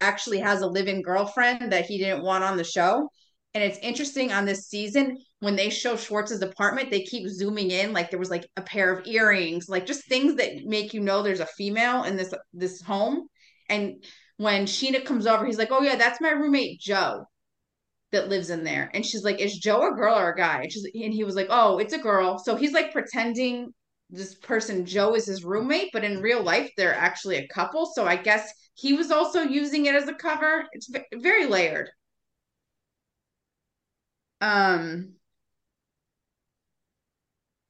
actually 0.00 0.38
has 0.38 0.62
a 0.62 0.66
live-in 0.66 1.02
girlfriend 1.02 1.72
that 1.72 1.86
he 1.86 1.98
didn't 1.98 2.22
want 2.22 2.44
on 2.44 2.56
the 2.56 2.64
show. 2.64 3.10
And 3.54 3.64
it's 3.64 3.78
interesting 3.78 4.30
on 4.30 4.44
this 4.44 4.68
season 4.68 5.18
when 5.40 5.56
they 5.56 5.70
show 5.70 5.96
Schwartz's 5.96 6.42
apartment, 6.42 6.90
they 6.90 7.02
keep 7.02 7.28
zooming 7.28 7.70
in 7.70 7.92
like 7.92 8.10
there 8.10 8.18
was 8.18 8.30
like 8.30 8.46
a 8.56 8.62
pair 8.62 8.92
of 8.92 9.06
earrings, 9.06 9.68
like 9.68 9.86
just 9.86 10.06
things 10.08 10.36
that 10.36 10.64
make 10.64 10.94
you 10.94 11.00
know 11.00 11.22
there's 11.22 11.40
a 11.40 11.46
female 11.46 12.04
in 12.04 12.16
this 12.16 12.34
this 12.52 12.82
home. 12.82 13.28
And 13.68 14.04
when 14.38 14.66
Scheana 14.66 15.04
comes 15.04 15.26
over, 15.26 15.44
he's 15.46 15.58
like, 15.58 15.70
"Oh 15.72 15.82
yeah, 15.82 15.96
that's 15.96 16.20
my 16.20 16.30
roommate 16.30 16.80
Joe." 16.80 17.26
that 18.12 18.28
lives 18.28 18.50
in 18.50 18.64
there. 18.64 18.90
And 18.94 19.04
she's 19.04 19.24
like, 19.24 19.38
Is 19.40 19.58
Joe 19.58 19.88
a 19.92 19.94
girl 19.94 20.18
or 20.18 20.32
a 20.32 20.36
guy? 20.36 20.62
And 20.62 20.72
she's 20.72 20.84
and 20.84 21.12
he 21.12 21.24
was 21.24 21.36
like, 21.36 21.48
Oh, 21.50 21.78
it's 21.78 21.92
a 21.92 21.98
girl. 21.98 22.38
So 22.38 22.56
he's 22.56 22.72
like 22.72 22.92
pretending 22.92 23.72
this 24.10 24.34
person 24.36 24.86
Joe 24.86 25.14
is 25.14 25.26
his 25.26 25.44
roommate, 25.44 25.90
but 25.92 26.04
in 26.04 26.22
real 26.22 26.42
life 26.42 26.70
they're 26.76 26.94
actually 26.94 27.36
a 27.36 27.48
couple. 27.48 27.86
So 27.94 28.06
I 28.06 28.16
guess 28.16 28.50
he 28.74 28.94
was 28.94 29.10
also 29.10 29.42
using 29.42 29.86
it 29.86 29.94
as 29.94 30.08
a 30.08 30.14
cover. 30.14 30.64
It's 30.72 30.90
very 31.14 31.46
layered. 31.46 31.90
Um, 34.40 35.17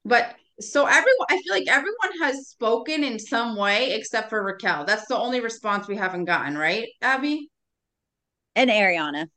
but 0.09 0.34
so 0.61 0.86
everyone, 0.86 1.26
I 1.30 1.38
feel 1.38 1.52
like 1.52 1.68
everyone 1.68 2.18
has 2.20 2.48
spoken 2.48 3.04
in 3.04 3.18
some 3.18 3.56
way 3.56 3.92
except 3.92 4.28
for 4.28 4.42
Raquel. 4.42 4.84
That's 4.84 5.06
the 5.06 5.16
only 5.16 5.40
response 5.40 5.86
we 5.86 5.96
haven't 5.96 6.24
gotten, 6.24 6.59
right, 6.59 6.88
Abby? 7.00 7.48
And 8.56 8.70
Ariana. 8.70 9.28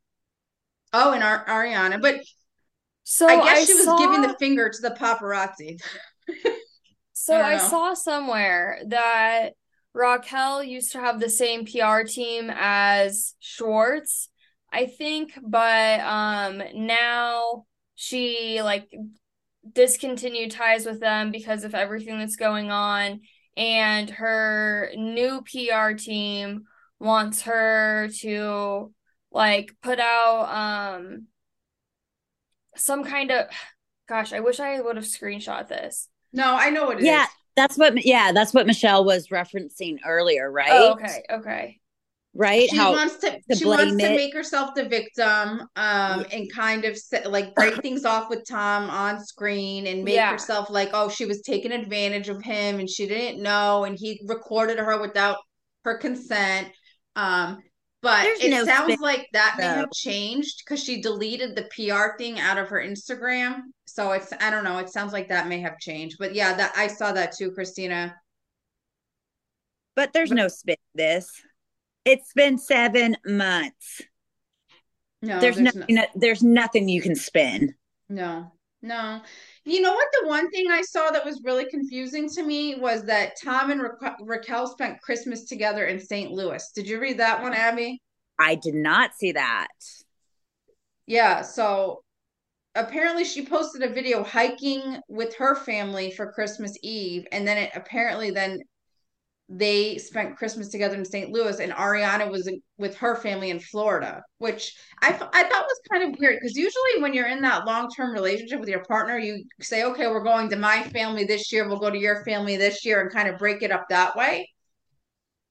Oh, 0.94 1.14
and 1.14 1.24
Ar- 1.24 1.46
Ariana, 1.46 2.02
but 2.02 2.16
so 3.04 3.28
I 3.28 3.36
guess 3.36 3.62
I 3.62 3.66
she 3.66 3.74
was 3.76 3.86
saw, 3.86 3.98
giving 3.98 4.22
the 4.22 4.36
finger 4.40 4.70
to 4.70 4.82
the 4.82 4.92
paparazzi. 4.92 5.80
So 7.14 7.36
I 7.36 7.54
I, 7.54 7.58
saw 7.58 7.94
somewhere 7.94 8.80
that 8.88 9.52
Raquel 9.94 10.64
used 10.64 10.94
to 10.94 11.00
have 11.00 11.20
the 11.20 11.30
same 11.30 11.66
PR 11.66 12.02
team 12.02 12.52
as 12.52 13.36
Schwartz, 13.40 14.30
I 14.74 14.88
think, 14.88 15.38
but 15.40 16.00
um 16.00 16.64
now 16.74 17.66
she 17.94 18.64
like 18.64 18.92
discontinued 19.70 20.52
ties 20.52 20.86
with 20.86 21.00
them 21.00 21.32
because 21.32 21.64
of 21.64 21.76
everything 21.76 22.18
that's 22.20 22.36
going 22.36 22.72
on 22.72 23.22
and 23.56 24.10
her 24.10 24.92
new 24.96 25.42
PR 25.42 25.92
team 25.94 26.64
wants 27.00 27.44
her 27.44 28.10
to 28.20 28.94
like 29.32 29.72
put 29.82 30.00
out 30.00 30.94
um 30.96 31.28
some 32.76 33.04
kind 33.04 33.32
of 33.32 33.48
gosh, 34.08 34.34
I 34.34 34.42
wish 34.42 34.60
I 34.60 34.80
would 34.82 34.98
have 34.98 35.06
screenshot 35.06 35.68
this. 35.68 36.10
No, 36.34 36.56
I 36.56 36.70
know 36.70 36.86
what 36.86 36.98
it 36.98 37.02
is. 37.02 37.08
Yeah, 37.08 37.26
that's 37.56 37.78
what. 37.78 38.06
Yeah, 38.06 38.32
that's 38.34 38.54
what 38.54 38.68
Michelle 38.68 39.06
was 39.06 39.28
referencing 39.30 40.00
earlier, 40.06 40.52
right? 40.52 40.70
Oh, 40.72 40.94
okay, 40.94 41.24
okay. 41.30 41.81
Right? 42.34 42.70
She 42.70 42.78
How 42.78 42.94
wants 42.94 43.18
to, 43.18 43.38
to 43.50 43.56
she 43.58 43.66
wants 43.66 43.94
blame 43.94 43.98
to 43.98 44.16
make 44.16 44.34
herself 44.34 44.74
the 44.74 44.86
victim 44.86 45.68
um 45.76 46.26
and 46.32 46.50
kind 46.54 46.86
of 46.86 46.98
set, 46.98 47.30
like 47.30 47.54
break 47.56 47.82
things 47.82 48.06
off 48.06 48.30
with 48.30 48.48
Tom 48.48 48.90
on 48.90 49.22
screen 49.24 49.86
and 49.88 50.06
make 50.06 50.16
Yeah. 50.16 50.32
herself 50.32 50.70
like 50.70 50.92
oh 50.94 51.10
she 51.10 51.26
was 51.26 51.42
taking 51.42 51.74
advantage 51.74 52.30
of 52.30 52.42
him 52.42 52.80
and 52.80 52.90
she 52.90 53.06
didn't 53.06 53.44
know 53.44 53.84
and 53.84 53.98
he 54.00 54.22
recorded 54.28 54.80
her 54.80 55.02
without 55.02 55.38
her 55.84 55.98
consent. 55.98 56.70
Um 57.18 57.58
but 58.02 58.24
There's 58.24 58.40
it 58.46 58.50
no 58.52 58.64
sounds 58.64 58.94
spin, 58.94 59.00
like 59.02 59.28
that 59.34 59.56
may 59.58 59.66
have 59.66 59.92
changed 59.92 60.64
because 60.66 60.82
she 60.82 61.02
deleted 61.02 61.56
the 61.56 61.64
PR 61.76 62.18
thing 62.18 62.40
out 62.40 62.58
of 62.58 62.70
her 62.70 62.82
Instagram. 62.82 63.58
So 63.88 64.14
it's 64.14 64.32
I 64.40 64.50
don't 64.50 64.64
know 64.64 64.78
it 64.78 64.90
sounds 64.90 65.12
like 65.12 65.28
that 65.28 65.50
may 65.50 65.60
have 65.60 65.78
changed. 65.80 66.16
But 66.18 66.34
yeah 66.34 66.54
that 66.56 66.72
I 66.78 66.88
saw 66.88 67.12
that 67.12 67.36
too 67.36 67.52
Christina. 67.52 68.16
But 69.98 70.14
there's 70.14 70.30
But- 70.30 70.36
no 70.36 70.48
spin 70.48 70.78
this. 70.96 71.30
It's 72.06 72.34
been 72.34 72.58
seven 72.58 73.16
months. 73.26 74.02
no 75.22 75.40
there's, 75.40 75.58
there's 75.58 75.76
nothing. 75.76 76.06
There's 76.16 76.44
nothing 76.44 76.90
you 76.90 77.02
can 77.02 77.16
spin. 77.16 77.76
No, 78.10 78.52
no. 78.82 79.22
You 79.66 79.82
know 79.82 79.94
what? 79.94 80.08
The 80.20 80.28
one 80.28 80.50
thing 80.50 80.72
I 80.72 80.82
saw 80.82 81.12
that 81.12 81.26
was 81.26 81.42
really 81.44 81.66
confusing 81.66 82.28
to 82.30 82.44
me 82.44 82.76
was 82.76 83.04
that 83.04 83.34
Tom 83.42 83.70
and 83.70 83.82
Ra- 83.82 84.16
Raquel 84.22 84.68
spent 84.68 85.02
Christmas 85.02 85.46
together 85.46 85.86
in 85.86 86.00
St. 86.00 86.32
Louis. 86.32 86.72
Did 86.74 86.90
you 86.90 87.00
read 87.00 87.20
that 87.20 87.42
one, 87.42 87.54
Abby? 87.54 88.02
I 88.40 88.56
did 88.56 88.74
not 88.74 89.12
see 89.16 89.34
that. 89.34 89.68
Yeah. 91.06 91.44
So 91.44 92.02
apparently 92.74 93.24
she 93.24 93.46
posted 93.46 93.84
a 93.84 93.94
video 93.94 94.24
hiking 94.24 95.00
with 95.08 95.36
her 95.36 95.56
family 95.56 96.10
for 96.10 96.32
Christmas 96.32 96.76
Eve, 96.82 97.28
and 97.32 97.48
then 97.48 97.58
it 97.58 97.72
apparently 97.76 98.32
then 98.32 98.60
they 99.54 99.98
spent 99.98 100.38
Christmas 100.38 100.70
together 100.70 100.96
in 100.96 101.04
St. 101.04 101.30
Louis, 101.30 101.60
and 101.60 101.74
Ariana 101.74 102.32
was 102.32 102.48
in- 102.48 102.62
with 102.78 102.96
her 102.98 103.16
family 103.16 103.50
in 103.50 103.60
Florida, 103.60 104.24
which 104.38 104.74
I, 105.02 105.10
I 105.10 105.44
thought 105.44 105.66
was 105.66 105.82
kind 105.92 106.04
of 106.04 106.20
weird 106.20 106.40
because 106.40 106.56
usually 106.56 107.02
when 107.02 107.14
you're 107.14 107.28
in 107.28 107.42
that 107.42 107.66
long 107.66 107.90
term 107.90 108.14
relationship 108.14 108.62
with 108.62 108.70
your 108.70 108.86
partner, 108.86 109.18
you 109.18 109.44
say, 109.60 109.84
okay, 109.84 110.08
we're 110.08 110.24
going 110.24 110.50
to 110.50 110.56
my 110.56 110.84
family 110.84 111.26
this 111.26 111.52
year, 111.52 111.68
we'll 111.68 111.80
go 111.80 111.90
to 111.90 111.98
your 111.98 112.24
family 112.24 112.56
this 112.56 112.86
year, 112.86 113.02
and 113.02 113.12
kind 113.12 113.28
of 113.28 113.38
break 113.38 113.62
it 113.62 113.72
up 113.72 113.90
that 113.90 114.16
way. 114.16 114.48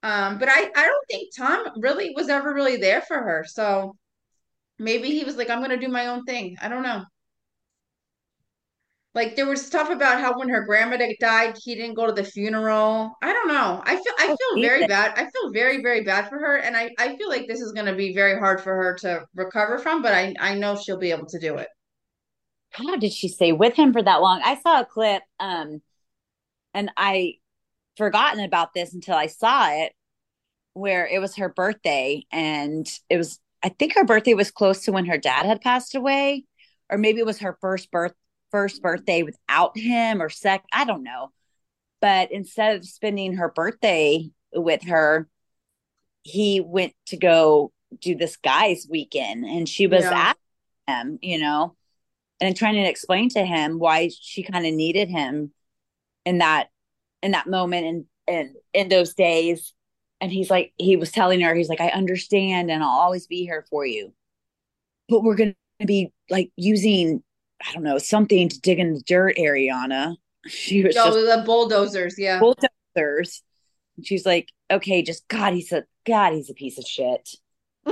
Um, 0.03 0.39
but 0.39 0.49
I, 0.49 0.71
I 0.75 0.87
don't 0.87 1.07
think 1.11 1.29
Tom 1.37 1.67
really 1.77 2.13
was 2.17 2.31
ever 2.31 2.55
really 2.55 2.79
there 2.79 3.03
for 3.03 3.19
her. 3.19 3.45
So 3.47 3.97
maybe 4.79 5.11
he 5.11 5.25
was 5.25 5.37
like, 5.37 5.51
I'm 5.51 5.59
going 5.59 5.71
to 5.71 5.77
do 5.77 5.93
my 5.93 6.07
own 6.07 6.25
thing. 6.25 6.57
I 6.63 6.69
don't 6.69 6.83
know. 6.83 7.05
Like 9.15 9.35
there 9.37 9.47
was 9.47 9.65
stuff 9.67 9.91
about 9.91 10.21
how 10.21 10.39
when 10.39 10.49
her 10.51 10.63
grandmother 10.65 11.09
died, 11.21 11.57
he 11.63 11.75
didn't 11.75 11.95
go 11.95 12.07
to 12.07 12.13
the 12.13 12.25
funeral. 12.25 13.13
I 13.23 13.33
don't 13.33 13.49
know. 13.49 13.83
I 13.85 13.97
feel 13.97 14.13
I 14.19 14.29
Oh, 14.29 14.37
feel 14.39 14.61
very 14.61 14.87
bad. 14.87 15.13
I 15.19 15.29
feel 15.31 15.53
very 15.53 15.83
very 15.83 16.03
bad 16.05 16.29
for 16.29 16.39
her, 16.39 16.57
and 16.59 16.77
I 16.77 16.91
I 16.99 17.17
feel 17.17 17.29
like 17.29 17.49
this 17.49 17.61
is 17.61 17.73
going 17.73 17.87
to 17.87 17.95
be 17.97 18.15
very 18.15 18.39
hard 18.39 18.61
for 18.61 18.75
her 18.75 18.95
to 19.01 19.27
recover 19.35 19.79
from. 19.79 20.03
But 20.03 20.15
I 20.15 20.35
I 20.41 20.55
know 20.55 20.77
she'll 20.77 20.99
be 20.99 21.11
able 21.11 21.27
to 21.27 21.41
do 21.41 21.57
it. 21.57 21.69
How 22.71 22.97
did 22.97 23.13
she 23.13 23.29
stay 23.29 23.53
with 23.53 23.75
him 23.75 23.93
for 23.93 24.03
that 24.03 24.21
long? 24.21 24.41
I 24.45 24.57
saw 24.57 24.81
a 24.81 24.85
clip, 24.87 25.23
um, 25.41 25.83
and 26.75 26.91
I 26.97 27.37
forgotten 27.97 28.45
about 28.45 28.75
this 28.75 28.95
until 28.95 29.17
I 29.17 29.27
saw 29.29 29.71
it, 29.71 29.95
where 30.75 31.07
it 31.07 31.21
was 31.21 31.37
her 31.37 31.49
birthday, 31.51 32.25
and 32.33 32.89
it 33.11 33.19
was 33.19 33.41
I 33.63 33.71
think 33.71 33.95
her 33.95 34.05
birthday 34.05 34.35
was 34.35 34.51
close 34.53 34.85
to 34.85 34.93
when 34.93 35.07
her 35.07 35.19
dad 35.19 35.47
had 35.47 35.63
passed 35.63 35.95
away, 35.97 36.47
or 36.91 36.99
maybe 36.99 37.21
it 37.21 37.27
was 37.27 37.41
her 37.41 37.59
first 37.61 37.91
birth 37.91 38.15
first 38.51 38.83
birthday 38.83 39.23
without 39.23 39.77
him 39.77 40.21
or 40.21 40.29
sec. 40.29 40.65
I 40.73 40.85
don't 40.85 41.03
know, 41.03 41.31
but 42.01 42.33
instead 42.33 42.77
of 42.77 42.85
spending 42.85 43.35
her 43.35 43.51
birthday 43.51 44.31
with 44.53 44.83
her, 44.85 45.29
he 46.23 46.61
went 46.61 46.93
to 47.07 47.17
go 47.17 47.73
do 48.01 48.15
this 48.15 48.37
guy's 48.37 48.87
weekend, 48.89 49.45
and 49.45 49.69
she 49.69 49.87
was 49.87 50.05
Yeah. 50.05 50.33
at 50.33 50.37
him, 50.87 51.19
you 51.23 51.39
know, 51.39 51.77
and 52.41 52.57
trying 52.57 52.75
to 52.75 52.89
explain 52.89 53.29
to 53.31 53.45
him 53.45 53.79
why 53.79 54.11
she 54.21 54.43
kind 54.43 54.67
of 54.67 54.75
needed 54.75 55.09
him 55.09 55.53
in 56.25 56.39
that 56.39 56.69
in 57.23 57.33
that 57.33 57.47
moment 57.47 57.87
and 57.87 58.05
and 58.27 58.57
in 58.73 58.89
those 58.89 59.15
days. 59.15 59.75
And 60.21 60.31
he's 60.31 60.51
like, 60.51 60.75
he 60.77 60.97
was 60.97 61.11
telling 61.11 61.41
her, 61.41 61.55
he's 61.55 61.71
like, 61.71 61.81
I 61.81 61.89
understand, 61.89 62.71
and 62.71 62.83
I'll 62.83 62.91
always 62.91 63.27
be 63.27 63.45
here 63.45 63.65
for 63.71 63.87
you. 63.87 64.13
But 65.09 65.23
we're 65.23 65.35
gonna 65.35 65.55
be 65.85 66.13
like 66.29 66.53
using, 66.57 67.23
I 67.67 67.73
don't 67.73 67.83
know, 67.83 67.99
something 67.99 68.49
to 68.49 68.61
dig 68.61 68.79
in 68.79 68.95
the 68.95 69.03
dirt, 69.03 69.37
Ariana. 69.39 70.17
She 70.47 70.83
was 70.83 70.97
Oh, 70.97 71.13
just 71.13 71.37
the 71.39 71.43
bulldozers, 71.45 72.15
yeah. 72.19 72.41
bulldozers. 72.41 73.43
And 73.99 74.07
she's 74.07 74.25
like, 74.25 74.49
okay, 74.71 75.03
just 75.03 75.29
God, 75.29 75.53
he's 75.53 75.71
a 75.71 75.85
God, 76.07 76.33
he's 76.33 76.49
a 76.49 76.55
piece 76.55 76.79
of 76.79 76.87
shit. 76.87 77.29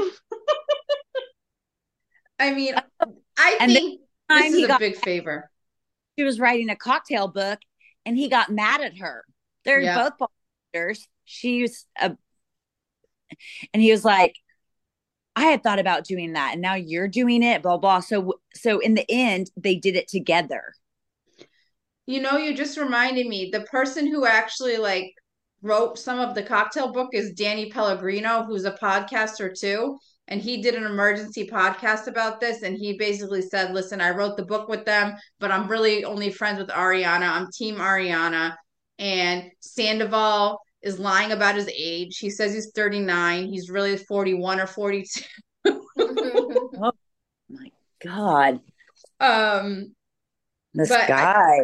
I 2.39 2.53
mean, 2.53 2.75
I 3.37 3.59
And 3.61 3.73
think 3.73 4.01
this 4.29 4.55
is 4.55 4.65
a 4.65 4.69
got- 4.69 4.81
big 4.81 4.97
favor. 4.97 5.51
She 6.19 6.25
was 6.25 6.41
writing 6.41 6.71
a 6.71 6.77
cocktail 6.77 7.29
book, 7.29 7.61
and 8.05 8.17
he 8.17 8.29
got 8.29 8.51
mad 8.51 8.81
at 8.81 8.97
her. 8.99 9.25
They're 9.65 9.81
Yeah. 9.81 10.09
both 10.09 10.29
bulldozers. 10.75 11.07
She's 11.25 11.85
a, 12.01 12.17
and 13.73 13.83
he 13.83 13.91
was 13.93 14.05
like, 14.05 14.35
I 15.39 15.45
had 15.45 15.63
thought 15.63 15.79
about 15.79 16.05
doing 16.05 16.33
that, 16.33 16.55
and 16.55 16.61
now 16.61 16.75
you're 16.75 17.07
doing 17.07 17.45
it, 17.45 17.63
blah 17.63 17.77
blah. 17.77 18.01
So, 18.01 18.41
so 18.55 18.81
in 18.81 18.95
the 18.95 19.07
end, 19.09 19.53
they 19.57 19.77
did 19.77 19.95
it 19.95 20.09
together. 20.09 20.75
You 22.07 22.21
know, 22.21 22.39
you 22.39 22.55
just 22.55 22.77
reminded 22.77 23.29
me. 23.29 23.51
The 23.53 23.61
person 23.61 24.09
who 24.09 24.27
actually 24.27 24.79
like 24.79 25.13
wrote 25.63 25.97
some 25.97 26.19
of 26.19 26.35
the 26.35 26.43
cocktail 26.43 26.93
book 26.93 27.11
is 27.13 27.35
Danny 27.35 27.71
Pellegrino, 27.71 28.43
who's 28.43 28.65
a 28.65 28.73
podcaster 28.73 29.57
too. 29.57 29.97
And 30.27 30.43
he 30.43 30.61
did 30.61 30.75
an 30.75 30.85
emergency 30.85 31.47
podcast 31.47 32.09
about 32.09 32.41
this. 32.41 32.63
And 32.63 32.77
he 32.77 32.99
basically 32.99 33.43
said, 33.43 33.73
Listen, 33.73 34.01
I 34.01 34.11
wrote 34.11 34.37
the 34.37 34.45
book 34.45 34.69
with 34.69 34.85
them, 34.85 35.15
but 35.39 35.53
I'm 35.53 35.69
really 35.69 36.05
only 36.05 36.33
friends 36.33 36.59
with 36.59 36.69
Ariana. 36.71 37.31
I'm 37.31 37.47
team 37.53 37.77
Ariana. 37.77 38.57
And 38.99 39.53
Sandoval 39.61 40.59
is 40.83 40.99
lying 40.99 41.33
about 41.33 41.55
his 41.57 41.69
age. 41.75 42.19
He 42.19 42.31
says 42.31 42.55
he's 42.55 42.71
39. 42.73 43.49
He's 43.49 43.69
really 43.71 43.97
41 43.97 44.61
or 44.61 44.67
42. 44.67 45.23
oh 45.67 46.93
My 47.51 47.71
God, 48.03 48.61
Um, 49.21 49.95
this 50.75 50.89
But 50.89 51.03
I- 51.03 51.07
guy. 51.09 51.59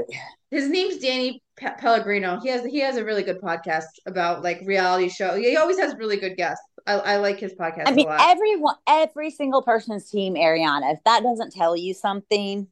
his 0.50 0.68
name's 0.68 0.98
Danny 0.98 1.42
Pe- 1.56 1.76
Pellegrino. 1.78 2.40
He 2.40 2.48
has 2.48 2.64
he 2.64 2.80
has 2.80 2.96
a 2.96 3.04
really 3.04 3.22
good 3.22 3.40
podcast 3.40 3.84
about 4.06 4.42
like 4.42 4.60
reality 4.64 5.08
show. 5.08 5.36
He 5.36 5.56
always 5.56 5.78
has 5.78 5.94
really 5.96 6.16
good 6.16 6.36
guests. 6.36 6.64
I, 6.86 6.94
I 6.94 7.16
like 7.16 7.38
his 7.38 7.54
podcast 7.54 7.84
I 7.86 7.92
mean, 7.92 8.06
a 8.06 8.10
lot. 8.10 8.20
everyone, 8.30 8.74
every 8.88 9.30
single 9.30 9.62
person's 9.62 10.10
team, 10.10 10.34
Ariana. 10.34 10.92
If 10.92 10.98
that 11.04 11.22
doesn't 11.22 11.52
tell 11.52 11.76
you 11.76 11.94
something, 11.94 12.66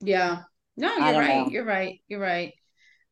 yeah. 0.00 0.42
No, 0.76 0.88
you're 0.96 1.20
right. 1.20 1.28
know. 1.44 1.48
You're 1.50 1.64
right. 1.64 2.00
You're 2.08 2.20
right. 2.20 2.54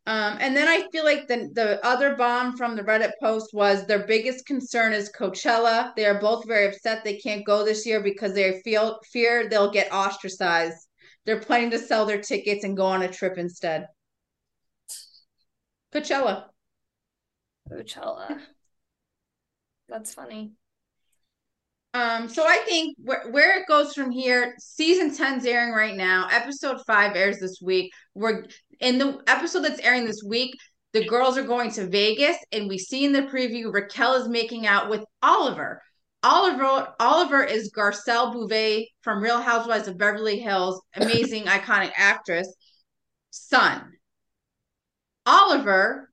Um, 0.09 0.39
and 0.41 0.57
then 0.57 0.67
I 0.69 0.89
feel 0.91 1.05
like 1.05 1.29
the 1.29 1.51
the 1.53 1.85
other 1.87 2.17
bomb 2.17 2.57
from 2.57 2.75
the 2.75 2.83
Reddit 2.83 3.13
post 3.23 3.53
was 3.53 3.85
their 3.85 4.07
biggest 4.07 4.47
concern 4.47 4.95
is 4.95 5.13
Coachella. 5.13 5.95
They 5.97 6.07
are 6.07 6.19
both 6.19 6.47
very 6.47 6.69
upset 6.69 7.05
they 7.05 7.19
can't 7.19 7.45
go 7.45 7.63
this 7.63 7.85
year 7.85 8.03
because 8.03 8.33
they 8.33 8.63
feel 8.63 9.01
fear 9.13 9.51
they'll 9.51 9.71
get 9.71 9.93
ostracized. 9.93 10.89
they're 11.27 11.41
planning 11.41 11.71
to 11.73 11.79
sell 11.79 12.07
their 12.07 12.23
tickets 12.23 12.65
and 12.65 12.75
go 12.75 12.87
on 12.87 13.03
a 13.03 13.09
trip 13.09 13.37
instead. 13.37 13.87
Coachella. 15.93 16.47
Coachella. 17.71 18.41
That's 19.91 20.15
funny. 20.15 20.53
Um, 21.95 22.29
so 22.29 22.45
I 22.47 22.59
think 22.67 22.97
where, 22.99 23.31
where 23.31 23.59
it 23.61 23.67
goes 23.67 23.95
from 23.95 24.11
here, 24.11 24.55
season 24.59 25.11
10's 25.11 25.47
airing 25.47 25.73
right 25.73 25.97
now. 25.97 26.29
Episode 26.31 26.79
five 26.87 27.17
airs 27.17 27.39
this 27.39 27.61
week. 27.63 27.93
We're 28.15 28.45
in 28.81 28.99
the 28.99 29.21
episode 29.27 29.63
that's 29.63 29.81
airing 29.81 30.05
this 30.05 30.23
week. 30.23 30.55
The 30.93 31.07
girls 31.07 31.37
are 31.37 31.43
going 31.43 31.71
to 31.73 31.87
Vegas, 31.87 32.37
and 32.53 32.69
we 32.69 32.79
see 32.79 33.05
in 33.05 33.13
the 33.13 33.23
preview 33.23 33.73
Raquel 33.73 34.15
is 34.15 34.29
making 34.29 34.67
out 34.67 34.89
with 34.89 35.05
Oliver. 35.23 35.83
Oliver 36.23 36.95
Oliver 36.99 37.45
is 37.45 37.71
Garcelle 37.77 38.33
Beauvais 38.33 38.91
from 39.03 39.23
Real 39.23 39.41
Housewives 39.41 39.87
of 39.87 39.99
Beverly 39.99 40.39
Hills, 40.39 40.81
amazing 40.95 41.45
iconic 41.47 41.93
actress. 41.97 42.53
Son. 43.31 43.93
Oliver 45.27 46.11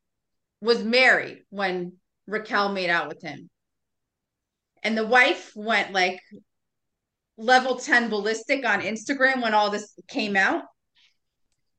was 0.61 0.83
married 0.83 1.43
when 1.49 1.93
Raquel 2.27 2.73
made 2.73 2.89
out 2.89 3.07
with 3.07 3.21
him. 3.21 3.49
And 4.85 4.95
the 4.95 5.05
wife 5.05 5.51
went 5.55 5.93
like 5.93 6.19
level 7.37 7.75
10 7.75 8.07
ballistic 8.07 8.63
on 8.63 8.81
Instagram 8.81 9.41
when 9.41 9.55
all 9.55 9.71
this 9.71 9.97
came 10.07 10.35
out. 10.37 10.61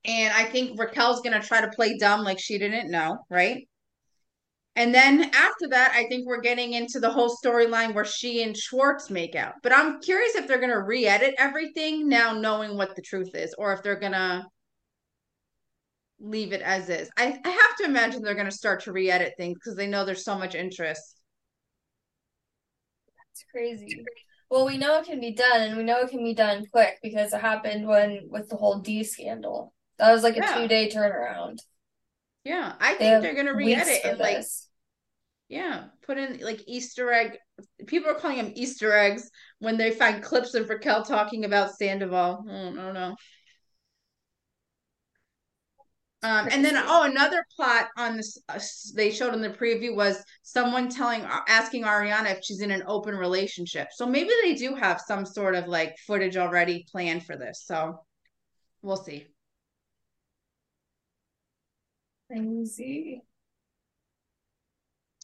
And 0.04 0.34
I 0.34 0.44
think 0.44 0.78
Raquel's 0.78 1.20
going 1.20 1.40
to 1.40 1.46
try 1.46 1.60
to 1.60 1.70
play 1.70 1.96
dumb 1.98 2.24
like 2.24 2.40
she 2.40 2.58
didn't 2.58 2.90
know, 2.90 3.18
right? 3.30 3.68
And 4.74 4.92
then 4.92 5.22
after 5.22 5.68
that, 5.70 5.92
I 5.94 6.08
think 6.08 6.26
we're 6.26 6.40
getting 6.40 6.72
into 6.72 6.98
the 6.98 7.10
whole 7.10 7.34
storyline 7.42 7.94
where 7.94 8.04
she 8.04 8.42
and 8.42 8.56
Schwartz 8.56 9.08
make 9.08 9.36
out. 9.36 9.54
But 9.62 9.72
I'm 9.72 10.00
curious 10.00 10.34
if 10.34 10.48
they're 10.48 10.58
going 10.58 10.70
to 10.70 10.82
re 10.82 11.06
edit 11.06 11.36
everything 11.38 12.08
now, 12.08 12.32
knowing 12.32 12.76
what 12.76 12.96
the 12.96 13.02
truth 13.02 13.34
is, 13.34 13.54
or 13.56 13.72
if 13.72 13.84
they're 13.84 14.00
going 14.00 14.12
to 14.12 14.44
leave 16.18 16.52
it 16.52 16.60
as 16.60 16.88
is. 16.88 17.08
I, 17.16 17.38
I 17.44 17.48
have 17.50 17.76
to 17.78 17.84
imagine 17.84 18.22
they're 18.22 18.34
going 18.34 18.50
to 18.50 18.52
start 18.52 18.82
to 18.82 18.92
re 18.92 19.10
edit 19.10 19.34
things 19.36 19.54
because 19.54 19.76
they 19.76 19.86
know 19.86 20.04
there's 20.04 20.24
so 20.24 20.36
much 20.36 20.56
interest. 20.56 21.15
That's 23.36 23.44
crazy. 23.50 24.02
Well, 24.50 24.64
we 24.64 24.78
know 24.78 24.98
it 24.98 25.06
can 25.06 25.20
be 25.20 25.32
done, 25.32 25.60
and 25.60 25.76
we 25.76 25.82
know 25.82 25.98
it 25.98 26.08
can 26.08 26.24
be 26.24 26.32
done 26.34 26.66
quick 26.72 26.98
because 27.02 27.34
it 27.34 27.40
happened 27.40 27.86
when 27.86 28.28
with 28.30 28.48
the 28.48 28.56
whole 28.56 28.78
D 28.78 29.04
scandal. 29.04 29.74
That 29.98 30.12
was 30.12 30.22
like 30.22 30.36
a 30.36 30.40
Yeah. 30.40 30.54
two 30.54 30.68
day 30.68 30.88
turnaround. 30.88 31.58
Yeah, 32.44 32.74
I 32.80 32.92
They 32.92 32.98
think 32.98 33.22
they're 33.22 33.44
to 33.44 33.52
re-edit 33.52 34.04
and 34.04 34.18
like 34.18 34.36
this. 34.36 34.68
Yeah, 35.48 35.84
put 36.02 36.16
in 36.16 36.38
like 36.38 36.62
Easter 36.66 37.12
egg. 37.12 37.38
People 37.86 38.10
are 38.10 38.14
calling 38.14 38.38
them 38.38 38.52
Easter 38.54 38.92
eggs 38.92 39.30
when 39.58 39.76
they 39.76 39.90
find 39.90 40.22
clips 40.22 40.54
of 40.54 40.68
Raquel 40.70 41.04
talking 41.04 41.44
about 41.44 41.76
Sandoval. 41.76 42.46
Oh, 42.48 42.68
I 42.70 42.74
don't 42.74 42.94
know. 42.94 43.16
Um, 46.26 46.48
and 46.50 46.64
then 46.64 46.74
oh, 46.76 47.04
another 47.04 47.46
plot 47.54 47.86
on 47.96 48.16
this 48.16 48.36
uh, 48.48 48.58
they 48.96 49.12
showed 49.12 49.32
in 49.32 49.40
the 49.40 49.48
preview 49.48 49.94
was 49.94 50.24
someone 50.42 50.88
telling 50.88 51.22
uh, 51.22 51.38
asking 51.46 51.84
Ariana 51.84 52.32
if 52.32 52.40
she's 52.42 52.62
in 52.62 52.72
an 52.72 52.82
open 52.88 53.14
relationship. 53.14 53.88
So 53.92 54.06
maybe 54.06 54.30
they 54.42 54.54
do 54.54 54.74
have 54.74 55.00
some 55.00 55.24
sort 55.24 55.54
of 55.54 55.68
like 55.68 55.96
footage 56.04 56.36
already 56.36 56.84
planned 56.90 57.24
for 57.24 57.36
this. 57.36 57.62
So 57.64 58.00
we'll 58.82 58.96
see. 58.96 59.28
Crazy. 62.28 63.22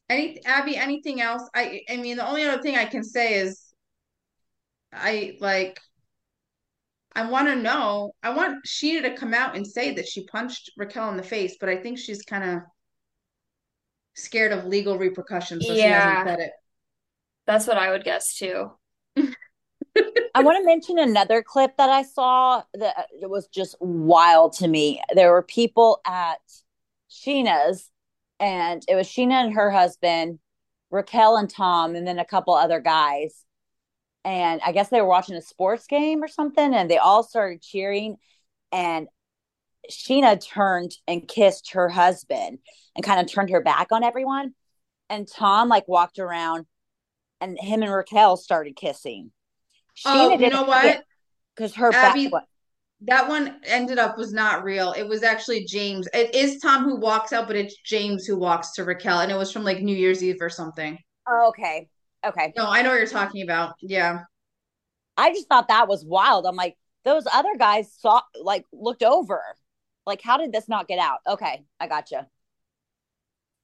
Any 0.09 0.45
Abby, 0.45 0.77
anything 0.77 1.21
else? 1.21 1.43
I 1.53 1.81
I 1.91 1.97
mean, 1.97 2.17
the 2.17 2.29
only 2.29 2.45
other 2.45 2.63
thing 2.63 2.77
I 2.77 2.85
can 2.85 3.03
say 3.03 3.41
is 3.41 3.61
I 4.93 5.37
like 5.41 5.81
I 7.15 7.29
want 7.29 7.49
to 7.49 7.57
know. 7.57 8.13
I 8.23 8.31
want 8.31 8.65
Scheana 8.67 9.03
to 9.03 9.15
come 9.17 9.35
out 9.35 9.55
and 9.57 9.67
say 9.67 9.95
that 9.95 10.09
she 10.09 10.25
punched 10.27 10.71
Raquel 10.77 11.11
in 11.11 11.17
the 11.17 11.23
face, 11.23 11.57
but 11.61 11.69
I 11.69 11.77
think 11.77 11.99
she's 11.99 12.23
kind 12.23 12.45
of 12.45 12.63
scared 14.15 14.53
of 14.53 14.65
legal 14.67 14.99
repercussions, 14.99 15.67
so 15.67 15.75
she 15.75 15.81
Yeah. 15.83 16.25
hasn't 16.25 16.41
it. 16.41 16.53
That's 17.47 17.67
what 17.67 17.79
I 17.79 17.91
would 17.91 18.05
guess 18.05 18.37
too. 18.37 18.71
I 20.35 20.43
want 20.43 20.57
to 20.59 20.65
mention 20.65 20.99
another 20.99 21.43
clip 21.43 21.77
that 21.77 21.91
I 21.91 22.03
saw 22.03 22.63
that 22.75 22.95
uh, 22.99 23.03
it 23.21 23.29
was 23.29 23.49
just 23.49 23.77
wild 23.81 24.55
to 24.55 24.69
me. 24.69 25.03
There 25.15 25.31
were 25.33 25.43
people 25.43 26.01
at 26.07 26.41
Scheana's, 27.11 27.91
and 28.41 28.83
it 28.89 28.95
was 28.95 29.07
Scheana 29.07 29.45
and 29.45 29.55
her 29.55 29.71
husband, 29.71 30.39
Raquel 30.91 31.37
and 31.37 31.51
Tom, 31.51 31.95
and 31.95 32.07
then 32.07 32.19
a 32.19 32.25
couple 32.25 32.55
other 32.55 32.81
guys. 32.81 33.45
And 34.25 34.61
I 34.65 34.73
guess 34.73 34.89
they 34.89 35.01
were 35.01 35.09
watching 35.09 35.35
a 35.35 35.43
sports 35.43 35.87
game 35.87 36.23
or 36.23 36.29
something, 36.29 36.75
and 36.75 36.91
they 36.91 36.99
all 36.99 37.23
started 37.23 37.61
cheering. 37.61 38.17
And 38.71 39.09
Scheana 39.91 40.41
turned 40.41 40.93
and 41.09 41.27
kissed 41.27 41.73
her 41.73 41.89
husband 41.89 42.59
and 42.95 43.05
kind 43.05 43.21
of 43.21 43.27
turned 43.27 43.51
her 43.51 43.63
back 43.63 43.89
on 43.91 44.05
everyone. 44.05 44.55
And 45.11 45.27
Tom 45.29 45.69
like 45.69 45.89
walked 45.89 46.19
around, 46.19 46.67
and 47.41 47.59
him 47.59 47.83
and 47.83 47.93
Raquel 47.93 48.37
started 48.37 48.77
kissing. 48.77 49.33
Oh, 50.07 50.39
you 50.39 50.51
know 50.51 50.63
what? 50.63 51.05
Because 51.55 51.75
her 51.75 51.93
Abby- 51.93 52.29
back. 52.29 52.45
That 53.05 53.29
one 53.29 53.57
ended 53.65 53.99
up 53.99 54.17
was 54.17 54.33
not 54.33 54.63
real. 54.63 54.93
It 54.93 55.03
was 55.03 55.25
actually 55.25 55.65
James. 55.65 56.09
It 56.15 56.37
is 56.37 56.61
Tom 56.61 56.85
who 56.85 56.95
walks 56.95 57.33
out, 57.33 57.49
but 57.49 57.57
it's 57.57 57.77
James 57.85 58.27
who 58.27 58.39
walks 58.39 58.75
to 58.75 58.85
Raquel, 58.85 59.19
and 59.19 59.33
it 59.33 59.35
was 59.35 59.51
from 59.51 59.65
like 59.65 59.83
New 59.83 59.97
Year's 59.97 60.23
Eve 60.23 60.41
or 60.41 60.49
something. 60.49 60.97
Oh, 61.29 61.49
okay. 61.49 61.89
Okay. 62.25 62.53
No, 62.57 62.67
I 62.69 62.83
know 62.83 62.91
what 62.91 62.99
you're 62.99 63.07
talking 63.07 63.43
about. 63.43 63.75
Yeah. 63.81 64.21
I 65.17 65.31
just 65.33 65.49
thought 65.49 65.69
that 65.69 65.89
was 65.89 66.05
wild. 66.05 66.47
I'm 66.47 66.57
like, 66.57 66.77
those 67.05 67.25
other 67.33 67.57
guys 67.59 67.93
saw, 67.99 68.23
like, 68.41 68.65
looked 68.73 69.03
over. 69.03 69.43
Like, 70.07 70.23
how 70.23 70.37
did 70.37 70.53
this 70.53 70.69
not 70.69 70.89
get 70.89 70.99
out? 70.99 71.19
Okay. 71.29 71.65
I 71.81 71.87
gotcha. 71.87 72.27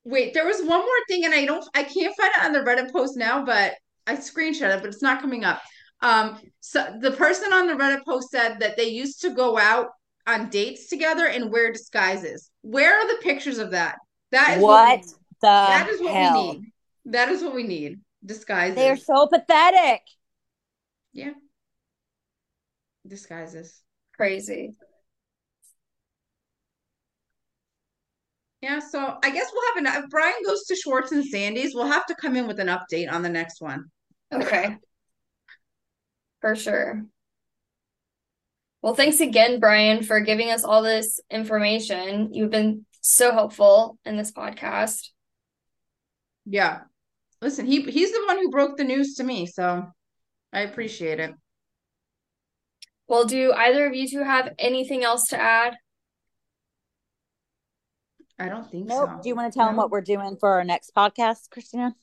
Wait, 0.04 0.34
there 0.34 0.46
was 0.46 0.58
one 0.60 0.80
more 0.80 1.04
thing, 1.08 1.24
and 1.24 1.34
I 1.34 1.44
don't, 1.44 1.64
I 1.74 1.82
can't 1.82 2.16
find 2.16 2.32
it 2.36 2.44
on 2.44 2.52
the 2.52 2.60
Reddit 2.60 2.92
post 2.92 3.16
now, 3.16 3.44
but 3.44 3.74
I 4.06 4.16
screenshot 4.16 4.74
it, 4.74 4.80
but 4.80 4.88
it's 4.88 5.02
not 5.02 5.20
coming 5.20 5.44
up. 5.44 5.60
Um, 6.00 6.38
so 6.60 6.96
the 7.00 7.10
person 7.10 7.52
on 7.52 7.66
the 7.66 7.74
Reddit 7.74 8.04
post 8.04 8.30
said 8.30 8.58
that 8.60 8.76
they 8.76 8.88
used 8.88 9.20
to 9.22 9.30
go 9.30 9.58
out 9.58 9.88
on 10.26 10.48
dates 10.48 10.88
together 10.88 11.26
and 11.26 11.50
wear 11.50 11.72
disguises. 11.72 12.50
Where 12.62 12.94
are 12.98 13.08
the 13.08 13.22
pictures 13.22 13.58
of 13.58 13.72
that? 13.72 13.96
That 14.30 14.58
is 14.58 14.62
What 14.62 15.00
we, 15.00 15.06
the 15.40 15.46
that 15.48 15.88
is 15.88 16.00
what 16.00 16.12
hell? 16.12 16.46
we 16.46 16.52
need. 16.52 16.72
That 17.06 17.28
is 17.30 17.42
what 17.42 17.54
we 17.54 17.62
need. 17.64 17.98
Disguises. 18.24 18.76
They 18.76 18.90
are 18.90 18.96
so 18.96 19.26
pathetic. 19.28 20.02
yeah. 21.12 21.32
Disguises. 23.06 23.82
Crazy. 24.16 24.74
Yeah, 28.60 28.80
so 28.80 29.16
I 29.22 29.30
guess 29.30 29.50
we'll 29.52 29.74
have 29.74 29.94
an 29.96 30.04
if 30.04 30.10
Brian 30.10 30.34
goes 30.44 30.64
to 30.64 30.74
Schwartz 30.74 31.12
and 31.12 31.24
Sandy's, 31.24 31.74
we'll 31.74 31.86
have 31.86 32.06
to 32.06 32.14
come 32.16 32.34
in 32.34 32.48
with 32.48 32.58
an 32.58 32.66
update 32.66 33.10
on 33.10 33.22
the 33.22 33.28
next 33.28 33.60
one. 33.60 33.84
Okay. 34.32 34.76
For 36.40 36.56
sure. 36.56 37.04
Well, 38.82 38.94
thanks 38.94 39.20
again, 39.20 39.58
Brian, 39.58 40.02
for 40.02 40.20
giving 40.20 40.50
us 40.50 40.64
all 40.64 40.82
this 40.82 41.20
information. 41.30 42.32
You've 42.32 42.50
been 42.50 42.84
so 43.00 43.32
helpful 43.32 43.98
in 44.04 44.16
this 44.16 44.32
podcast. 44.32 45.08
Yeah. 46.44 46.80
Listen, 47.40 47.66
he 47.66 47.82
he's 47.82 48.12
the 48.12 48.24
one 48.26 48.38
who 48.38 48.50
broke 48.50 48.76
the 48.76 48.84
news 48.84 49.14
to 49.14 49.24
me, 49.24 49.46
so 49.46 49.84
I 50.52 50.60
appreciate 50.62 51.20
it. 51.20 51.32
Well, 53.06 53.24
do 53.24 53.52
either 53.52 53.86
of 53.86 53.94
you 53.94 54.08
two 54.08 54.22
have 54.22 54.52
anything 54.58 55.04
else 55.04 55.28
to 55.28 55.40
add? 55.40 55.76
I 58.38 58.48
don't 58.48 58.70
think 58.70 58.86
Nope. 58.86 59.08
so. 59.08 59.20
Do 59.22 59.28
you 59.28 59.34
want 59.34 59.52
to 59.52 59.58
tell 59.58 59.66
them 59.66 59.76
what 59.76 59.90
we're 59.90 60.00
doing 60.00 60.36
for 60.38 60.50
our 60.50 60.64
next 60.64 60.94
podcast, 60.94 61.50
Christina? 61.50 61.94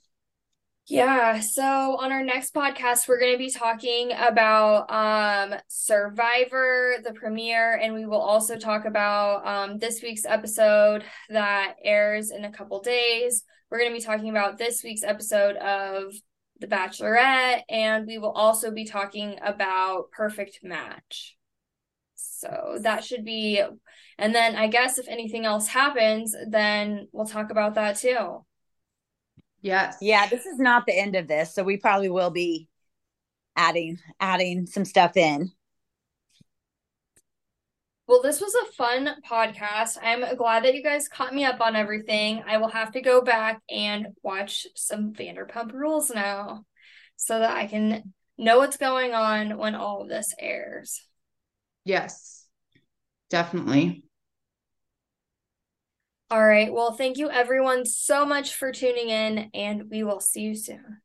Yeah, 0.88 1.40
so 1.40 1.98
on 2.00 2.12
our 2.12 2.24
next 2.24 2.54
podcast, 2.54 3.08
we're 3.08 3.20
going 3.20 3.32
to 3.32 3.40
be 3.40 3.50
talking 3.50 4.12
about 4.12 4.86
um, 4.92 5.60
Survivor, 5.68 6.98
the 7.04 7.14
premiere, 7.14 7.74
and 7.82 7.96
we 7.96 8.06
will 8.06 8.22
also 8.22 8.56
talk 8.56 8.86
about 8.86 9.48
um, 9.48 9.80
this 9.80 10.04
week's 10.04 10.26
episode 10.26 11.04
that 11.30 11.74
airs 11.84 12.30
in 12.30 12.46
a 12.46 12.52
couple 12.52 12.82
days. 12.82 13.44
We're 13.72 13.80
going 13.80 13.90
to 13.94 13.98
be 13.98 14.04
talking 14.04 14.30
about 14.30 14.60
this 14.60 14.84
week's 14.84 15.02
episode 15.02 15.56
of 15.56 16.14
The 16.60 16.68
Bachelorette, 16.68 17.64
and 17.68 18.06
we 18.06 18.20
will 18.20 18.34
also 18.34 18.70
be 18.70 18.86
talking 18.86 19.40
about 19.44 20.12
Perfect 20.12 20.60
Match. 20.62 21.36
So 22.14 22.78
that 22.82 23.04
should 23.04 23.26
be, 23.26 23.60
and 24.20 24.36
then 24.36 24.56
I 24.56 24.68
guess 24.68 25.00
if 25.00 25.08
anything 25.08 25.46
else 25.46 25.68
happens, 25.68 26.36
then 26.48 27.08
we'll 27.12 27.26
talk 27.26 27.50
about 27.50 27.74
that 27.74 27.98
too. 27.98 28.46
Yes. 29.66 29.98
Yeah, 30.00 30.28
this 30.28 30.46
is 30.46 30.60
not 30.60 30.86
the 30.86 30.96
end 30.96 31.16
of 31.16 31.28
this, 31.28 31.56
so 31.56 31.64
we 31.64 31.78
probably 31.78 32.08
will 32.08 32.30
be 32.30 32.70
adding 33.56 33.98
adding 34.20 34.68
some 34.68 34.86
stuff 34.86 35.18
in. 35.18 35.52
Well, 38.06 38.22
this 38.22 38.40
was 38.40 38.54
a 38.54 38.72
fun 38.74 39.10
podcast. 39.28 39.98
I'm 40.04 40.36
glad 40.36 40.66
that 40.66 40.76
you 40.76 40.84
guys 40.84 41.08
caught 41.08 41.34
me 41.34 41.46
up 41.46 41.62
on 41.62 41.76
everything. 41.76 42.44
I 42.48 42.58
will 42.58 42.68
have 42.68 42.92
to 42.92 43.02
go 43.02 43.24
back 43.24 43.60
and 43.68 44.10
watch 44.22 44.68
some 44.76 45.14
Vanderpump 45.14 45.74
Rules 45.74 46.12
now 46.12 46.64
so 47.16 47.40
that 47.40 47.58
I 47.58 47.66
can 47.66 48.14
know 48.38 48.60
what's 48.60 48.78
going 48.78 49.16
on 49.16 49.58
when 49.58 49.74
all 49.74 50.04
of 50.04 50.10
this 50.10 50.36
airs. 50.40 51.02
Yes, 51.86 52.46
definitely. 53.32 54.05
All 56.32 56.44
right. 56.44 56.74
Well, 56.74 56.94
thank 56.94 57.18
you 57.18 57.30
everyone 57.30 57.86
so 57.86 58.26
much 58.26 58.56
for 58.56 58.72
tuning 58.72 59.10
in, 59.10 59.50
and 59.54 59.90
we 59.90 60.04
will 60.04 60.20
see 60.20 60.42
you 60.42 60.56
soon. 60.56 61.02